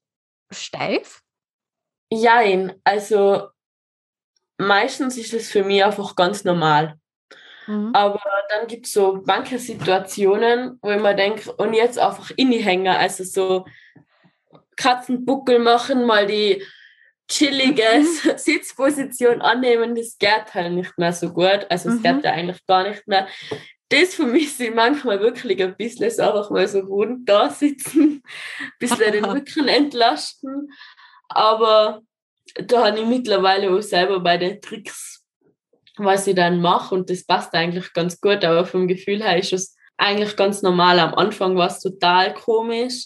steif? 0.51 1.21
Jein, 2.11 2.73
also 2.83 3.49
meistens 4.57 5.17
ist 5.17 5.33
es 5.33 5.49
für 5.49 5.63
mich 5.63 5.83
einfach 5.83 6.15
ganz 6.15 6.43
normal. 6.43 6.99
Mhm. 7.69 7.91
Aber 7.93 8.19
dann 8.49 8.65
gibt 8.65 8.87
es 8.87 8.93
so 8.93 9.21
manche 9.25 9.59
Situationen, 9.59 10.79
wo 10.81 10.89
ich 10.89 10.99
mir 10.99 11.13
denke, 11.13 11.53
und 11.53 11.73
jetzt 11.73 11.99
einfach 11.99 12.31
innehängen, 12.35 12.87
also 12.87 13.23
so 13.23 13.65
Katzenbuckel 14.75 15.59
machen, 15.59 16.05
mal 16.05 16.25
die 16.25 16.63
chillige 17.27 17.83
mhm. 17.99 18.37
Sitzposition 18.37 19.41
annehmen, 19.41 19.93
das 19.93 20.17
geht 20.17 20.51
halt 20.55 20.73
nicht 20.73 20.97
mehr 20.97 21.13
so 21.13 21.31
gut. 21.31 21.67
Also 21.69 21.89
es 21.89 21.99
mhm. 21.99 22.03
geht 22.03 22.23
ja 22.23 22.31
eigentlich 22.31 22.65
gar 22.65 22.89
nicht 22.89 23.07
mehr. 23.07 23.27
Das 23.89 24.15
vermisse 24.15 24.65
ich 24.65 24.73
manchmal 24.73 25.19
wirklich 25.19 25.61
ein 25.61 25.77
bisschen, 25.77 26.09
so 26.09 26.23
einfach 26.23 26.49
mal 26.49 26.67
so 26.67 26.79
ruhend 26.79 27.29
da 27.29 27.51
sitzen, 27.51 28.23
ein 28.59 28.71
bisschen 28.79 29.11
den 29.11 29.25
Rücken 29.25 29.67
entlasten. 29.67 30.71
Aber 31.27 32.01
da 32.55 32.87
habe 32.87 32.99
ich 32.99 33.05
mittlerweile 33.05 33.69
auch 33.69 33.81
selber 33.81 34.19
bei 34.21 34.37
den 34.37 34.59
Tricks 34.59 35.18
was 36.05 36.27
ich 36.27 36.35
dann 36.35 36.61
mache 36.61 36.95
und 36.95 37.09
das 37.09 37.25
passt 37.25 37.53
eigentlich 37.53 37.93
ganz 37.93 38.19
gut, 38.21 38.43
aber 38.43 38.65
vom 38.65 38.87
Gefühl 38.87 39.23
her 39.23 39.37
ist 39.37 39.53
es 39.53 39.75
eigentlich 39.97 40.35
ganz 40.35 40.61
normal. 40.61 40.99
Am 40.99 41.13
Anfang 41.15 41.55
war 41.55 41.67
es 41.67 41.79
total 41.79 42.33
komisch, 42.33 43.05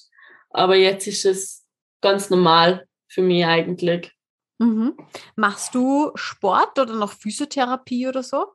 aber 0.49 0.75
jetzt 0.75 1.07
ist 1.07 1.25
es 1.25 1.65
ganz 2.01 2.29
normal 2.29 2.87
für 3.07 3.21
mich 3.21 3.45
eigentlich. 3.45 4.11
Mhm. 4.59 4.95
Machst 5.35 5.73
du 5.75 6.11
Sport 6.15 6.79
oder 6.79 6.93
noch 6.93 7.11
Physiotherapie 7.11 8.07
oder 8.07 8.23
so? 8.23 8.45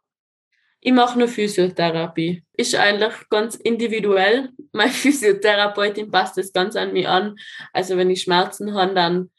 Ich 0.80 0.92
mache 0.92 1.18
nur 1.18 1.28
Physiotherapie. 1.28 2.44
Ist 2.52 2.74
eigentlich 2.76 3.14
ganz 3.30 3.56
individuell. 3.56 4.50
Meine 4.72 4.92
Physiotherapeutin 4.92 6.10
passt 6.10 6.38
das 6.38 6.52
ganz 6.52 6.76
an 6.76 6.92
mich 6.92 7.08
an. 7.08 7.36
Also 7.72 7.96
wenn 7.96 8.10
ich 8.10 8.22
Schmerzen 8.22 8.74
habe, 8.74 8.94
dann 8.94 9.30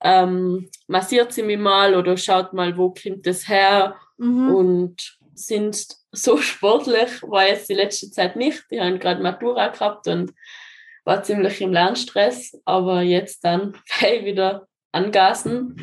ähm, 0.00 0.68
massiert 0.86 1.32
sie 1.32 1.42
mich 1.42 1.58
mal 1.58 1.94
oder 1.94 2.16
schaut 2.16 2.52
mal, 2.52 2.76
wo 2.76 2.90
kommt 2.90 3.26
das 3.26 3.48
her 3.48 3.96
mhm. 4.18 4.54
und 4.54 5.18
sind 5.34 5.86
so 6.12 6.36
sportlich, 6.38 7.22
war 7.22 7.46
jetzt 7.46 7.68
die 7.68 7.74
letzte 7.74 8.10
Zeit 8.10 8.36
nicht. 8.36 8.64
Die 8.70 8.80
haben 8.80 8.98
gerade 8.98 9.22
Matura 9.22 9.68
gehabt 9.68 10.06
und 10.08 10.32
war 11.04 11.22
ziemlich 11.22 11.60
im 11.62 11.72
Lernstress, 11.72 12.60
aber 12.64 13.02
jetzt 13.02 13.44
dann 13.44 13.74
wieder 14.00 14.68
angasen. 14.92 15.76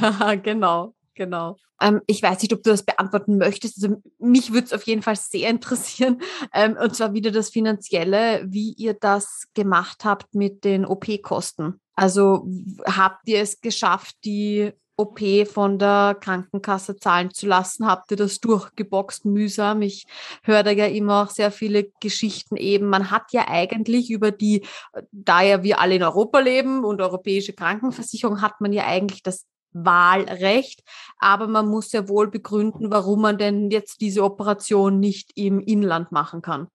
genau, 0.42 0.94
genau. 1.14 1.56
Ähm, 1.80 2.00
ich 2.06 2.22
weiß 2.22 2.42
nicht, 2.42 2.52
ob 2.52 2.62
du 2.62 2.70
das 2.70 2.84
beantworten 2.84 3.38
möchtest. 3.38 3.82
Also 3.82 4.02
mich 4.18 4.52
würde 4.52 4.66
es 4.66 4.72
auf 4.72 4.84
jeden 4.84 5.02
Fall 5.02 5.16
sehr 5.16 5.48
interessieren. 5.50 6.20
Ähm, 6.52 6.76
und 6.80 6.94
zwar 6.94 7.14
wieder 7.14 7.30
das 7.30 7.50
Finanzielle, 7.50 8.44
wie 8.46 8.72
ihr 8.74 8.94
das 8.94 9.48
gemacht 9.54 10.04
habt 10.04 10.34
mit 10.34 10.64
den 10.64 10.84
OP-Kosten. 10.84 11.80
Also 11.94 12.46
habt 12.84 13.28
ihr 13.28 13.40
es 13.40 13.60
geschafft, 13.60 14.16
die 14.24 14.72
OP 14.96 15.20
von 15.46 15.78
der 15.78 16.16
Krankenkasse 16.20 16.96
zahlen 16.96 17.32
zu 17.32 17.46
lassen? 17.46 17.86
Habt 17.86 18.10
ihr 18.10 18.16
das 18.16 18.40
durchgeboxt 18.40 19.24
mühsam? 19.24 19.82
Ich 19.82 20.06
höre 20.42 20.62
da 20.62 20.70
ja 20.70 20.86
immer 20.86 21.22
auch 21.22 21.30
sehr 21.30 21.50
viele 21.50 21.90
Geschichten 22.00 22.56
eben. 22.56 22.88
Man 22.88 23.10
hat 23.10 23.32
ja 23.32 23.48
eigentlich 23.48 24.10
über 24.10 24.30
die, 24.30 24.66
da 25.10 25.42
ja 25.42 25.62
wir 25.62 25.80
alle 25.80 25.96
in 25.96 26.02
Europa 26.02 26.38
leben 26.38 26.84
und 26.84 27.00
europäische 27.00 27.52
Krankenversicherung, 27.52 28.40
hat 28.40 28.60
man 28.60 28.72
ja 28.72 28.84
eigentlich 28.86 29.22
das 29.22 29.46
Wahlrecht, 29.74 30.82
aber 31.18 31.48
man 31.48 31.66
muss 31.66 31.92
ja 31.92 32.08
wohl 32.08 32.30
begründen, 32.30 32.90
warum 32.90 33.22
man 33.22 33.38
denn 33.38 33.70
jetzt 33.70 34.00
diese 34.00 34.22
Operation 34.22 35.00
nicht 35.00 35.32
im 35.34 35.60
Inland 35.60 36.12
machen 36.12 36.42
kann. 36.42 36.68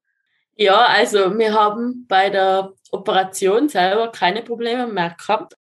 Ja, 0.56 0.86
also 0.88 1.38
wir 1.38 1.54
haben 1.54 2.06
bei 2.08 2.30
der 2.30 2.74
Operation 2.92 3.70
selber 3.70 4.10
keine 4.12 4.42
Probleme 4.42 4.88
mehr 4.88 5.16
gehabt. 5.18 5.56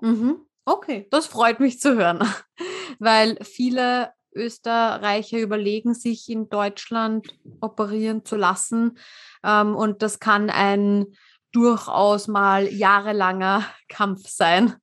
Mhm. 0.00 0.45
Okay, 0.66 1.06
das 1.12 1.26
freut 1.28 1.60
mich 1.60 1.80
zu 1.80 1.96
hören, 1.96 2.28
weil 2.98 3.38
viele 3.42 4.12
Österreicher 4.34 5.38
überlegen 5.38 5.94
sich 5.94 6.28
in 6.28 6.48
Deutschland 6.48 7.28
operieren 7.60 8.24
zu 8.24 8.36
lassen 8.36 8.98
ähm, 9.44 9.76
und 9.76 10.02
das 10.02 10.18
kann 10.18 10.50
ein 10.50 11.06
durchaus 11.52 12.26
mal 12.26 12.66
jahrelanger 12.66 13.64
Kampf 13.88 14.28
sein, 14.28 14.74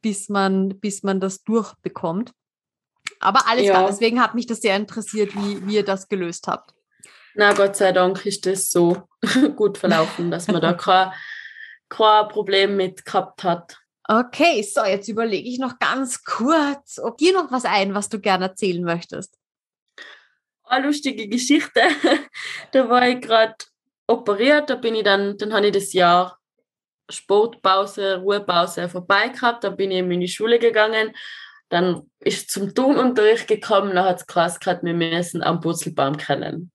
bis 0.00 0.28
man, 0.30 0.80
bis 0.80 1.02
man 1.02 1.20
das 1.20 1.44
durchbekommt. 1.44 2.32
Aber 3.20 3.46
alles 3.46 3.66
ja. 3.66 3.72
klar, 3.72 3.86
deswegen 3.86 4.20
hat 4.20 4.34
mich 4.34 4.46
das 4.46 4.62
sehr 4.62 4.76
interessiert, 4.76 5.34
wie, 5.36 5.66
wie 5.66 5.76
ihr 5.76 5.84
das 5.84 6.08
gelöst 6.08 6.48
habt. 6.48 6.72
Na, 7.34 7.52
Gott 7.52 7.76
sei 7.76 7.92
Dank 7.92 8.24
ist 8.24 8.46
das 8.46 8.70
so 8.70 9.02
gut 9.56 9.76
verlaufen, 9.76 10.30
dass 10.30 10.48
man 10.48 10.62
da 10.62 10.72
kein, 10.72 11.12
kein 11.90 12.28
Problem 12.28 12.76
mit 12.76 13.04
gehabt 13.04 13.44
hat. 13.44 13.78
Okay, 14.08 14.62
so 14.62 14.84
jetzt 14.84 15.08
überlege 15.08 15.48
ich 15.48 15.58
noch 15.58 15.78
ganz 15.80 16.22
kurz, 16.22 17.00
ob 17.00 17.18
dir 17.18 17.32
noch 17.32 17.50
was 17.50 17.64
ein, 17.64 17.94
was 17.94 18.08
du 18.08 18.20
gerne 18.20 18.46
erzählen 18.46 18.84
möchtest. 18.84 19.36
Eine 20.62 20.86
lustige 20.86 21.28
Geschichte. 21.28 21.80
da 22.72 22.88
war 22.88 23.08
ich 23.08 23.20
gerade 23.20 23.56
operiert, 24.06 24.70
da 24.70 24.76
bin 24.76 24.94
ich 24.94 25.02
dann, 25.02 25.36
dann 25.38 25.52
habe 25.52 25.66
ich 25.66 25.72
das 25.72 25.92
Jahr 25.92 26.38
Sportpause, 27.08 28.18
Ruhepause 28.18 28.88
vorbei 28.88 29.28
gehabt, 29.28 29.64
da 29.64 29.70
bin 29.70 29.90
ich 29.90 29.98
in 29.98 30.20
die 30.20 30.28
Schule 30.28 30.58
gegangen, 30.58 31.14
dann 31.68 32.08
ist 32.20 32.50
zum 32.50 32.74
Turnunterricht 32.74 33.48
gekommen, 33.48 33.94
dann 33.94 34.04
hat 34.04 34.18
es 34.18 34.26
krass 34.26 34.60
gehabt, 34.60 34.84
wir 34.84 34.94
müssen 34.94 35.42
am 35.42 35.60
Purzelbaum 35.60 36.16
kennen. 36.16 36.70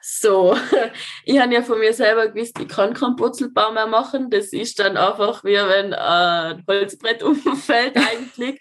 So, 0.00 0.56
ich 1.24 1.38
habe 1.38 1.52
ja 1.52 1.62
von 1.62 1.78
mir 1.78 1.92
selber 1.92 2.28
gewusst, 2.28 2.58
ich 2.58 2.68
kann 2.68 2.94
keinen 2.94 3.16
Purzelbaum 3.16 3.74
mehr 3.74 3.86
machen. 3.86 4.30
Das 4.30 4.52
ist 4.52 4.78
dann 4.78 4.96
einfach 4.96 5.44
wie 5.44 5.54
wenn 5.54 5.92
ein 5.94 6.64
Holzbrett 6.66 7.22
umfällt 7.22 7.96
eigentlich. 7.96 8.58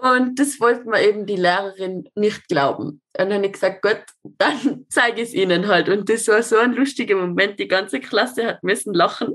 Und 0.00 0.38
das 0.38 0.60
wollte 0.60 0.88
mir 0.88 1.02
eben 1.02 1.26
die 1.26 1.36
Lehrerin 1.36 2.08
nicht 2.14 2.46
glauben. 2.48 2.86
Und 2.86 3.02
dann 3.14 3.32
habe 3.32 3.46
ich 3.46 3.52
gesagt, 3.52 3.82
Gott, 3.82 4.04
dann 4.22 4.86
zeige 4.88 5.22
ich 5.22 5.28
es 5.28 5.34
ihnen 5.34 5.66
halt. 5.66 5.88
Und 5.88 6.08
das 6.08 6.28
war 6.28 6.42
so 6.42 6.56
ein 6.56 6.72
lustiger 6.72 7.16
Moment. 7.16 7.58
Die 7.58 7.68
ganze 7.68 7.98
Klasse 7.98 8.46
hat 8.46 8.62
müssen 8.62 8.94
lachen, 8.94 9.34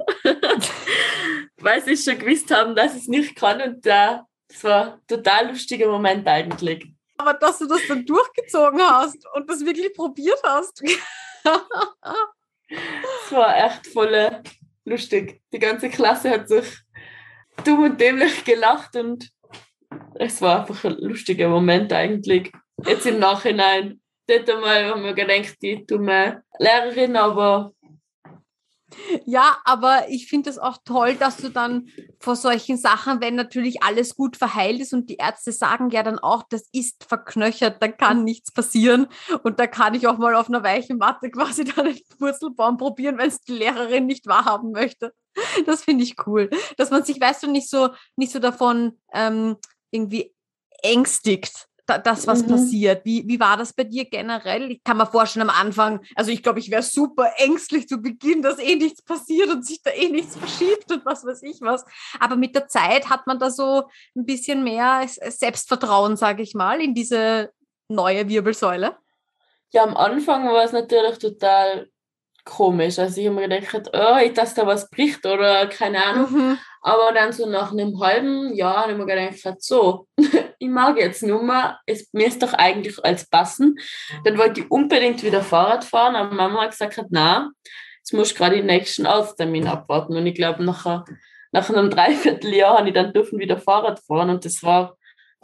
weil 1.58 1.82
sie 1.82 1.98
schon 1.98 2.18
gewusst 2.18 2.50
haben, 2.56 2.76
dass 2.76 2.96
ich 2.96 3.04
es 3.04 3.08
nicht 3.10 3.36
kann. 3.36 3.62
Und 3.62 3.86
das 3.86 4.22
war 4.62 4.94
ein 4.94 5.00
total 5.08 5.50
lustiger 5.50 5.88
Moment 5.88 6.26
eigentlich. 6.28 6.93
Aber 7.18 7.34
dass 7.34 7.60
du 7.60 7.68
das 7.68 7.82
dann 7.88 8.06
durchgezogen 8.06 8.82
hast 8.82 9.26
und 9.34 9.50
das 9.50 9.66
wirklich 9.66 9.94
probiert 9.94 10.42
hast. 10.44 10.84
Es 13.26 13.32
war 13.32 13.66
echt 13.66 13.88
voll 13.88 14.42
lustig. 14.86 15.42
Die 15.52 15.60
ganze 15.60 15.90
Klasse 15.90 16.30
hat 16.30 16.48
sich 16.48 16.66
dumm 17.64 17.84
und 17.84 18.02
dämlich 18.02 18.44
gelacht 18.44 18.96
und 18.96 19.30
es 20.16 20.42
war 20.42 20.62
einfach 20.62 20.84
ein 20.86 20.98
lustiger 21.00 21.50
Moment 21.50 21.94
eigentlich. 21.94 22.52
Jetzt 22.86 23.06
im 23.06 23.20
Nachhinein. 23.20 24.02
Dort 24.28 24.50
einmal 24.50 24.86
haben 24.86 25.04
wir 25.04 25.14
gedacht, 25.14 25.58
die 25.62 25.86
dumme 25.86 26.44
Lehrerin, 26.58 27.18
aber 27.18 27.73
ja, 29.26 29.58
aber 29.66 30.10
ich 30.10 30.28
finde 30.28 30.50
es 30.50 30.58
auch 30.58 30.78
toll, 30.86 31.16
dass 31.16 31.38
du 31.38 31.50
dann 31.50 31.88
vor 32.20 32.36
solchen 32.36 32.78
Sachen, 32.78 33.22
wenn 33.22 33.36
natürlich 33.36 33.84
alles 33.84 34.16
gut 34.16 34.38
verheilt 34.38 34.82
ist 34.82 34.94
und 34.94 35.10
die 35.10 35.16
Ärzte 35.18 35.52
sagen 35.52 35.90
ja 35.90 36.04
dann 36.04 36.20
auch, 36.20 36.44
das 36.50 36.68
ist 36.72 37.04
verknöchert, 37.04 37.82
da 37.82 37.88
kann 37.88 38.24
nichts 38.24 38.52
passieren 38.52 39.08
und 39.44 39.60
da 39.60 39.68
kann 39.68 39.94
ich 39.94 40.08
auch 40.08 40.18
mal 40.18 40.36
auf 40.36 40.50
einer 40.50 40.64
weichen 40.64 40.98
Matte 40.98 41.30
quasi 41.30 41.64
dann 41.76 41.86
den 41.86 42.02
Wurzelbaum 42.20 42.78
probieren, 42.78 43.18
wenn 43.18 43.30
es 43.30 43.42
die 43.42 43.54
Lehrerin 43.54 44.06
nicht 44.06 44.28
wahrhaben 44.28 44.72
möchte. 44.72 45.14
Das 45.66 45.84
finde 45.84 46.04
ich 46.04 46.16
cool, 46.28 46.50
dass 46.78 46.92
man 46.92 47.04
sich, 47.04 47.20
weißt 47.20 47.44
du, 47.44 47.52
nicht 47.52 47.70
so, 47.70 47.90
nicht 48.16 48.32
so 48.32 48.40
davon 48.40 49.00
ähm, 49.14 49.58
irgendwie 49.92 50.34
ängstigt, 50.84 51.68
das, 51.86 52.28
was 52.28 52.44
mhm. 52.44 52.52
passiert. 52.52 53.06
Wie, 53.06 53.28
wie 53.28 53.40
war 53.40 53.58
das 53.58 53.74
bei 53.74 53.84
dir 53.84 54.06
generell? 54.06 54.72
Ich 54.72 54.84
kann 54.84 54.98
mir 54.98 55.06
vorstellen, 55.06 55.50
am 55.50 55.56
Anfang, 55.56 56.02
also 56.16 56.32
ich 56.32 56.42
glaube, 56.42 56.60
ich 56.60 56.72
wäre 56.72 56.84
super 56.84 57.32
ängstlich 57.38 57.88
zu 57.88 57.98
Beginn, 57.98 58.42
dass 58.42 58.60
eh 58.60 58.76
nichts 58.76 59.02
passiert 59.02 59.50
und 59.50 59.66
sich 59.66 59.82
da 59.82 59.92
eh 59.92 60.10
nichts 60.10 60.36
verschiebt 60.36 60.92
und 60.92 61.06
was 61.06 61.26
weiß 61.26 61.44
ich 61.44 61.62
was. 61.62 61.86
Aber 62.20 62.36
mit 62.36 62.56
der 62.56 62.68
Zeit 62.68 63.10
hat 63.10 63.28
man 63.28 63.40
da 63.40 63.50
so 63.50 63.84
ein 64.16 64.26
bisschen 64.26 64.64
mehr 64.64 65.06
Selbstvertrauen, 65.08 66.16
sage 66.16 66.42
ich 66.42 66.54
mal, 66.54 66.82
in 66.82 66.94
diese 66.94 67.52
neue 67.90 68.28
Wirbelsäule. 68.30 68.98
Ja, 69.72 69.84
am 69.84 69.98
Anfang 69.98 70.48
war 70.48 70.64
es 70.64 70.72
natürlich 70.72 71.18
total 71.18 71.90
komisch. 72.46 73.00
Also 73.00 73.22
ich 73.22 73.28
habe 73.28 73.36
mir 73.36 73.48
gedacht, 73.48 73.90
oh, 73.94 74.34
dass 74.34 74.54
da 74.54 74.66
was 74.68 74.90
bricht 74.90 75.26
oder 75.26 75.68
keine 75.68 76.04
Ahnung. 76.04 76.32
Mhm. 76.32 76.58
Aber 76.82 77.14
dann 77.14 77.32
so 77.32 77.46
nach 77.46 77.72
einem 77.72 78.00
halben 78.00 78.54
Jahr 78.54 78.84
habe 78.84 78.92
ich 78.92 78.98
mir 78.98 79.06
gedacht, 79.06 79.62
so, 79.62 80.08
ich 80.60 80.70
mag 80.70 80.98
jetzt 80.98 81.24
nur 81.24 81.42
mal, 81.42 81.80
es, 81.86 82.10
mir 82.12 82.28
ist 82.28 82.44
doch 82.44 82.54
eigentlich 82.54 83.04
als 83.04 83.30
passen. 83.30 83.76
Dann 84.26 84.38
wollte 84.38 84.62
ich 84.62 84.72
unbedingt 84.72 85.24
wieder 85.24 85.42
Fahrrad 85.42 85.86
fahren, 85.86 86.16
aber 86.16 86.34
Mama 86.34 86.64
hat 86.64 86.72
gesagt, 86.72 87.00
na, 87.10 87.52
jetzt 88.00 88.14
muss 88.14 88.32
ich 88.32 88.36
gerade 88.36 88.58
den 88.58 88.66
nächsten 88.66 89.06
Arzttermin 89.06 89.68
abwarten. 89.68 90.18
Und 90.18 90.28
ich 90.28 90.36
glaube, 90.36 90.64
nach, 90.64 91.06
nach 91.52 91.70
einem 91.70 91.90
Dreivierteljahr 91.90 92.80
habe 92.80 92.90
ich 92.90 92.94
dann 92.94 93.14
dürfen 93.14 93.40
wieder 93.40 93.58
Fahrrad 93.58 94.00
fahren 94.00 94.30
und 94.30 94.44
das 94.44 94.62
war 94.64 94.98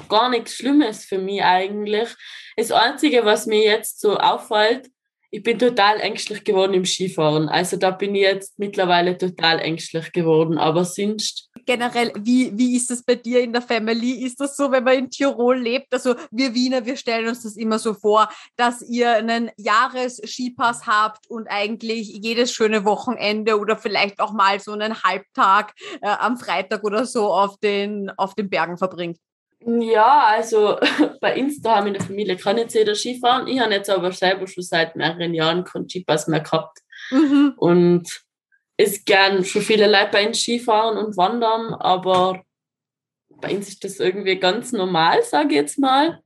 gar 0.07 0.29
nichts 0.29 0.55
Schlimmes 0.55 1.05
für 1.05 1.17
mich 1.17 1.43
eigentlich. 1.43 2.09
Das 2.57 2.71
Einzige, 2.71 3.25
was 3.25 3.45
mir 3.45 3.63
jetzt 3.63 3.99
so 4.01 4.17
auffällt, 4.17 4.89
ich 5.31 5.43
bin 5.43 5.59
total 5.59 5.99
ängstlich 5.99 6.43
geworden 6.43 6.73
im 6.73 6.85
Skifahren. 6.85 7.49
Also 7.49 7.77
da 7.77 7.91
bin 7.91 8.15
ich 8.15 8.23
jetzt 8.23 8.57
mittlerweile 8.57 9.17
total 9.17 9.59
ängstlich 9.59 10.11
geworden, 10.11 10.57
aber 10.57 10.85
sonst. 10.85 11.49
Generell, 11.65 12.11
wie, 12.17 12.57
wie 12.57 12.75
ist 12.75 12.89
das 12.89 13.03
bei 13.03 13.13
dir 13.13 13.41
in 13.41 13.53
der 13.53 13.61
Family? 13.61 14.23
Ist 14.23 14.39
das 14.39 14.57
so, 14.57 14.71
wenn 14.71 14.83
man 14.83 14.97
in 14.97 15.09
Tirol 15.11 15.59
lebt? 15.59 15.93
Also 15.93 16.15
wir 16.31 16.55
Wiener, 16.55 16.83
wir 16.85 16.97
stellen 16.97 17.27
uns 17.27 17.43
das 17.43 17.57
immer 17.57 17.77
so 17.77 17.93
vor, 17.93 18.27
dass 18.55 18.81
ihr 18.81 19.11
einen 19.11 19.51
Jahres-Skipass 19.57 20.87
habt 20.87 21.29
und 21.29 21.47
eigentlich 21.47 22.07
jedes 22.07 22.51
schöne 22.51 22.85
Wochenende 22.85 23.59
oder 23.59 23.77
vielleicht 23.77 24.19
auch 24.19 24.33
mal 24.33 24.59
so 24.59 24.71
einen 24.71 25.03
Halbtag 25.03 25.73
äh, 26.01 26.07
am 26.07 26.37
Freitag 26.37 26.83
oder 26.83 27.05
so 27.05 27.27
auf 27.27 27.57
den, 27.59 28.09
auf 28.17 28.33
den 28.33 28.49
Bergen 28.49 28.77
verbringt. 28.77 29.17
Ja, 29.65 30.25
also 30.27 30.77
bei 31.21 31.35
Insta 31.35 31.77
haben 31.77 31.87
in 31.87 31.93
der 31.93 32.03
Familie 32.03 32.37
kann 32.37 32.57
jetzt 32.57 32.75
jeder 32.75 32.95
Skifahren. 32.95 33.47
Ich 33.47 33.59
habe 33.59 33.73
jetzt 33.73 33.89
aber 33.89 34.11
selber 34.11 34.47
schon 34.47 34.63
seit 34.63 34.95
mehreren 34.95 35.33
Jahren 35.33 35.63
keinen 35.63 35.89
Skipass 35.89 36.27
mehr 36.27 36.39
gehabt. 36.39 36.79
Mhm. 37.11 37.53
Und 37.57 38.21
es 38.77 39.03
gern 39.03 39.43
schon 39.43 39.61
viele 39.61 39.87
Leute 39.87 40.09
bei 40.11 40.27
uns 40.27 40.39
Skifahren 40.39 40.97
und 40.97 41.17
wandern, 41.17 41.73
aber 41.73 42.43
bei 43.29 43.55
uns 43.55 43.67
ist 43.67 43.83
das 43.83 43.99
irgendwie 43.99 44.37
ganz 44.37 44.71
normal, 44.71 45.21
sage 45.23 45.49
ich 45.49 45.55
jetzt 45.55 45.79
mal. 45.79 46.21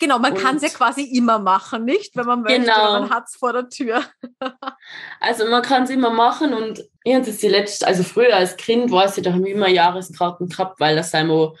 Genau, 0.00 0.18
man 0.18 0.34
kann 0.34 0.56
es 0.56 0.62
ja 0.62 0.68
quasi 0.68 1.02
immer 1.02 1.40
machen, 1.40 1.84
nicht? 1.84 2.14
Wenn 2.16 2.26
man 2.26 2.42
möchte, 2.42 2.60
genau. 2.60 3.00
man 3.00 3.10
hat 3.10 3.24
es 3.26 3.36
vor 3.36 3.52
der 3.52 3.68
Tür. 3.68 4.04
also 5.20 5.46
man 5.50 5.62
kann 5.62 5.82
es 5.82 5.90
immer 5.90 6.10
machen 6.10 6.54
und 6.54 6.84
ich 7.02 7.14
habe 7.14 7.26
das 7.26 7.38
die 7.38 7.48
letzte, 7.48 7.86
also 7.86 8.04
früher 8.04 8.36
als 8.36 8.56
Kind 8.56 8.90
weiß 8.92 9.18
ich, 9.18 9.24
da 9.24 9.32
haben 9.32 9.44
wir 9.44 9.52
immer 9.52 9.68
Jahreskarten 9.68 10.48
gehabt, 10.48 10.78
weil 10.78 10.94
das 10.94 11.14
einmal 11.14 11.54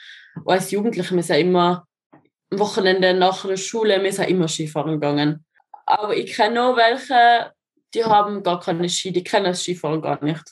als 0.46 0.70
Jugendliche, 0.70 1.14
wir 1.14 1.22
sind 1.22 1.36
immer 1.36 1.86
am 2.50 2.58
Wochenende 2.58 3.14
nach 3.14 3.44
der 3.46 3.56
Schule, 3.56 4.02
wir 4.02 4.12
sind 4.12 4.28
immer 4.28 4.48
Skifahren 4.48 4.92
gegangen. 4.92 5.44
Aber 5.86 6.16
ich 6.16 6.34
kenne 6.34 6.62
auch 6.62 6.76
welche, 6.76 7.52
die 7.94 8.04
haben 8.04 8.42
gar 8.42 8.60
keine 8.60 8.88
Ski, 8.88 9.12
die 9.12 9.24
kennen 9.24 9.46
das 9.46 9.62
Skifahren 9.62 10.02
gar 10.02 10.22
nicht. 10.22 10.44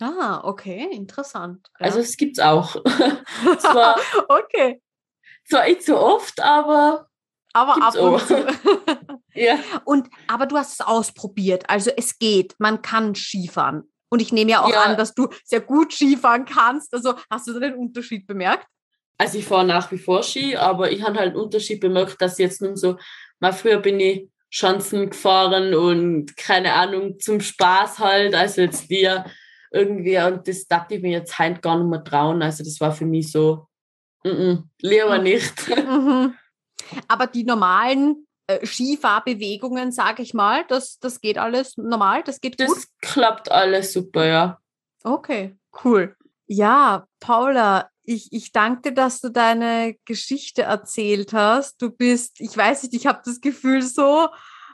Ah, 0.00 0.40
okay, 0.44 0.88
interessant. 0.92 1.68
Ja. 1.78 1.86
Also 1.86 1.98
es 1.98 2.16
gibt 2.16 2.38
es 2.38 2.44
auch. 2.44 2.76
zwar, 3.58 3.96
okay. 4.28 4.80
Zwar 5.48 5.66
nicht 5.66 5.82
so 5.82 5.98
oft, 5.98 6.40
aber 6.40 7.08
aber 7.52 7.82
ab 7.82 7.96
und 7.96 8.20
zu. 8.20 8.46
ja. 9.34 9.58
Und 9.84 10.08
aber 10.26 10.46
du 10.46 10.56
hast 10.56 10.80
es 10.80 10.86
ausprobiert, 10.86 11.68
also 11.68 11.90
es 11.96 12.18
geht, 12.18 12.54
man 12.58 12.82
kann 12.82 13.14
Skifahren. 13.14 13.90
Und 14.10 14.22
ich 14.22 14.32
nehme 14.32 14.50
ja 14.50 14.62
auch 14.62 14.70
ja. 14.70 14.82
an, 14.82 14.96
dass 14.96 15.14
du 15.14 15.28
sehr 15.44 15.60
gut 15.60 15.92
Skifahren 15.92 16.44
kannst. 16.44 16.94
Also 16.94 17.14
hast 17.30 17.46
du 17.46 17.52
da 17.52 17.60
den 17.60 17.74
Unterschied 17.74 18.26
bemerkt? 18.26 18.66
Also 19.18 19.38
ich 19.38 19.44
fahre 19.44 19.66
nach 19.66 19.90
wie 19.90 19.98
vor 19.98 20.22
Ski, 20.22 20.56
aber 20.56 20.92
ich 20.92 21.02
habe 21.02 21.18
halt 21.18 21.34
einen 21.34 21.42
Unterschied 21.42 21.80
bemerkt, 21.80 22.22
dass 22.22 22.38
jetzt 22.38 22.62
nun 22.62 22.76
so, 22.76 22.96
mal 23.40 23.52
früher 23.52 23.80
bin 23.80 23.98
ich 23.98 24.28
Schanzen 24.48 25.10
gefahren 25.10 25.74
und 25.74 26.36
keine 26.36 26.72
Ahnung, 26.72 27.18
zum 27.18 27.40
Spaß 27.40 27.98
halt, 27.98 28.34
also 28.34 28.62
jetzt 28.62 28.88
dir 28.88 29.26
irgendwie, 29.70 30.18
und 30.18 30.48
das 30.48 30.66
dachte 30.66 30.94
ich 30.94 31.02
mir 31.02 31.10
jetzt 31.10 31.38
halt 31.38 31.60
gar 31.60 31.76
nicht 31.76 31.90
mehr 31.90 32.04
trauen, 32.04 32.42
also 32.42 32.64
das 32.64 32.80
war 32.80 32.92
für 32.92 33.04
mich 33.04 33.30
so, 33.30 33.66
mm 34.24 34.28
-mm, 34.28 34.62
lieber 34.80 35.18
nicht. 35.18 35.54
Mhm. 35.76 36.34
Aber 37.06 37.26
die 37.26 37.44
normalen 37.44 38.26
äh, 38.46 38.64
Skifahrbewegungen, 38.64 39.92
sage 39.92 40.22
ich 40.22 40.32
mal, 40.32 40.64
das, 40.68 40.98
das 41.00 41.20
geht 41.20 41.36
alles 41.36 41.76
normal, 41.76 42.22
das 42.22 42.40
geht 42.40 42.56
gut? 42.56 42.68
Das 42.68 42.88
klappt 43.02 43.50
alles 43.50 43.92
super, 43.92 44.24
ja. 44.24 44.58
Okay, 45.04 45.58
cool. 45.84 46.16
Ja, 46.46 47.06
Paula, 47.20 47.90
ich, 48.08 48.32
ich 48.32 48.52
danke 48.52 48.90
dir, 48.90 48.94
dass 48.94 49.20
du 49.20 49.28
deine 49.28 49.94
Geschichte 50.06 50.62
erzählt 50.62 51.34
hast. 51.34 51.82
Du 51.82 51.90
bist, 51.90 52.40
ich 52.40 52.56
weiß 52.56 52.84
nicht, 52.84 52.94
ich 52.94 53.06
habe 53.06 53.20
das 53.22 53.42
Gefühl 53.42 53.82
so 53.82 54.28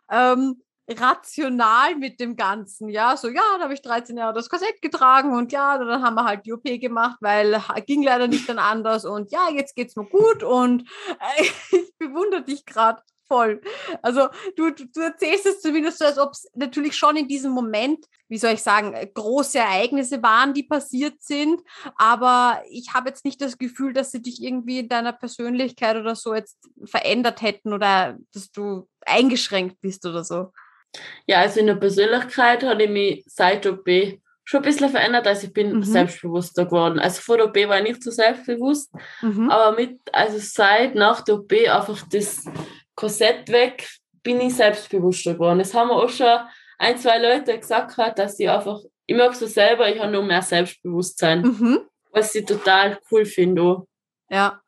ähm, 0.08 0.62
rational 0.88 1.96
mit 1.96 2.20
dem 2.20 2.36
Ganzen. 2.36 2.88
Ja, 2.88 3.16
so, 3.16 3.28
ja, 3.28 3.42
da 3.58 3.64
habe 3.64 3.74
ich 3.74 3.82
13 3.82 4.16
Jahre 4.16 4.34
das 4.34 4.48
Korsett 4.48 4.80
getragen 4.80 5.34
und 5.34 5.50
ja, 5.50 5.78
dann 5.78 6.02
haben 6.02 6.14
wir 6.14 6.24
halt 6.24 6.46
die 6.46 6.52
OP 6.52 6.62
gemacht, 6.62 7.16
weil 7.20 7.60
ging 7.86 8.04
leider 8.04 8.28
nicht 8.28 8.48
dann 8.48 8.60
anders 8.60 9.04
und 9.04 9.32
ja, 9.32 9.48
jetzt 9.50 9.74
geht's 9.74 9.96
mir 9.96 10.06
gut 10.06 10.44
und 10.44 10.88
äh, 11.18 11.42
ich 11.72 11.98
bewundere 11.98 12.42
dich 12.42 12.64
gerade 12.64 13.02
voll. 13.26 13.60
Also 14.02 14.28
du, 14.56 14.70
du 14.70 15.00
erzählst 15.00 15.46
es 15.46 15.60
zumindest 15.60 15.98
so, 15.98 16.04
als 16.04 16.18
ob 16.18 16.32
es 16.32 16.48
natürlich 16.54 16.96
schon 16.96 17.16
in 17.16 17.28
diesem 17.28 17.52
Moment, 17.52 18.04
wie 18.28 18.38
soll 18.38 18.52
ich 18.52 18.62
sagen, 18.62 18.94
große 19.14 19.58
Ereignisse 19.58 20.22
waren, 20.22 20.54
die 20.54 20.62
passiert 20.62 21.22
sind. 21.22 21.60
Aber 21.96 22.62
ich 22.70 22.94
habe 22.94 23.08
jetzt 23.08 23.24
nicht 23.24 23.40
das 23.40 23.58
Gefühl, 23.58 23.92
dass 23.92 24.10
sie 24.10 24.22
dich 24.22 24.42
irgendwie 24.42 24.80
in 24.80 24.88
deiner 24.88 25.12
Persönlichkeit 25.12 25.96
oder 25.96 26.14
so 26.14 26.34
jetzt 26.34 26.58
verändert 26.84 27.42
hätten 27.42 27.72
oder 27.72 28.18
dass 28.32 28.50
du 28.50 28.88
eingeschränkt 29.06 29.80
bist 29.80 30.06
oder 30.06 30.24
so. 30.24 30.52
Ja, 31.26 31.40
also 31.40 31.60
in 31.60 31.66
der 31.66 31.74
Persönlichkeit 31.74 32.62
habe 32.62 32.84
ich 32.84 32.90
mich 32.90 33.24
seit 33.26 33.66
OP 33.66 33.88
schon 34.44 34.60
ein 34.60 34.64
bisschen 34.64 34.90
verändert. 34.90 35.26
Also 35.26 35.46
ich 35.46 35.52
bin 35.52 35.76
mhm. 35.76 35.82
selbstbewusster 35.82 36.66
geworden. 36.66 36.98
Also 36.98 37.20
vor 37.20 37.36
der 37.36 37.46
OP 37.46 37.56
war 37.68 37.78
ich 37.78 37.84
nicht 37.84 38.02
so 38.02 38.10
selbstbewusst, 38.10 38.92
mhm. 39.22 39.50
aber 39.50 39.76
mit, 39.76 39.98
also 40.12 40.38
seit 40.38 40.94
nach 40.94 41.22
der 41.22 41.36
OP 41.36 41.52
einfach 41.52 42.00
das 42.10 42.44
Korsett 42.94 43.48
weg, 43.50 43.88
bin 44.22 44.40
ich 44.40 44.56
selbstbewusster 44.56 45.34
geworden. 45.34 45.58
Das 45.58 45.74
haben 45.74 45.88
wir 45.88 45.96
auch 45.96 46.08
schon 46.08 46.38
ein, 46.78 46.98
zwei 46.98 47.18
Leute 47.18 47.58
gesagt, 47.58 47.98
dass 48.18 48.38
ich 48.38 48.48
einfach, 48.48 48.80
ich 49.06 49.16
mag 49.16 49.34
so 49.34 49.46
selber, 49.46 49.88
ich 49.92 50.00
habe 50.00 50.12
nur 50.12 50.22
mehr 50.22 50.42
Selbstbewusstsein, 50.42 51.42
mhm. 51.42 51.80
was 52.10 52.34
ich 52.34 52.44
total 52.44 52.98
cool 53.10 53.24
finde. 53.24 53.84
Ja. 54.30 54.60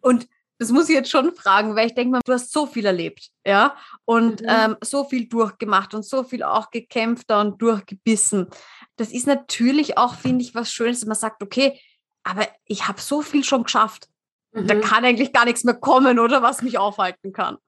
Und 0.00 0.28
das 0.58 0.70
muss 0.70 0.88
ich 0.88 0.96
jetzt 0.96 1.10
schon 1.10 1.34
fragen, 1.36 1.76
weil 1.76 1.86
ich 1.86 1.94
denke 1.94 2.12
mal, 2.12 2.20
du 2.24 2.32
hast 2.32 2.52
so 2.52 2.66
viel 2.66 2.84
erlebt, 2.84 3.30
ja, 3.46 3.76
und 4.04 4.40
mhm. 4.40 4.48
ähm, 4.48 4.76
so 4.82 5.04
viel 5.04 5.28
durchgemacht 5.28 5.94
und 5.94 6.04
so 6.04 6.24
viel 6.24 6.42
auch 6.42 6.70
gekämpft 6.70 7.30
und 7.30 7.62
durchgebissen. 7.62 8.48
Das 8.96 9.12
ist 9.12 9.28
natürlich 9.28 9.96
auch, 9.96 10.14
finde 10.14 10.44
ich, 10.44 10.56
was 10.56 10.72
Schönes, 10.72 11.00
dass 11.00 11.06
man 11.06 11.16
sagt, 11.16 11.42
okay, 11.44 11.80
aber 12.24 12.48
ich 12.66 12.88
habe 12.88 13.00
so 13.00 13.22
viel 13.22 13.44
schon 13.44 13.62
geschafft. 13.62 14.08
Mhm. 14.52 14.66
Da 14.66 14.74
kann 14.76 15.04
eigentlich 15.04 15.32
gar 15.32 15.44
nichts 15.44 15.64
mehr 15.64 15.74
kommen, 15.74 16.18
oder 16.18 16.42
was 16.42 16.62
mich 16.62 16.78
aufhalten 16.78 17.32
kann. 17.32 17.58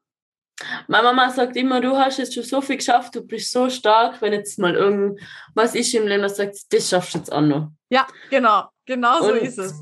Meine 0.88 1.04
Mama 1.04 1.30
sagt 1.30 1.56
immer, 1.56 1.80
du 1.80 1.96
hast 1.96 2.18
jetzt 2.18 2.34
schon 2.34 2.42
so 2.42 2.60
viel 2.60 2.76
geschafft, 2.76 3.14
du 3.14 3.26
bist 3.26 3.50
so 3.50 3.70
stark, 3.70 4.20
wenn 4.20 4.32
jetzt 4.32 4.58
mal 4.58 4.74
irgendwas 4.74 5.74
ist 5.74 5.94
im 5.94 6.06
Leben, 6.06 6.28
sagt, 6.28 6.56
das 6.70 6.90
schaffst 6.90 7.14
du 7.14 7.18
jetzt 7.18 7.32
auch 7.32 7.40
noch. 7.40 7.70
Ja, 7.88 8.06
genau, 8.28 8.64
genau 8.84 9.22
so 9.22 9.32
ist 9.32 9.58
es. 9.58 9.74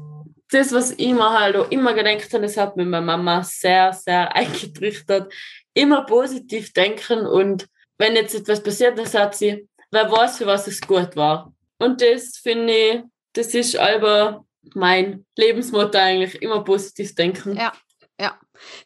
Das, 0.50 0.72
was 0.72 0.92
ich 0.92 1.12
mir 1.12 1.38
halt 1.38 1.56
auch 1.56 1.70
immer 1.70 1.92
gedacht 1.94 2.32
habe, 2.32 2.44
das 2.44 2.56
hat 2.56 2.76
mir 2.76 2.84
meine 2.84 3.04
Mama 3.04 3.42
sehr, 3.42 3.92
sehr 3.92 4.34
eingetrichtert. 4.36 5.32
Immer 5.74 6.06
positiv 6.06 6.72
denken 6.72 7.26
und 7.26 7.66
wenn 7.98 8.14
jetzt 8.14 8.34
etwas 8.34 8.62
passiert, 8.62 8.96
dann 8.96 9.06
sagt 9.06 9.34
sie, 9.34 9.68
wer 9.90 10.10
weiß, 10.10 10.38
für 10.38 10.46
was 10.46 10.68
es 10.68 10.80
gut 10.80 11.16
war. 11.16 11.52
Und 11.78 12.00
das 12.00 12.38
finde 12.38 12.72
ich, 12.72 13.02
das 13.32 13.54
ist 13.54 13.76
aber 13.76 14.44
mein 14.74 15.24
Lebensmotto 15.36 15.98
eigentlich, 15.98 16.40
immer 16.42 16.64
positiv 16.64 17.14
denken. 17.14 17.56
Ja, 17.56 17.72
ja. 18.20 18.38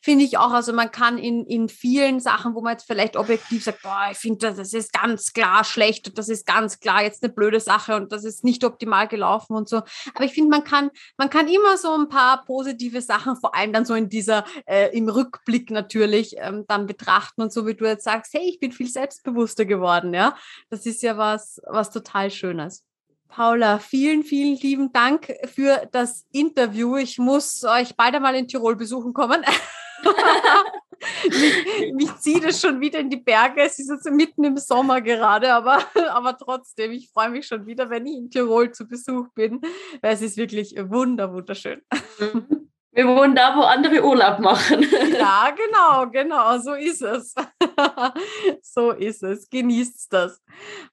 Finde 0.03 0.25
ich 0.27 0.37
auch. 0.37 0.51
Also 0.51 0.75
man 0.75 0.91
kann 0.91 1.17
in, 1.17 1.47
in 1.47 1.71
vielen 1.71 2.21
Sachen, 2.21 2.55
wo 2.55 2.61
man 2.61 2.73
jetzt 2.73 2.87
vielleicht 2.87 3.17
objektiv 3.17 3.65
sagt, 3.65 3.81
boah, 3.83 4.09
ich 4.11 4.19
finde, 4.19 4.55
das 4.55 4.75
ist 4.75 4.93
ganz 4.93 5.33
klar 5.33 5.65
schlecht 5.65 6.09
und 6.09 6.19
das 6.19 6.29
ist 6.29 6.45
ganz 6.45 6.79
klar 6.81 7.03
jetzt 7.03 7.23
eine 7.23 7.33
blöde 7.33 7.59
Sache 7.59 7.97
und 7.97 8.13
das 8.13 8.25
ist 8.25 8.45
nicht 8.45 8.65
optimal 8.65 9.09
gelaufen 9.09 9.57
und 9.57 9.71
so. 9.71 9.79
Aber 10.15 10.25
ich 10.25 10.33
finde, 10.33 10.51
man 10.51 10.65
kann, 10.65 10.91
man 11.17 11.31
kann 11.31 11.49
immer 11.49 11.79
so 11.79 11.95
ein 11.95 12.11
paar 12.11 12.45
positive 12.45 13.01
Sachen, 13.01 13.37
vor 13.37 13.55
allem 13.55 13.73
dann 13.73 13.87
so 13.87 13.95
in 13.95 14.11
dieser, 14.11 14.45
äh, 14.67 14.95
im 14.97 15.09
Rückblick 15.09 15.71
natürlich, 15.71 16.37
ähm, 16.37 16.65
dann 16.69 16.87
betrachten 16.87 17.41
und 17.41 17.53
so 17.53 17.67
wie 17.67 17.75
du 17.75 17.87
jetzt 17.87 18.05
sagst, 18.05 18.35
hey, 18.35 18.47
ich 18.47 18.61
bin 18.61 18.73
viel 18.73 18.89
selbstbewusster 18.89 19.65
geworden, 19.65 20.13
ja. 20.13 20.37
Das 20.69 20.85
ist 20.85 21.03
ja 21.03 21.17
was, 21.17 21.61
was 21.67 21.91
total 21.91 22.31
Schönes. 22.31 22.85
Paula, 23.33 23.79
vielen, 23.79 24.25
vielen 24.25 24.59
lieben 24.59 24.93
Dank 24.93 25.33
für 25.47 25.89
das 25.91 26.27
Interview. 26.33 26.99
Ich 26.99 27.19
muss 27.19 27.65
euch 27.65 27.97
beide 27.97 28.21
mal 28.21 28.35
in 28.35 28.47
Tirol 28.47 28.77
besuchen 28.77 29.15
kommen. 29.15 29.43
mich, 31.25 31.93
mich 31.95 32.17
zieht 32.17 32.45
es 32.45 32.61
schon 32.61 32.79
wieder 32.83 32.99
in 32.99 33.09
die 33.09 33.17
Berge. 33.17 33.63
Es 33.63 33.79
ist 33.79 33.89
jetzt 33.89 34.11
mitten 34.11 34.45
im 34.45 34.59
Sommer 34.59 35.01
gerade, 35.01 35.51
aber, 35.55 35.83
aber 36.11 36.37
trotzdem, 36.37 36.93
ich 36.93 37.09
freue 37.09 37.31
mich 37.31 37.47
schon 37.47 37.65
wieder, 37.65 37.89
wenn 37.89 38.05
ich 38.05 38.17
in 38.17 38.31
Tirol 38.31 38.71
zu 38.71 38.87
Besuch 38.87 39.29
bin, 39.35 39.63
weil 40.03 40.13
es 40.13 40.21
ist 40.21 40.37
wirklich 40.37 40.75
wunder, 40.77 41.33
wunderschön. 41.33 41.81
Wir 42.95 43.07
wollen 43.07 43.35
da, 43.35 43.57
wo 43.57 43.63
andere 43.63 44.05
Urlaub 44.05 44.39
machen. 44.41 44.83
ja, 45.19 45.51
genau, 45.57 46.11
genau, 46.11 46.59
so 46.59 46.75
ist 46.75 47.03
es. 47.03 47.35
so 48.63 48.91
ist 48.91 49.23
es. 49.23 49.49
Genießt 49.49 50.13
das. 50.13 50.43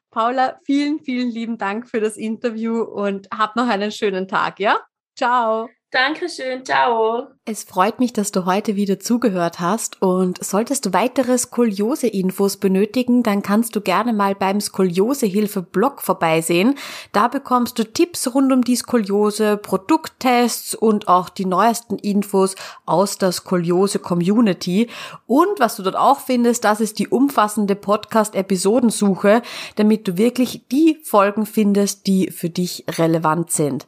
Paula, 0.10 0.60
vielen, 0.64 1.00
vielen 1.02 1.30
lieben 1.30 1.58
Dank 1.58 1.90
für 1.90 2.00
das 2.00 2.16
Interview 2.16 2.82
und 2.82 3.28
hab 3.38 3.56
noch 3.56 3.68
einen 3.68 3.92
schönen 3.92 4.28
Tag, 4.28 4.60
ja? 4.60 4.80
Ciao. 5.16 5.70
Dankeschön, 5.92 6.64
ciao. 6.66 7.30
Es 7.46 7.64
freut 7.64 8.00
mich, 8.00 8.14
dass 8.14 8.32
du 8.32 8.46
heute 8.46 8.76
wieder 8.76 9.00
zugehört 9.00 9.60
hast 9.60 10.00
und 10.04 10.38
solltest 10.44 10.86
du 10.86 10.94
weitere 10.94 11.36
Skoliose-Infos 11.36 12.58
benötigen, 12.58 13.24
dann 13.24 13.42
kannst 13.42 13.76
du 13.76 13.82
gerne 13.82 14.14
mal 14.14 14.36
beim 14.36 14.62
Skoliosehilfe-Blog 14.62 16.04
vorbeisehen. 16.04 16.76
Da 17.12 17.28
bekommst 17.28 17.80
du 17.80 17.92
Tipps 17.92 18.32
rund 18.36 18.54
um 18.54 18.64
die 18.64 18.76
Skoliose, 18.76 19.58
Produkttests 19.58 20.76
und 20.76 21.08
auch 21.08 21.28
die 21.28 21.46
neuesten 21.46 21.98
Infos 21.98 22.54
aus 22.86 23.18
der 23.18 23.32
Skoliose-Community. 23.32 24.92
Und 25.26 25.60
was 25.60 25.76
du 25.76 25.82
dort 25.82 25.96
auch 25.96 26.20
findest, 26.20 26.66
das 26.66 26.82
ist 26.82 27.00
die 27.00 27.08
umfassende 27.08 27.74
Podcast-Episodensuche, 27.74 29.42
damit 29.76 30.08
du 30.08 30.20
wirklich 30.20 30.68
die 30.72 31.00
Folgen 31.04 31.48
findest, 31.48 32.06
die 32.06 32.30
für 32.30 32.52
dich 32.52 32.86
relevant 33.00 33.50
sind. 33.50 33.88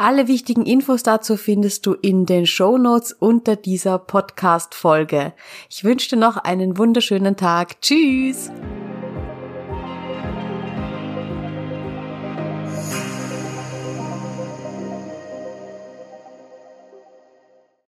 Alle 0.00 0.28
wichtigen 0.28 0.64
Infos 0.64 1.02
dazu 1.02 1.36
findest 1.36 1.84
du 1.84 1.92
in 1.92 2.24
den 2.24 2.46
Show 2.46 2.78
Notes 2.78 3.12
unter 3.12 3.54
dieser 3.54 3.98
Podcast-Folge. 3.98 5.34
Ich 5.68 5.84
wünsche 5.84 6.08
dir 6.08 6.16
noch 6.16 6.38
einen 6.38 6.78
wunderschönen 6.78 7.36
Tag. 7.36 7.82
Tschüss! 7.82 8.50